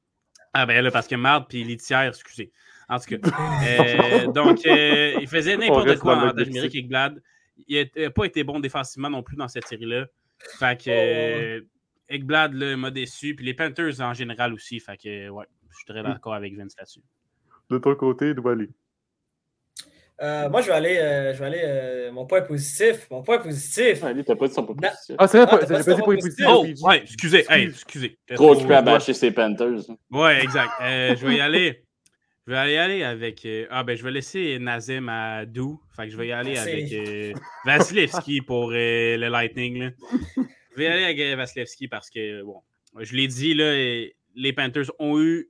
Ah 0.53 0.65
ben 0.65 0.81
là, 0.81 0.89
parce 0.91 1.07
que 1.07 1.15
marde 1.15 1.47
puis 1.49 1.65
litière, 1.65 2.03
excusez. 2.03 2.53
En 2.89 3.00
tout 3.00 3.17
cas. 3.17 3.30
Euh, 3.65 4.28
donc, 4.28 4.65
euh, 4.65 5.17
il 5.19 5.28
faisait 5.28 5.58
n'importe 5.58 5.98
quoi 5.98 6.17
en 6.17 6.34
numérique 6.34 6.76
avec 6.76 6.88
Glad. 6.88 7.21
Il 7.67 7.89
n'a 7.95 8.10
pas 8.12 8.26
été 8.26 8.43
bon 8.43 8.60
défensivement 8.60 9.10
non 9.10 9.24
plus 9.24 9.36
dans 9.36 9.48
cette 9.48 9.65
série-là. 9.65 10.06
Fait 10.60 10.80
que 10.80 11.62
oh. 11.62 11.65
Ekblad 12.10 12.54
m'a 12.54 12.91
déçu. 12.91 13.36
Puis 13.36 13.45
les 13.45 13.54
Panthers 13.54 14.02
en 14.02 14.13
général 14.13 14.54
aussi. 14.54 14.80
Fait 14.80 14.98
que 14.98 15.30
ouais, 15.30 15.45
je 15.69 15.78
suis 15.78 15.86
très 15.86 16.04
d'accord 16.04 16.34
avec 16.34 16.56
Vince 16.56 16.76
là-dessus. 16.78 17.02
De 17.69 17.78
ton 17.78 17.95
côté, 17.95 18.34
Douali. 18.34 18.69
Euh, 20.21 20.50
moi, 20.50 20.62
je 20.62 20.67
vais 20.67 20.74
aller, 20.74 20.98
euh, 20.98 21.34
je 21.34 21.39
vais 21.39 21.45
aller 21.45 21.62
euh, 21.63 22.12
mon 22.12 22.26
point 22.26 22.41
positif. 22.41 23.08
Mon 23.12 23.21
point 23.21 23.39
positif. 23.39 24.02
Ah, 24.02 24.13
t'as 24.26 24.36
pas 24.36 24.48
dit 24.48 24.54
son 24.54 24.65
point 24.65 24.76
positif. 24.76 25.15
Ah, 25.19 25.28
c'est 25.28 25.39
vrai, 25.39 25.48
ah, 25.52 25.58
t'as 25.65 25.84
pas 25.84 25.93
dit 25.93 26.02
point 26.02 26.15
positif. 26.15 26.45
Oh, 26.48 26.65
ouais, 26.84 27.02
excusez, 27.02 27.45
hey, 27.50 27.65
excusez. 27.67 28.17
Trop 28.34 28.54
occupé 28.54 28.76
à 28.76 28.82
bâcher 28.82 29.13
ses 29.13 29.32
Panthers. 29.32 29.82
Ouais, 30.12 30.41
exact. 30.41 30.71
je 30.80 31.26
vais 31.26 31.36
y 31.36 31.41
aller. 31.41 31.85
Je 32.47 32.51
vais 32.51 32.58
aller, 32.58 32.77
aller 32.77 33.03
avec. 33.03 33.47
ah, 33.69 33.84
ben, 33.84 33.97
je 33.97 34.03
vais 34.03 34.12
laisser 34.12 34.60
Nazem 34.60 35.10
à 35.10 35.45
Dou. 35.45 35.81
Fait 35.95 36.05
que 36.05 36.12
je 36.12 36.17
vais 36.17 36.27
y 36.27 36.31
aller 36.31 36.58
avec 36.58 37.36
Vasilevski 37.65 38.41
pour 38.41 38.71
le 38.71 39.27
Lightning. 39.29 39.79
Là. 39.79 39.91
Je 40.71 40.77
vais 40.77 40.84
y 40.84 40.88
aller 40.88 41.03
avec 41.05 41.38
Vasilevski 41.38 41.88
parce 41.88 42.10
que, 42.10 42.43
bon, 42.43 42.62
je 42.99 43.15
l'ai 43.15 43.27
dit, 43.27 43.53
là, 43.53 43.73
les 44.36 44.53
Panthers 44.53 44.91
ont 44.99 45.19
eu 45.19 45.49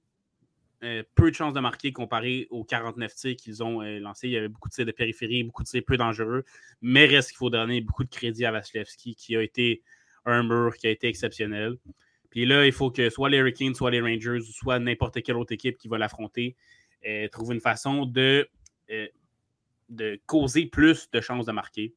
euh, 0.84 1.04
peu 1.16 1.32
de 1.32 1.36
chances 1.36 1.54
de 1.54 1.60
marquer 1.60 1.92
comparé 1.92 2.48
aux 2.52 2.64
49 2.64 3.16
tirs 3.16 3.36
qu'ils 3.36 3.64
ont 3.64 3.82
euh, 3.82 4.00
lancés. 4.00 4.28
Il 4.28 4.34
y 4.34 4.38
avait 4.38 4.50
beaucoup 4.50 4.70
de 4.70 4.74
tirs 4.74 4.86
de 4.86 4.92
périphérie, 4.92 5.44
beaucoup 5.44 5.64
de 5.64 5.68
tirs 5.68 5.84
peu 5.86 5.98
dangereux. 5.98 6.44
Mais 6.82 7.06
reste 7.06 7.30
qu'il 7.30 7.38
faut 7.38 7.50
donner 7.50 7.82
beaucoup 7.82 8.04
de 8.04 8.10
crédit 8.10 8.46
à 8.46 8.52
Vasilevski, 8.52 9.16
qui 9.16 9.36
a 9.36 9.42
été 9.42 9.82
un 10.26 10.44
mur, 10.44 10.76
qui 10.78 10.88
a 10.88 10.92
été 10.92 11.08
exceptionnel. 11.08 11.78
Puis 12.30 12.46
là, 12.46 12.66
il 12.66 12.72
faut 12.72 12.92
que 12.92 13.10
soit 13.10 13.30
les 13.30 13.38
Hurricanes, 13.38 13.74
soit 13.74 13.90
les 13.90 14.02
Rangers, 14.02 14.42
soit 14.42 14.78
n'importe 14.78 15.24
quelle 15.24 15.38
autre 15.38 15.54
équipe 15.54 15.78
qui 15.78 15.88
va 15.88 15.98
l'affronter, 15.98 16.56
euh, 17.06 17.28
trouve 17.30 17.54
une 17.54 17.62
façon 17.62 18.06
de, 18.06 18.48
de 19.90 20.20
causer 20.26 20.66
plus 20.66 21.10
de 21.12 21.22
chances 21.22 21.46
de 21.46 21.52
marquer 21.52 21.94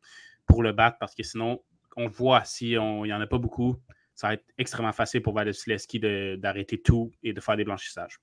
pour 0.47 0.63
le 0.63 0.73
battre, 0.73 0.99
parce 0.99 1.15
que 1.15 1.23
sinon, 1.23 1.63
on 1.97 2.07
voit 2.07 2.45
s'il 2.45 2.81
n'y 2.81 3.13
en 3.13 3.21
a 3.21 3.27
pas 3.27 3.39
beaucoup, 3.39 3.77
ça 4.15 4.29
va 4.29 4.35
être 4.35 4.45
extrêmement 4.57 4.93
facile 4.93 5.23
pour 5.23 5.35
Vasilevski 5.35 6.01
d'arrêter 6.39 6.81
tout 6.81 7.13
et 7.23 7.33
de 7.33 7.41
faire 7.41 7.57
des 7.57 7.65
blanchissages 7.65 8.19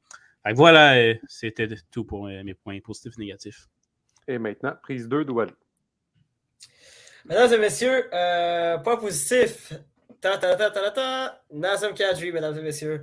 voilà, 0.53 0.95
euh, 0.97 1.15
c'était 1.27 1.67
tout 1.91 2.05
pour 2.05 2.27
euh, 2.27 2.43
mes 2.43 2.53
points 2.53 2.79
positifs 2.79 3.13
et 3.17 3.21
négatifs. 3.21 3.67
Et 4.27 4.37
maintenant, 4.37 4.75
prise 4.81 5.07
2 5.07 5.25
d'Ouali. 5.25 5.53
Mesdames 7.25 7.53
et 7.53 7.57
messieurs, 7.57 8.13
euh, 8.13 8.77
point 8.79 8.97
positif. 8.97 9.73
Ta, 10.31 10.55
ta, 10.91 11.41
Nazem 11.51 11.93
mesdames 12.33 12.57
et 12.57 12.61
messieurs. 12.61 13.01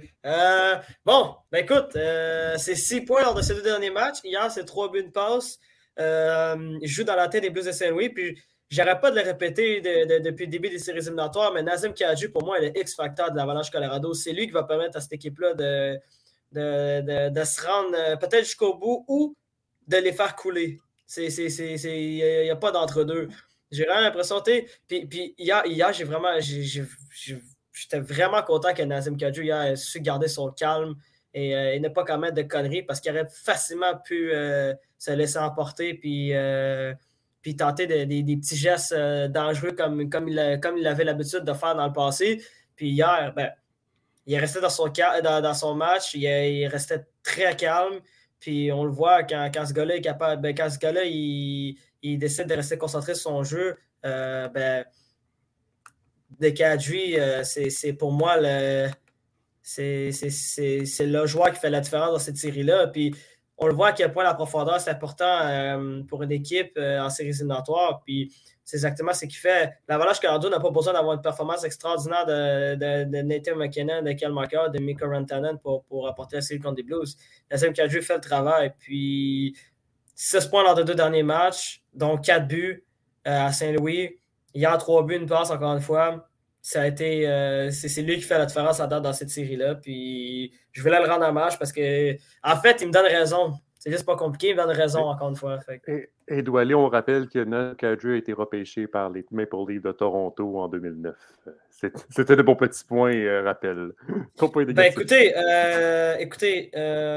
bon, 1.04 1.34
ben 1.50 1.64
écoute, 1.64 1.92
c'est 1.92 2.74
6 2.74 3.02
points 3.02 3.22
lors 3.22 3.34
de 3.34 3.42
ces 3.42 3.54
deux 3.54 3.62
derniers 3.62 3.90
matchs. 3.90 4.18
Hier, 4.24 4.50
c'est 4.50 4.64
3 4.64 4.90
buts 4.90 5.04
de 5.04 5.10
passe. 5.10 5.58
il 5.98 6.88
joue 6.88 7.04
dans 7.04 7.16
la 7.16 7.28
tête 7.28 7.42
des 7.42 7.50
Blues 7.50 7.66
de 7.66 7.72
Saint-Louis. 7.72 8.08
Puis, 8.10 8.42
j'arrête 8.68 9.00
pas 9.00 9.10
de 9.10 9.16
le 9.16 9.22
répéter 9.22 9.80
depuis 9.80 10.46
le 10.46 10.50
début 10.50 10.68
des 10.68 10.78
séries 10.78 10.98
éliminatoires, 10.98 11.52
mais 11.52 11.62
Nazem 11.62 11.94
Kadri, 11.94 12.28
pour 12.28 12.44
moi, 12.44 12.58
est 12.58 12.70
le 12.70 12.78
X-factor 12.80 13.30
de 13.30 13.36
l'Avalanche 13.36 13.70
Colorado. 13.70 14.14
C'est 14.14 14.32
lui 14.32 14.46
qui 14.46 14.52
va 14.52 14.64
permettre 14.64 14.96
à 14.96 15.00
cette 15.00 15.12
équipe-là 15.12 15.54
de 15.54 15.98
de, 16.52 17.44
se 17.44 17.66
rendre 17.66 17.96
euh, 17.96 18.16
peut-être 18.16 18.44
jusqu'au 18.44 18.74
bout 18.74 19.04
ou 19.08 19.36
de 19.86 19.96
les 19.96 20.12
faire 20.12 20.36
couler. 20.36 20.78
Il 21.16 22.44
n'y 22.44 22.50
a, 22.50 22.56
pas 22.56 22.70
d'entre-deux. 22.70 23.28
J'ai 23.72 23.84
vraiment 23.84 24.02
l'impression, 24.02 24.40
puis, 24.42 25.06
puis 25.06 25.34
hier, 25.38 25.62
hier 25.66 25.92
j'ai 25.92 26.04
vraiment, 26.04 26.38
j'étais 26.40 28.00
vraiment 28.00 28.42
content 28.42 28.74
que 28.74 28.82
Nazim 28.82 29.16
Kadju 29.16 29.50
ait 29.50 29.76
su 29.76 30.00
garder 30.00 30.28
son 30.28 30.50
calme 30.50 30.94
et, 31.34 31.56
euh, 31.56 31.78
ne 31.80 31.88
pas 31.88 32.04
commettre 32.04 32.34
de 32.34 32.42
conneries 32.42 32.82
parce 32.82 33.00
qu'il 33.00 33.10
aurait 33.12 33.28
facilement 33.28 33.96
pu 33.96 34.30
euh, 34.32 34.74
se 34.98 35.10
laisser 35.12 35.38
emporter 35.38 35.94
puis, 35.94 36.32
puis 37.40 37.56
tenter 37.56 37.86
des 37.86 38.36
petits 38.36 38.56
gestes 38.56 38.94
dangereux 38.94 39.72
comme, 39.72 40.10
comme 40.10 40.28
il, 40.28 40.60
comme 40.62 40.76
il 40.76 40.86
avait 40.86 41.04
l'habitude 41.04 41.44
de 41.44 41.52
faire 41.54 41.74
dans 41.74 41.86
le 41.86 41.92
passé. 41.92 42.44
Puis 42.76 42.90
hier, 42.90 43.32
ben, 43.34 43.50
il 44.26 44.34
est 44.34 44.38
resté 44.38 44.60
dans 44.60 44.70
son, 44.70 44.88
dans, 45.22 45.54
son 45.54 45.74
match, 45.74 46.14
il, 46.14 46.22
il, 46.22 46.66
restait 46.66 47.06
très 47.22 47.56
calme. 47.56 48.00
Puis 48.42 48.72
on 48.72 48.84
le 48.84 48.90
voit 48.90 49.22
quand, 49.22 49.48
quand 49.54 49.64
ce 49.64 49.72
gars-là 49.72 49.96
est 49.96 50.00
capable, 50.00 50.42
ben, 50.42 50.52
quand 50.52 50.68
ce 50.68 50.78
gars-là 50.78 51.04
il, 51.04 51.78
décide 52.18 52.48
de 52.48 52.54
rester 52.54 52.76
concentré 52.76 53.14
sur 53.14 53.30
son 53.30 53.44
jeu, 53.44 53.76
euh, 54.04 54.48
ben, 54.48 54.84
Kadri, 56.52 57.18
euh, 57.20 57.44
c'est 57.44 57.92
pour 57.92 58.10
moi 58.10 58.36
le. 58.40 58.88
C'est 59.62 60.10
le 60.10 61.26
joueur 61.26 61.52
qui 61.52 61.60
fait 61.60 61.70
la 61.70 61.80
différence 61.80 62.10
dans 62.10 62.18
cette 62.18 62.36
série-là. 62.36 62.88
Puis 62.88 63.14
on 63.58 63.68
le 63.68 63.74
voit 63.74 63.88
à 63.88 63.92
quel 63.92 64.12
point 64.12 64.24
la 64.24 64.34
profondeur, 64.34 64.80
c'est 64.80 64.90
important 64.90 65.38
euh, 65.42 66.02
pour 66.08 66.24
une 66.24 66.32
équipe 66.32 66.72
euh, 66.76 67.00
en 67.00 67.10
séries 67.10 67.28
éliminatoires. 67.28 68.02
Puis 68.04 68.34
c'est 68.64 68.76
exactement 68.76 69.12
ce 69.12 69.26
qui 69.26 69.36
fait. 69.36 69.72
L'Avalanche 69.88 70.20
Colorado 70.20 70.48
n'a 70.48 70.60
pas 70.60 70.70
besoin 70.70 70.92
d'avoir 70.92 71.14
une 71.14 71.22
performance 71.22 71.64
extraordinaire 71.64 72.26
de, 72.26 72.74
de, 73.04 73.22
Nathan 73.22 73.56
McKinnon, 73.56 74.02
de 74.02 74.12
Kel 74.12 74.32
Marker, 74.32 74.66
de 74.72 74.78
Mika 74.80 75.06
Rantanen 75.06 75.58
pour, 75.58 75.84
pour 75.84 76.08
apporter 76.08 76.36
la 76.36 76.42
série 76.42 76.60
contre 76.60 76.76
des 76.76 76.82
Blues. 76.82 77.16
La 77.50 77.58
Kadri 77.58 78.02
fait 78.02 78.14
le 78.14 78.20
travail. 78.20 78.72
Puis 78.78 79.56
6 80.14 80.46
points 80.46 80.62
lors 80.62 80.74
des 80.74 80.84
deux 80.84 80.94
derniers 80.94 81.22
matchs, 81.22 81.82
dont 81.92 82.16
4 82.16 82.46
buts 82.46 82.84
à 83.24 83.52
Saint-Louis. 83.52 84.18
A 84.64 84.76
3 84.76 85.06
buts, 85.06 85.16
une 85.16 85.26
passe 85.26 85.50
encore 85.50 85.74
une 85.74 85.80
fois 85.80 86.28
ça 86.62 86.82
a 86.82 86.86
été. 86.86 87.28
Euh, 87.28 87.70
c'est 87.70 88.02
lui 88.02 88.16
qui 88.16 88.22
fait 88.22 88.38
la 88.38 88.46
différence 88.46 88.78
à 88.78 88.86
date 88.86 89.02
dans 89.02 89.12
cette 89.12 89.30
série-là. 89.30 89.74
Puis 89.74 90.52
je 90.70 90.80
voulais 90.80 91.00
le 91.00 91.10
rendre 91.10 91.26
hommage 91.26 91.58
parce 91.58 91.72
que, 91.72 92.16
en 92.42 92.56
fait, 92.56 92.78
il 92.80 92.86
me 92.86 92.92
donne 92.92 93.06
raison. 93.06 93.54
C'est 93.82 93.90
juste 93.90 94.06
pas 94.06 94.14
compliqué, 94.14 94.50
il 94.50 94.56
me 94.56 94.62
donne 94.62 94.70
raison 94.70 95.00
encore 95.00 95.28
une 95.28 95.34
fois. 95.34 95.58
Et, 95.88 96.08
et 96.28 96.74
on 96.76 96.88
rappelle 96.88 97.28
que 97.28 97.74
Kadri 97.74 98.12
a 98.12 98.16
été 98.16 98.32
repêché 98.32 98.86
par 98.86 99.10
les 99.10 99.26
Maple 99.32 99.56
Leafs 99.68 99.82
de 99.82 99.90
Toronto 99.90 100.56
en 100.60 100.68
2009. 100.68 101.16
C'était 102.08 102.36
de 102.36 102.42
bons 102.42 102.54
petits 102.54 102.84
points, 102.84 103.12
euh, 103.12 103.42
rappel. 103.42 103.90
ben, 104.38 104.82
écoutez, 104.82 105.34
euh, 105.36 106.14
écoutez 106.20 106.70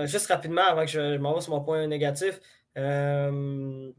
juste 0.08 0.26
rapidement, 0.26 0.64
avant 0.68 0.86
que 0.86 0.90
je, 0.90 1.18
m'envoie 1.20 1.42
sur 1.42 1.54
mon 1.54 1.62
point 1.62 1.86
négatif, 1.86 2.40
ben, 2.76 3.94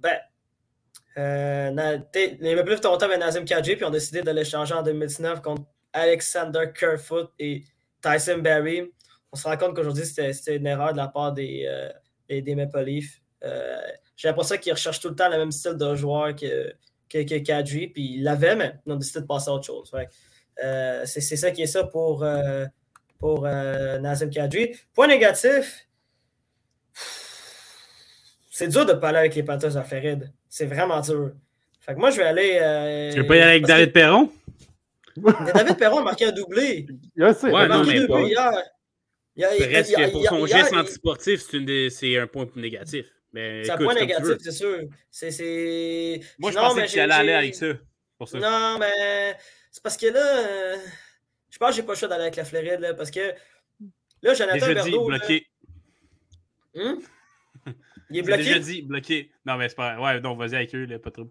euh, 1.19 1.71
les 1.71 2.55
Maple 2.57 2.71
Leafs 2.71 2.81
Toronto 2.81 3.05
avaient 3.05 3.17
Nazim 3.17 3.45
Kadri, 3.45 3.77
puis 3.77 3.85
ont 3.85 3.91
décidé 3.91 4.23
de 4.23 4.31
l'échanger 4.33 4.75
en 4.75 4.83
2019 4.83 5.41
contre 5.41 5.63
Alexander 5.93 6.65
Kerfoot 6.75 7.31
et 7.39 7.63
Tyson 8.03 8.39
Berry. 8.39 8.93
On 9.31 9.37
se 9.37 9.47
rend 9.47 9.57
compte 9.57 9.77
qu'aujourd'hui, 9.77 10.05
c'était 10.05 10.57
une 10.57 10.67
erreur 10.67 10.91
de 10.91 10.97
la 10.97 11.07
part 11.07 11.33
des, 11.33 11.65
euh, 12.31 12.41
des, 12.41 12.55
Maple 12.55 12.85
Leafs. 12.85 13.21
Euh, 13.45 13.79
J'ai 14.17 14.29
l'impression 14.29 14.57
qu'ils 14.57 14.73
recherchent 14.73 15.01
tout 15.01 15.09
le 15.09 15.15
temps 15.15 15.29
le 15.29 15.39
même 15.39 15.53
style 15.53 15.75
de 15.75 15.95
joueur 15.95 16.35
que, 16.35 16.73
que, 17.09 17.23
que 17.23 17.39
Kadri, 17.39 17.89
puis 17.89 18.15
ils 18.15 18.23
l'avaient, 18.23 18.57
mais 18.57 18.75
ils 18.87 18.93
ont 18.93 18.97
décidé 18.97 19.21
de 19.21 19.27
passer 19.27 19.51
à 19.51 19.55
autre 19.55 19.67
chose. 19.67 19.93
Euh, 20.65 21.03
c'est 21.05 21.21
ça 21.21 21.51
qui 21.51 21.63
est 21.63 21.67
ça 21.67 21.85
pour, 21.85 22.25
euh, 22.25 22.65
pour 23.19 23.43
Nazim 23.43 24.31
Kadri. 24.31 24.75
Point 24.95 25.09
négatif, 25.09 25.87
c'est 28.51 28.69
dur 28.69 28.87
de 28.87 28.95
parler 28.95 29.19
avec 29.19 29.35
les 29.35 29.43
Panthers 29.43 29.75
de 29.75 29.83
Floride. 29.83 30.33
C'est 30.49 30.65
vraiment 30.65 31.01
dur. 31.01 31.33
Fait 31.87 31.95
que 31.95 32.01
moi, 32.01 32.11
je 32.11 32.17
vais 32.17 32.25
aller. 32.25 32.59
Euh, 32.61 33.13
tu 33.13 33.21
veux 33.21 33.27
pas 33.27 33.37
y 33.37 33.41
aller 33.41 33.51
avec 33.51 33.67
David 33.67 33.93
Perron? 33.93 34.33
David 35.17 35.77
Perron 35.77 35.99
a 35.99 36.03
marqué 36.03 36.25
un 36.25 36.33
doublé. 36.33 36.87
Il 37.17 37.23
a 37.23 37.33
ouais, 37.33 37.69
non, 37.69 37.85
mais 37.85 38.07
pas. 38.07 38.21
Hier. 38.23 38.51
Il 39.37 39.45
a, 39.45 39.55
il 39.55 40.13
pour 40.13 40.25
son 40.25 40.47
geste 40.47 40.73
antisportif, 40.73 41.47
c'est 41.91 42.19
un 42.19 42.27
point 42.27 42.49
négatif. 42.57 43.07
C'est 43.35 43.71
un 43.71 43.77
point 43.77 43.95
négatif, 43.95 44.37
c'est 44.41 44.51
sûr. 44.51 44.81
C'est, 45.11 46.21
Moi, 46.39 46.51
je 46.51 46.57
non, 46.57 46.63
pensais 46.63 46.87
que 46.87 46.91
tu 46.91 47.01
allais 47.01 47.15
aller 47.15 47.33
avec 47.33 47.55
ça, 47.55 47.67
pour 48.19 48.29
ça. 48.29 48.39
Non, 48.39 48.79
mais 48.79 49.37
c'est 49.71 49.83
parce 49.83 49.97
que 49.97 50.07
là, 50.07 50.39
euh, 50.39 50.77
je 51.51 51.59
pense 51.59 51.71
que 51.71 51.77
j'ai 51.77 51.83
pas 51.83 51.93
le 51.93 51.99
choix 51.99 52.09
d'aller 52.09 52.23
avec 52.23 52.37
la 52.37 52.45
Floride, 52.45 52.81
là, 52.81 52.95
parce 52.95 53.11
que 53.11 53.35
là, 54.23 54.35
Jonathan 54.35 54.73
Berdo... 54.73 55.07
bloqué. 55.07 55.47
Hum? 56.75 57.03
Il 58.11 58.19
est 58.19 58.23
bloqué? 58.23 58.43
déjà 58.43 58.59
dit 58.59 58.83
bloqué. 58.83 59.31
Non, 59.45 59.57
mais 59.57 59.69
c'est 59.69 59.75
pas. 59.75 60.01
Ouais, 60.01 60.21
donc 60.21 60.39
vas-y 60.39 60.55
avec 60.55 60.75
eux, 60.75 60.87
là, 60.87 60.99
pas 60.99 61.11
trop. 61.11 61.31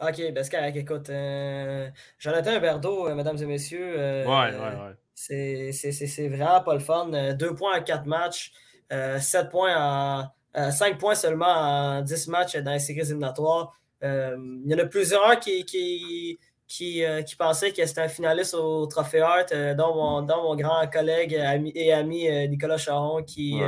Ok, 0.00 0.32
ben 0.32 0.42
c'est 0.42 0.50
correct. 0.50 0.76
Écoute, 0.76 1.10
euh, 1.10 1.90
Jonathan 2.18 2.58
Berdo, 2.58 3.08
euh, 3.08 3.14
mesdames 3.14 3.36
et 3.36 3.44
messieurs. 3.44 3.94
Euh, 3.98 4.24
ouais, 4.24 4.56
ouais, 4.56 4.58
ouais. 4.58 5.72
C'est 6.04 6.28
vraiment 6.28 6.62
pas 6.62 6.72
le 6.72 6.80
fun. 6.80 7.10
Deux 7.34 7.54
points 7.54 7.78
en 7.78 7.82
quatre 7.82 8.06
matchs, 8.06 8.52
sept 8.90 9.50
points 9.50 9.76
en. 9.76 10.28
5 10.52 10.98
points 10.98 11.14
seulement 11.14 11.46
en 11.46 12.02
10 12.02 12.26
matchs 12.26 12.56
dans 12.56 12.72
les 12.72 12.80
séries 12.80 13.02
éliminatoires. 13.02 13.72
il 14.02 14.64
y 14.66 14.74
en 14.74 14.78
a 14.78 14.84
plusieurs 14.84 15.38
qui, 15.38 15.64
qui, 15.64 16.40
qui, 16.66 17.04
qui 17.24 17.36
pensaient 17.36 17.70
que 17.70 17.86
c'était 17.86 18.00
un 18.00 18.08
finaliste 18.08 18.54
au 18.54 18.84
Trophée 18.86 19.20
Hart, 19.20 19.54
dont, 19.76 19.94
mon, 19.94 20.22
dont 20.22 20.42
mon 20.42 20.56
grand 20.56 20.84
collègue 20.88 21.34
et 21.34 21.92
ami 21.92 22.48
Nicolas 22.48 22.78
Charon, 22.78 23.22
qui, 23.22 23.60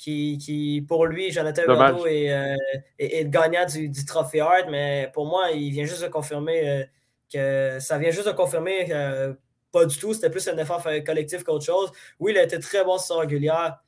qui, 0.00 0.84
pour 0.88 1.06
lui, 1.06 1.30
Jonathan 1.30 1.62
Huberdeau 1.62 2.06
est, 2.06 2.56
est, 2.98 3.22
le 3.22 3.28
gagnant 3.28 3.66
du, 3.66 3.88
du 3.88 4.04
trophée 4.04 4.40
Hart, 4.40 4.66
mais 4.70 5.10
pour 5.12 5.26
moi, 5.26 5.50
il 5.50 5.70
vient 5.70 5.84
juste 5.84 6.02
de 6.02 6.08
confirmer 6.08 6.68
euh, 6.68 6.84
que 7.32 7.78
ça 7.80 7.98
vient 7.98 8.10
juste 8.10 8.26
de 8.26 8.32
confirmer 8.32 8.86
que 8.86 9.36
pas 9.72 9.84
du 9.84 9.96
tout, 9.98 10.14
c'était 10.14 10.30
plus 10.30 10.48
un 10.48 10.56
effort 10.58 10.82
collectif 11.06 11.44
qu'autre 11.44 11.64
chose. 11.64 11.92
Oui, 12.18 12.32
il 12.32 12.38
a 12.38 12.42
été 12.42 12.58
très 12.58 12.82
bon 12.82 12.98
sur 12.98 13.18
régulière, 13.20 13.78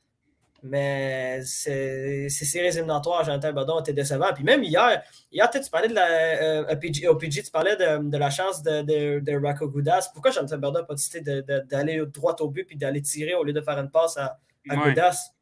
mais 0.61 1.41
ces 1.43 2.29
séries 2.29 2.67
éliminatoires, 2.67 3.25
Jonathan 3.25 3.49
Huberdeau 3.49 3.79
été 3.81 3.91
décevant. 3.91 4.31
Puis 4.33 4.43
même 4.45 4.63
hier, 4.63 5.03
hier 5.31 5.49
tu 5.49 5.59
parlais 5.69 5.89
de 5.89 5.95
la 5.95 6.07
euh, 6.07 7.09
au 7.09 7.15
PG, 7.15 7.43
tu 7.43 7.51
parlais 7.51 7.75
de, 7.75 8.09
de 8.09 8.17
la 8.17 8.29
chance 8.29 8.61
de, 8.63 8.81
de, 8.83 9.19
de 9.19 9.35
Rocco 9.35 9.67
Goudas. 9.67 10.11
Pourquoi 10.13 10.31
Jonathan 10.31 10.57
Huberdeau 10.57 10.79
n'a 10.79 10.85
pas 10.85 10.93
décidé 10.93 11.41
d'aller 11.41 12.05
droit 12.05 12.35
au 12.39 12.49
but 12.49 12.65
puis 12.65 12.77
d'aller 12.77 13.01
tirer 13.01 13.33
au 13.33 13.43
lieu 13.43 13.51
de 13.51 13.61
faire 13.61 13.79
une 13.79 13.89
passe 13.89 14.15
à, 14.15 14.39
à 14.69 14.75
Goudas? 14.77 15.32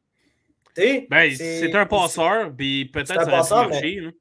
Ben, 0.76 1.34
c'est 1.34 1.74
un 1.74 1.86
passeur, 1.86 2.52
puis 2.56 2.86
peut-être 2.86 3.24
ça 3.24 3.24
va 3.24 3.66
marcher. 3.68 4.12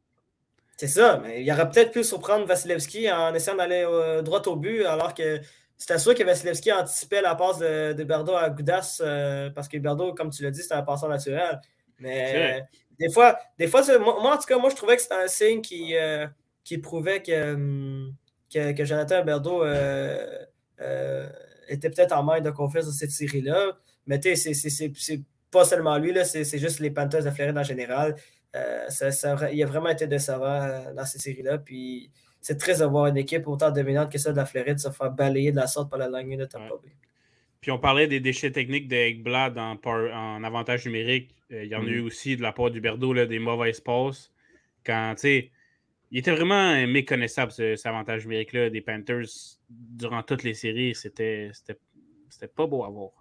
C'est 0.81 0.87
ça, 0.87 1.21
mais 1.23 1.43
il 1.43 1.51
aurait 1.51 1.69
peut-être 1.69 1.91
pu 1.91 2.03
surprendre 2.03 2.45
Vasilevski 2.47 3.11
en 3.11 3.35
essayant 3.35 3.55
d'aller 3.55 3.85
euh, 3.87 4.23
droit 4.23 4.41
au 4.47 4.55
but, 4.55 4.83
alors 4.83 5.13
que 5.13 5.39
c'était 5.77 5.99
sûr 5.99 6.15
que 6.15 6.23
Vasilevski 6.23 6.71
anticipait 6.71 7.21
la 7.21 7.35
passe 7.35 7.59
de, 7.59 7.93
de 7.93 8.03
Berdo 8.03 8.33
à 8.33 8.49
Goudas, 8.49 8.97
euh, 9.01 9.51
parce 9.51 9.67
que 9.67 9.77
Berdo, 9.77 10.15
comme 10.15 10.31
tu 10.31 10.41
l'as 10.41 10.49
dit, 10.49 10.63
c'était 10.63 10.73
un 10.73 10.81
passeur 10.81 11.07
naturel. 11.09 11.61
Mais 11.99 12.63
des 12.99 13.11
fois, 13.11 13.37
des 13.59 13.67
fois 13.67 13.83
moi, 13.99 14.33
en 14.33 14.37
tout 14.37 14.47
cas, 14.47 14.57
moi, 14.57 14.71
je 14.71 14.75
trouvais 14.75 14.95
que 14.95 15.03
c'était 15.03 15.13
un 15.13 15.27
signe 15.27 15.61
qui, 15.61 15.95
euh, 15.95 16.25
qui 16.63 16.79
prouvait 16.79 17.21
que, 17.21 17.53
hum, 17.53 18.15
que, 18.51 18.71
que 18.71 18.83
Jonathan 18.83 19.23
Berdo 19.23 19.63
était 21.67 21.89
peut-être 21.91 22.13
en 22.13 22.23
main 22.23 22.41
de 22.41 22.49
confiance 22.49 22.85
dans 22.87 22.91
cette 22.91 23.11
série-là. 23.11 23.77
Mais 24.07 24.19
tu 24.19 24.35
sais, 24.35 24.53
c'est 24.55 25.21
pas 25.51 25.65
seulement 25.65 25.97
lui, 25.97 26.13
c'est 26.23 26.57
juste 26.57 26.79
les 26.79 26.91
Panthers 26.91 27.23
de 27.23 27.29
Floride 27.29 27.57
en 27.57 27.63
général. 27.63 28.15
Euh, 28.55 28.87
ça, 28.89 29.51
il 29.51 29.63
a 29.63 29.65
vraiment 29.65 29.89
été 29.89 30.07
décevant 30.07 30.61
euh, 30.61 30.93
dans 30.93 31.05
ces 31.05 31.19
séries-là. 31.19 31.57
Puis 31.59 32.09
c'est 32.39 32.57
très 32.57 32.79
de 32.79 32.85
voir 32.85 33.07
une 33.07 33.17
équipe 33.17 33.47
autant 33.47 33.71
dominante 33.71 34.11
que 34.11 34.17
celle 34.17 34.33
de 34.33 34.37
la 34.37 34.45
Floride 34.45 34.79
se 34.79 34.89
faire 34.89 35.11
balayer 35.11 35.51
de 35.51 35.57
la 35.57 35.67
sorte 35.67 35.89
par 35.89 35.99
la 35.99 36.21
ligne 36.21 36.37
de 36.37 36.45
Tampa 36.45 36.75
Bay. 36.81 36.91
Puis 37.59 37.69
on 37.69 37.77
parlait 37.77 38.07
des 38.07 38.19
déchets 38.19 38.51
techniques 38.51 38.87
de 38.87 38.95
Ekblad 38.95 39.57
en, 39.57 39.77
en, 39.83 40.43
avantage 40.43 40.85
numérique. 40.85 41.35
Euh, 41.51 41.63
il 41.63 41.69
y 41.69 41.75
en 41.75 41.85
a 41.85 41.85
eu 41.85 42.01
mm-hmm. 42.01 42.05
aussi 42.05 42.37
de 42.37 42.41
la 42.41 42.51
part 42.51 42.71
du 42.71 42.81
Berdo, 42.81 43.13
des 43.13 43.39
mauvaises 43.39 43.79
passes. 43.79 44.31
Quand, 44.83 45.13
tu 45.15 45.21
sais, 45.21 45.51
il 46.09 46.17
était 46.17 46.31
vraiment 46.31 46.75
méconnaissable, 46.87 47.51
cet 47.51 47.85
avantage 47.85 48.23
numérique-là 48.23 48.69
des 48.69 48.81
Panthers 48.81 49.27
durant 49.69 50.23
toutes 50.23 50.43
les 50.43 50.55
séries. 50.55 50.95
C'était 50.95 51.51
pas 52.55 52.65
beau 52.65 52.83
à 52.83 52.89
voir. 52.89 53.11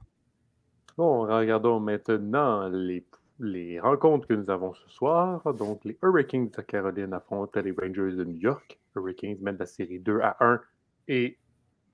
Bon, 0.97 1.22
regardons 1.22 1.80
maintenant 1.80 2.68
les, 2.68 3.05
les, 3.38 3.80
rencontres 3.80 4.26
que 4.28 4.34
nous 4.34 4.51
avons 4.51 4.74
ce 4.74 4.88
soir. 4.88 5.43
Donc, 5.55 5.84
les 5.84 5.99
Hurricanes 6.03 6.51
de 6.51 6.62
Caroline 6.62 7.12
affrontent 7.12 7.61
les 7.61 7.72
Rangers 7.72 8.16
de 8.16 8.24
New 8.24 8.38
York. 8.38 8.78
Hurricanes 8.97 9.38
mènent 9.41 9.59
la 9.59 9.66
série 9.66 9.99
2 9.99 10.20
à 10.20 10.36
1. 10.41 10.61
Et 11.09 11.38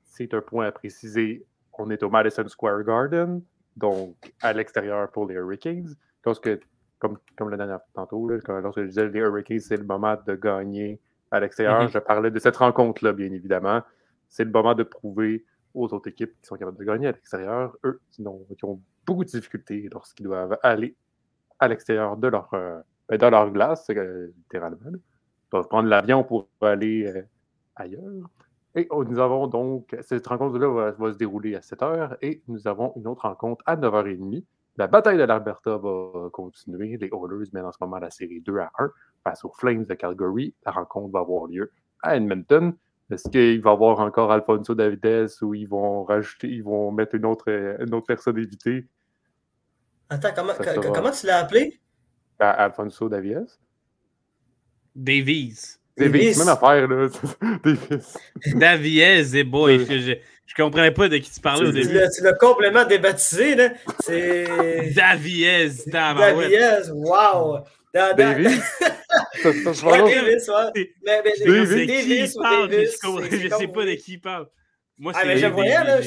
c'est 0.03 0.33
un 0.35 0.41
point 0.41 0.67
à 0.67 0.73
préciser, 0.73 1.47
on 1.79 1.91
est 1.91 2.03
au 2.03 2.11
Madison 2.11 2.47
Square 2.49 2.83
Garden, 2.85 3.43
donc 3.77 4.17
à 4.43 4.53
l'extérieur 4.53 5.11
pour 5.11 5.27
les 5.27 5.35
Hurricanes. 5.35 5.95
que, 6.23 6.61
comme, 6.99 7.19
comme 7.37 7.51
la 7.51 7.57
dernière 7.57 7.81
tantôt, 7.95 8.29
lorsque 8.29 8.81
je 8.81 8.87
disais 8.87 9.09
les 9.09 9.21
Hurricanes, 9.21 9.61
c'est 9.61 9.77
le 9.77 9.85
moment 9.85 10.17
de 10.27 10.35
gagner 10.35 11.01
à 11.31 11.41
l'extérieur. 11.41 11.85
Mm-hmm. 11.85 11.93
Je 11.93 11.99
parlais 11.99 12.31
de 12.31 12.39
cette 12.39 12.57
rencontre-là, 12.57 13.13
bien 13.13 13.31
évidemment. 13.31 13.83
C'est 14.29 14.45
le 14.45 14.51
moment 14.51 14.75
de 14.75 14.83
prouver 14.83 15.45
aux 15.77 15.93
autres 15.93 16.09
équipes 16.09 16.33
qui 16.41 16.47
sont 16.47 16.57
capables 16.57 16.79
de 16.79 16.85
gagner 16.85 17.09
à 17.09 17.13
l'extérieur, 17.13 17.77
eux 17.85 18.01
qui, 18.11 18.27
ont, 18.27 18.81
beaucoup 19.05 19.25
de 19.25 19.31
difficultés 19.31 19.89
lorsqu'ils 19.93 20.25
doivent 20.25 20.59
aller 20.63 20.97
à 21.59 21.69
l'extérieur 21.69 22.17
de 22.17 22.29
leur, 22.29 22.53
euh, 22.55 22.81
ben, 23.09 23.19
de 23.19 23.27
leur 23.27 23.51
glace, 23.51 23.87
euh, 23.91 24.33
littéralement. 24.37 24.79
Ils 24.91 25.01
doivent 25.53 25.69
prendre 25.69 25.89
l'avion 25.89 26.25
pour 26.25 26.49
aller 26.61 27.07
euh, 27.07 27.23
ailleurs. 27.77 28.31
Et 28.75 28.87
oh, 28.91 29.05
nous 29.05 29.19
avons 29.19 29.47
donc, 29.47 29.97
cette 30.03 30.27
rencontre-là 30.27 30.93
va, 30.99 31.13
se 31.13 31.17
dérouler 31.17 31.55
à 31.55 31.63
7 31.63 31.81
h 31.81 32.17
et 32.21 32.43
nous 32.49 32.67
avons 32.67 32.93
une 32.97 33.07
autre 33.07 33.23
rencontre 33.23 33.63
à 33.67 33.77
9h30. 33.77 34.45
La 34.77 34.87
bataille 34.87 35.17
de 35.17 35.23
l'Alberta 35.23 35.79
va 35.79 36.29
continuer. 36.31 36.99
Les 36.99 37.09
Oilers 37.09 37.49
mènent 37.55 37.65
en 37.65 37.73
ce 37.73 37.79
moment 37.81 37.99
la 37.99 38.11
série 38.11 38.43
2 38.43 38.59
à 38.59 38.71
1 38.79 38.91
face 39.25 39.45
aux 39.45 39.53
Flames 39.53 39.85
de 39.85 39.95
Calgary. 39.95 40.55
La 40.67 40.73
rencontre 40.73 41.11
va 41.13 41.21
avoir 41.21 41.47
lieu 41.47 41.73
à 42.03 42.17
Edmonton. 42.17 42.77
Est-ce 43.11 43.29
qu'il 43.29 43.61
va 43.61 43.71
y 43.71 43.73
avoir 43.73 44.01
encore 44.01 44.33
Alfonso 44.33 44.75
Davides 44.75 45.31
ou 45.43 45.55
ils 45.55 45.69
vont 45.69 46.05
rajouter, 46.05 46.49
ils 46.49 46.65
vont 46.65 46.91
mettre 46.91 47.15
une 47.15 47.27
autre, 47.27 47.49
une 47.49 47.95
autre 47.95 48.07
personne 48.07 48.39
évitée? 48.39 48.87
Attends, 50.09 50.31
comment, 50.35 50.53
comment 50.93 51.11
tu 51.11 51.27
l'as 51.27 51.39
appelé? 51.39 51.81
Alfonso 52.39 53.09
Davies. 53.09 53.59
Davies. 54.95 55.79
Davies, 55.97 56.39
même 56.39 56.49
affaire, 56.49 56.89
là. 56.89 57.09
Davies. 57.65 58.55
Davies, 58.55 59.37
et 59.37 59.45
boy, 59.45 59.79
je, 59.79 59.99
je, 59.99 60.13
je, 60.45 60.55
comprenais 60.55 60.91
pas 60.91 61.09
de 61.09 61.17
qui 61.17 61.31
tu 61.31 61.41
parlais 61.41 61.69
au 61.69 61.73
début. 61.73 61.99
Tu 62.15 62.23
l'as 62.23 62.35
complètement 62.35 62.85
débaptisé, 62.85 63.55
là. 63.55 63.71
C'est. 64.01 64.93
Davies, 64.95 65.85
Davies, 65.87 66.91
wow! 66.93 67.61
Davies? 67.95 68.61
ça, 69.43 69.53
ça, 69.65 69.75
ça 69.75 69.87
ouais, 69.87 70.15
Davis, 70.15 70.49
ouais. 70.49 70.95
Mais, 71.05 71.23
mais, 71.25 71.33
Davis, 71.45 71.87
Davis 71.87 72.37
ou 72.37 72.43
Davis? 72.43 72.99
Je, 73.31 73.49
sais 73.49 73.69
pas 73.69 73.85
de 73.85 73.95
qui 73.95 74.13
il 74.15 74.21
parle. 74.21 74.49
Moi, 74.99 75.13
ah, 75.15 75.25
mais 75.25 75.39
je 75.39 75.47
voyais, 75.47 75.73
là. 75.73 76.01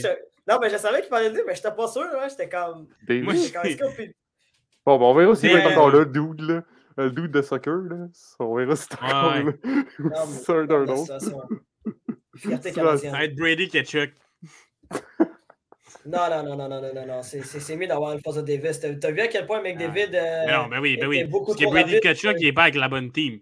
Non, 0.48 0.58
mais 0.62 0.70
je 0.70 0.78
savais 0.78 1.02
qu'il 1.02 1.10
parlait 1.10 1.30
de 1.30 1.36
lui, 1.36 1.44
mais 1.46 1.56
j'étais 1.56 1.72
pas 1.72 1.88
sûr, 1.88 2.02
hein. 2.02 2.28
J'étais 2.30 2.50
comme. 2.50 2.88
Davis. 3.08 3.24
Moi, 3.24 3.34
j'étais 3.36 3.78
comme. 3.78 3.92
Bon, 4.86 4.98
bon, 4.98 5.12
on 5.12 5.14
verra 5.14 5.36
s'il 5.36 5.52
va 5.52 5.60
être 5.60 5.72
encore 5.72 5.92
là, 5.92 6.00
le 6.00 6.06
dude, 6.08 6.42
là. 6.42 6.64
Le 6.98 7.12
dude 7.12 7.32
de 7.32 7.42
soccer, 7.42 7.78
là. 7.90 8.08
On 8.40 8.56
verra 8.56 8.76
si 8.76 8.88
c'est 8.90 8.96
encore 8.96 9.36
là. 9.36 9.52
C'est 10.28 10.54
un 10.54 10.66
d'un 10.66 10.88
autre. 10.88 11.18
Ça 12.74 12.84
va 13.12 13.24
être 13.26 13.36
Brady 13.36 13.68
Ketchuk. 13.68 14.14
Non, 16.06 16.30
non, 16.30 16.44
non, 16.44 16.56
non, 16.56 16.70
non, 16.70 16.82
non, 16.82 16.94
non, 16.94 17.06
non. 17.06 17.24
C'est 17.24 17.76
mieux 17.76 17.88
d'avoir 17.88 18.12
Alfonso 18.12 18.42
Davis. 18.42 18.80
T'as 18.80 19.12
vu 19.12 19.22
à 19.22 19.28
quel 19.28 19.46
point 19.46 19.62
McDavid. 19.62 20.14
Euh, 20.14 20.46
non, 20.46 20.68
ben 20.68 20.80
oui, 20.80 20.98
ben 20.98 21.08
oui. 21.08 21.26
Parce 21.26 21.58
que 21.58 21.66
Brady 21.66 22.00
Kachuk, 22.00 22.36
il 22.40 22.46
n'est 22.46 22.54
pas 22.54 22.64
avec 22.64 22.76
la 22.76 22.88
bonne 22.88 23.12
team. 23.12 23.40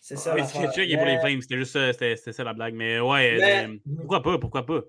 C'est 0.00 0.16
ça. 0.16 0.32
Brady 0.32 0.52
Kachuk, 0.52 0.84
il 0.86 0.92
est 0.92 0.96
pour 0.96 1.06
les 1.06 1.18
Flames. 1.18 1.40
C'était 1.40 1.56
juste 1.56 1.72
ça, 1.72 1.92
c'était 1.92 2.32
ça 2.32 2.44
la 2.44 2.52
blague. 2.52 2.74
Mais 2.74 3.00
ouais, 3.00 3.36
mais... 3.38 3.66
Euh, 3.66 3.76
pourquoi 3.96 4.22
pas, 4.22 4.38
pourquoi 4.38 4.66
pas? 4.66 4.80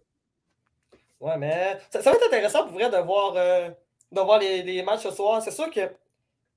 Ouais, 1.20 1.38
mais 1.38 1.78
ça, 1.90 2.02
ça 2.02 2.12
va 2.12 2.18
être 2.18 2.28
intéressant 2.28 2.64
pour 2.64 2.74
vrai 2.74 2.90
de 2.90 2.98
voir, 2.98 3.34
euh, 3.36 3.70
de 4.12 4.22
voir 4.22 4.40
les, 4.40 4.62
les, 4.64 4.84
matchs 4.84 5.04
ce 5.04 5.12
soir. 5.12 5.42
C'est 5.42 5.52
sûr 5.52 5.70
que 5.72 5.82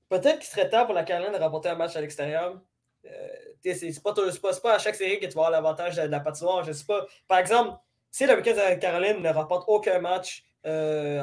peut-être 0.09 0.39
qu'il 0.39 0.49
serait 0.49 0.69
temps 0.69 0.85
pour 0.85 0.93
la 0.93 1.03
Caroline 1.03 1.31
de 1.31 1.37
remporter 1.37 1.69
un 1.69 1.75
match 1.75 1.95
à 1.95 2.01
l'extérieur. 2.01 2.59
Euh, 3.05 3.27
c'est 3.63 4.03
pas, 4.03 4.13
pas, 4.13 4.53
pas, 4.61 4.75
à 4.75 4.79
chaque 4.79 4.95
série 4.95 5.19
que 5.19 5.25
tu 5.25 5.33
vas 5.33 5.47
avoir 5.47 5.51
l'avantage 5.51 5.95
de, 5.95 6.01
de, 6.03 6.07
la 6.07 6.19
patinoire. 6.19 6.63
Je 6.63 6.71
sais 6.71 6.85
pas. 6.85 7.05
Par 7.27 7.39
exemple, 7.39 7.77
si 8.11 8.25
le 8.25 8.35
week 8.35 8.45
de 8.45 8.79
Caroline 8.79 9.21
ne 9.21 9.29
remporte 9.29 9.65
aucun 9.67 9.99
match 9.99 10.45
euh, 10.65 11.21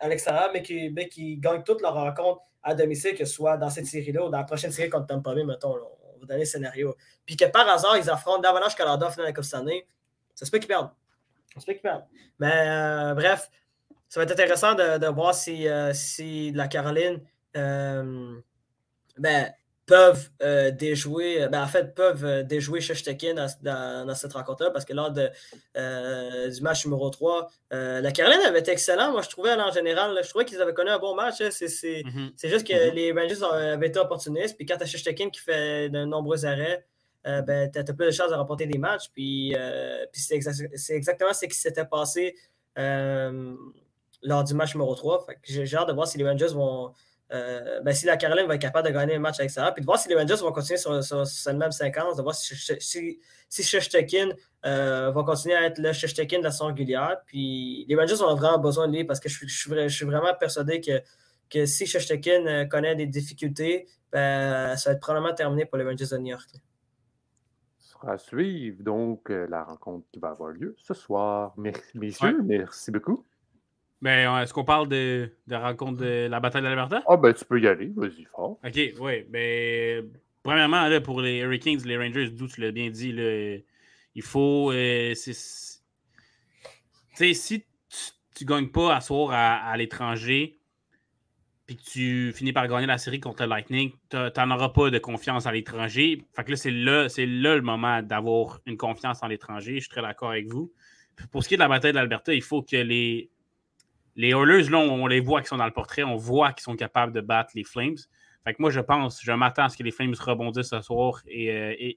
à 0.00 0.08
l'extérieur, 0.08 0.50
mais 0.52 0.62
qui, 0.62 0.90
mais 0.90 1.08
qui 1.08 1.36
gagne 1.36 1.62
toutes 1.62 1.82
leurs 1.82 1.94
rencontres 1.94 2.42
à 2.62 2.74
domicile, 2.74 3.14
que 3.14 3.24
ce 3.24 3.32
soit 3.34 3.56
dans 3.56 3.70
cette 3.70 3.86
série-là 3.86 4.26
ou 4.26 4.30
dans 4.30 4.38
la 4.38 4.44
prochaine 4.44 4.72
série 4.72 4.88
contre 4.88 5.06
Tampa 5.06 5.34
Bay, 5.34 5.44
mettons, 5.44 5.74
on 5.74 6.20
va 6.20 6.26
donner 6.26 6.40
le 6.40 6.46
scénario. 6.46 6.96
Puis 7.26 7.36
que 7.36 7.44
par 7.46 7.68
hasard, 7.68 7.96
ils 7.98 8.08
affrontent 8.08 8.40
davantage 8.40 8.76
Canada 8.76 9.06
en 9.06 9.10
finale 9.10 9.26
de 9.26 9.30
la 9.30 9.34
Coupe 9.34 9.44
ça 10.34 10.46
se 10.46 10.50
peut 10.50 10.58
qu'ils 10.58 10.68
perdent. 10.68 10.90
Ça 11.54 11.60
se 11.60 11.66
peut 11.66 11.72
qu'ils 11.72 11.82
perdent. 11.82 12.04
Mais 12.38 12.52
euh, 12.54 13.14
bref, 13.14 13.50
ça 14.08 14.20
va 14.20 14.24
être 14.24 14.32
intéressant 14.32 14.74
de, 14.74 15.06
voir 15.08 15.34
si, 15.34 15.68
euh, 15.68 15.92
si 15.92 16.52
la 16.52 16.68
Caroline 16.68 17.20
ben, 17.54 19.52
peuvent 19.86 20.30
euh, 20.42 20.70
déjouer, 20.70 21.48
ben, 21.48 21.62
en 21.62 21.66
fait, 21.66 21.94
peuvent 21.94 22.24
euh, 22.24 22.42
déjouer 22.42 22.80
Shestekin 22.80 23.34
dans, 23.34 23.48
dans, 23.62 24.06
dans, 24.06 24.14
cette 24.14 24.32
rencontre-là, 24.32 24.70
parce 24.70 24.84
que 24.84 24.92
lors 24.92 25.10
de, 25.10 25.28
euh, 25.76 26.48
du 26.48 26.60
match 26.62 26.84
numéro 26.84 27.10
3, 27.10 27.50
euh, 27.72 28.00
la 28.00 28.12
Caroline 28.12 28.40
avait 28.46 28.60
été 28.60 28.70
excellente, 28.70 29.12
moi 29.12 29.22
je 29.22 29.28
trouvais 29.28 29.52
en 29.52 29.72
général, 29.72 30.18
je 30.22 30.28
trouvais 30.28 30.44
qu'ils 30.44 30.60
avaient 30.60 30.74
connu 30.74 30.90
un 30.90 30.98
bon 30.98 31.14
match, 31.14 31.40
hein. 31.40 31.48
c'est 31.50 31.66
mm 32.04 32.08
-hmm. 32.08 32.48
juste 32.48 32.66
que 32.66 32.72
mm 32.72 32.90
-hmm. 32.90 32.94
les 32.94 33.12
Rangers 33.12 33.42
avaient 33.74 33.88
été 33.88 33.98
opportunistes, 33.98 34.56
puis 34.56 34.66
quand 34.66 34.76
tu 34.78 34.84
as 34.84 35.14
qui 35.14 35.40
fait 35.40 35.88
de 35.90 36.04
nombreux 36.04 36.44
arrêts, 36.46 36.84
euh, 37.26 37.42
ben, 37.42 37.70
tu 37.70 37.78
as, 37.78 37.84
plus 37.84 38.06
de 38.06 38.10
chances 38.12 38.30
de 38.30 38.36
remporter 38.36 38.66
des 38.66 38.78
matchs, 38.78 39.08
puis, 39.14 39.54
puis 40.12 40.20
c'est 40.24 40.36
exa 40.36 40.52
exactement 40.94 41.32
ce 41.40 41.46
qui 41.46 41.58
s'était 41.64 41.88
passé 41.96 42.24
lors 44.30 44.44
du 44.44 44.54
match 44.54 44.72
numéro 44.74 44.94
3, 44.94 45.26
j'ai 45.42 45.76
hâte 45.76 45.88
de 45.88 45.94
voir 45.98 46.06
si 46.06 46.16
les 46.18 46.26
Rangers 46.30 46.54
vont 46.54 46.92
euh, 47.32 47.80
ben, 47.80 47.94
si 47.94 48.04
la 48.04 48.16
Caroline 48.16 48.46
va 48.46 48.56
être 48.56 48.60
capable 48.60 48.88
de 48.88 48.92
gagner 48.92 49.14
un 49.14 49.18
match 49.18 49.40
avec 49.40 49.50
ça, 49.50 49.72
puis 49.72 49.80
de 49.80 49.86
voir 49.86 49.98
si 49.98 50.08
les 50.08 50.14
Rangers 50.14 50.36
vont 50.36 50.52
continuer 50.52 50.76
sur, 50.76 51.02
sur, 51.02 51.26
sur 51.26 51.26
cette 51.26 51.56
même 51.56 51.72
séquence, 51.72 52.16
de 52.16 52.22
voir 52.22 52.34
si, 52.34 52.54
si, 52.78 53.20
si 53.48 53.76
euh, 54.64 55.10
va 55.10 55.22
continuer 55.22 55.54
à 55.54 55.66
être 55.66 55.78
le 55.78 55.92
Shestekin 55.92 56.38
de 56.38 56.44
la 56.44 56.50
saison 56.50 56.66
régulière. 56.66 57.22
Puis 57.26 57.86
les 57.88 57.96
Rangers 57.96 58.20
ont 58.20 58.34
vraiment 58.34 58.58
besoin 58.58 58.86
de 58.86 58.96
lui 58.96 59.04
parce 59.04 59.18
que 59.18 59.30
je, 59.30 59.46
je, 59.46 59.88
je 59.88 59.94
suis 59.94 60.04
vraiment 60.04 60.34
persuadé 60.38 60.80
que, 60.80 61.00
que 61.48 61.64
si 61.64 61.86
Shestekin 61.86 62.46
euh, 62.46 62.64
connaît 62.66 62.96
des 62.96 63.06
difficultés, 63.06 63.86
ben, 64.10 64.76
ça 64.76 64.90
va 64.90 64.96
être 64.96 65.00
probablement 65.00 65.34
terminé 65.34 65.64
pour 65.64 65.78
les 65.78 65.84
Rangers 65.84 66.08
de 66.10 66.18
New 66.18 66.32
York. 66.32 66.50
À 68.06 68.18
suivre 68.18 68.82
donc 68.82 69.28
la 69.28 69.62
rencontre 69.62 70.06
qui 70.10 70.18
va 70.18 70.30
avoir 70.30 70.50
lieu 70.50 70.74
ce 70.76 70.92
soir. 70.92 71.54
Merci, 71.56 71.96
messieurs, 71.96 72.36
ouais. 72.40 72.58
merci 72.58 72.90
beaucoup. 72.90 73.24
Mais 74.02 74.24
ben, 74.24 74.40
est-ce 74.40 74.52
qu'on 74.52 74.64
parle 74.64 74.88
de, 74.88 75.30
de 75.46 75.54
rencontre 75.54 76.00
de 76.00 76.26
la 76.28 76.40
bataille 76.40 76.62
d'Alberta? 76.62 77.04
Ah, 77.06 77.16
ben 77.16 77.32
tu 77.32 77.44
peux 77.44 77.60
y 77.60 77.68
aller, 77.68 77.92
vas-y 77.94 78.24
fort. 78.24 78.58
Ok, 78.64 78.80
oui. 78.98 79.24
Ben, 79.30 80.10
premièrement, 80.42 80.88
là, 80.88 81.00
pour 81.00 81.20
les 81.20 81.38
Hurricanes, 81.38 81.78
les 81.84 81.96
Rangers, 81.96 82.30
d'où 82.30 82.48
tu 82.48 82.60
l'as 82.60 82.72
bien 82.72 82.90
dit, 82.90 83.12
là, 83.12 83.58
il 84.16 84.22
faut. 84.22 84.72
Euh, 84.72 85.14
tu 85.14 85.32
sais, 85.32 87.32
si 87.32 87.64
tu 88.34 88.44
ne 88.44 88.48
gagnes 88.48 88.70
pas 88.70 88.96
à 88.96 89.00
soir 89.00 89.30
à, 89.30 89.70
à 89.70 89.76
l'étranger, 89.76 90.58
puis 91.66 91.76
que 91.76 91.82
tu 91.82 92.32
finis 92.32 92.52
par 92.52 92.66
gagner 92.66 92.86
la 92.86 92.98
série 92.98 93.20
contre 93.20 93.44
le 93.44 93.50
Lightning, 93.50 93.92
tu 94.10 94.16
n'en 94.16 94.50
auras 94.50 94.70
pas 94.70 94.90
de 94.90 94.98
confiance 94.98 95.46
à 95.46 95.52
l'étranger. 95.52 96.26
Fait 96.34 96.42
que 96.42 96.50
là, 96.50 96.56
c'est 96.56 96.72
là, 96.72 97.08
c'est 97.08 97.26
là 97.26 97.54
le 97.54 97.62
moment 97.62 98.02
d'avoir 98.02 98.58
une 98.66 98.76
confiance 98.76 99.22
en 99.22 99.28
l'étranger. 99.28 99.76
Je 99.76 99.82
suis 99.82 99.90
très 99.90 100.02
d'accord 100.02 100.30
avec 100.30 100.48
vous. 100.48 100.72
pour 101.30 101.44
ce 101.44 101.48
qui 101.48 101.54
est 101.54 101.56
de 101.56 101.62
la 101.62 101.68
bataille 101.68 101.92
d'Alberta, 101.92 102.34
il 102.34 102.42
faut 102.42 102.62
que 102.62 102.76
les 102.76 103.30
les 104.16 104.30
Oilers, 104.30 104.68
là, 104.70 104.78
on, 104.78 105.06
les 105.06 105.20
voit 105.20 105.40
qui 105.40 105.48
sont 105.48 105.56
dans 105.56 105.64
le 105.66 105.72
portrait, 105.72 106.02
on 106.02 106.16
voit 106.16 106.52
qu'ils 106.52 106.62
sont 106.62 106.76
capables 106.76 107.12
de 107.12 107.20
battre 107.20 107.52
les 107.54 107.64
Flames. 107.64 107.96
Fait 108.44 108.54
que 108.54 108.60
moi, 108.60 108.70
je 108.70 108.80
pense, 108.80 109.22
je 109.22 109.32
m'attends 109.32 109.64
à 109.64 109.68
ce 109.68 109.76
que 109.76 109.82
les 109.82 109.92
Flames 109.92 110.14
rebondissent 110.18 110.70
ce 110.70 110.80
soir 110.80 111.22
et, 111.26 111.50
euh, 111.50 111.92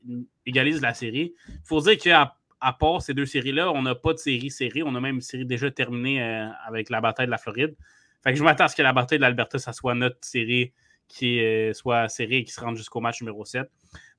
égalisent 0.45 0.81
la 0.81 0.93
série. 0.93 1.33
Il 1.47 1.59
faut 1.63 1.81
dire 1.81 1.97
qu'à 1.97 2.35
à 2.61 2.73
part 2.73 3.01
ces 3.01 3.13
deux 3.13 3.25
séries-là, 3.25 3.71
on 3.71 3.81
n'a 3.81 3.95
pas 3.95 4.13
de 4.13 4.17
série 4.17 4.49
série. 4.49 4.81
On 4.83 4.95
a 4.95 5.01
même 5.01 5.15
une 5.15 5.21
série 5.21 5.45
déjà 5.45 5.69
terminée 5.71 6.23
euh, 6.23 6.47
avec 6.65 6.89
la 6.89 7.01
bataille 7.01 7.25
de 7.25 7.31
la 7.31 7.37
Floride. 7.37 7.75
Fait 8.23 8.31
que 8.31 8.37
je 8.37 8.43
m'attends 8.43 8.65
à 8.65 8.67
ce 8.69 8.75
que 8.75 8.81
la 8.81 8.93
bataille 8.93 9.17
de 9.17 9.23
l'Alberta, 9.23 9.59
ça 9.59 9.73
soit 9.73 9.93
notre 9.93 10.17
série 10.21 10.71
qui 11.07 11.39
euh, 11.39 11.73
soit 11.73 12.09
série 12.09 12.37
et 12.37 12.43
qui 12.43 12.51
se 12.51 12.61
rende 12.61 12.77
jusqu'au 12.77 13.01
match 13.01 13.21
numéro 13.21 13.43
7. 13.43 13.69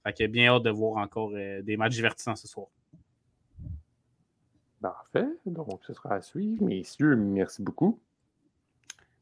Fait 0.04 0.12
que 0.12 0.26
bien 0.26 0.52
hâte 0.52 0.62
de 0.62 0.70
voir 0.70 0.98
encore 0.98 1.32
des 1.32 1.76
matchs 1.76 1.94
divertissants 1.94 2.36
ce 2.36 2.46
soir. 2.46 2.68
Parfait. 4.80 5.26
Donc, 5.46 5.80
ce 5.86 5.92
sera 5.92 6.14
à 6.14 6.20
suivre. 6.20 6.62
Messieurs, 6.64 7.16
merci 7.16 7.62
beaucoup. 7.62 7.98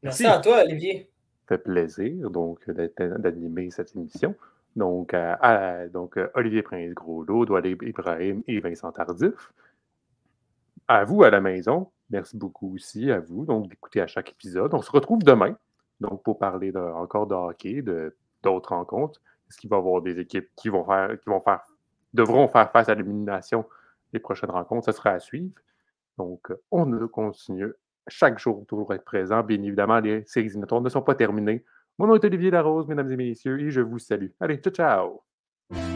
Merci, 0.03 0.23
merci 0.23 0.25
à 0.25 0.39
toi, 0.39 0.61
Olivier. 0.63 1.09
Ça 1.47 1.57
fait 1.57 1.63
plaisir 1.63 2.29
donc 2.29 2.69
d'animer 2.69 3.71
cette 3.71 3.95
émission. 3.95 4.35
Donc, 4.75 5.13
à, 5.13 5.33
à, 5.35 5.87
donc 5.87 6.19
Olivier 6.33 6.61
Prince-Groslo, 6.61 7.45
Doualé 7.45 7.77
Ibrahim 7.81 8.43
et 8.47 8.59
Vincent 8.59 8.91
Tardif. 8.91 9.53
À 10.87 11.03
vous 11.05 11.23
à 11.23 11.29
la 11.29 11.41
maison, 11.41 11.89
merci 12.09 12.37
beaucoup 12.37 12.75
aussi 12.75 13.09
à 13.09 13.19
vous 13.19 13.45
donc 13.45 13.69
d'écouter 13.69 14.01
à 14.01 14.07
chaque 14.07 14.31
épisode. 14.31 14.73
On 14.73 14.81
se 14.81 14.91
retrouve 14.91 15.23
demain 15.23 15.57
donc 15.99 16.23
pour 16.23 16.37
parler 16.37 16.71
de, 16.71 16.79
encore 16.79 17.27
de 17.27 17.35
hockey, 17.35 17.83
d'autres 18.43 18.69
rencontres. 18.73 19.21
Est-ce 19.49 19.57
qu'il 19.57 19.69
va 19.69 19.77
y 19.77 19.79
avoir 19.79 20.01
des 20.01 20.19
équipes 20.19 20.49
qui 20.55 20.69
vont 20.69 20.83
faire, 20.83 21.19
qui 21.19 21.29
vont 21.29 21.41
faire, 21.41 21.61
devront 22.13 22.47
faire 22.47 22.71
face 22.71 22.89
à 22.89 22.95
l'élimination 22.95 23.65
les 24.13 24.19
prochaines 24.19 24.51
rencontres, 24.51 24.85
ça 24.85 24.91
sera 24.91 25.11
à 25.11 25.19
suivre. 25.19 25.53
Donc, 26.17 26.51
on 26.71 27.07
continue 27.07 27.73
chaque 28.07 28.39
jour 28.39 28.65
toujours 28.67 28.93
être 28.93 29.03
présent. 29.03 29.43
Bien 29.43 29.61
évidemment, 29.61 29.99
les 29.99 30.23
séries 30.25 30.47
éliminatoires 30.47 30.81
ne 30.81 30.89
sont 30.89 31.01
pas 31.01 31.15
terminées. 31.15 31.63
Mon 31.97 32.07
nom 32.07 32.15
est 32.15 32.25
Olivier 32.25 32.51
Larose, 32.51 32.87
mesdames 32.87 33.11
et 33.11 33.17
messieurs, 33.17 33.59
et 33.59 33.71
je 33.71 33.81
vous 33.81 33.99
salue. 33.99 34.29
Allez, 34.39 34.57
ciao, 34.57 34.73
ciao! 34.73 35.94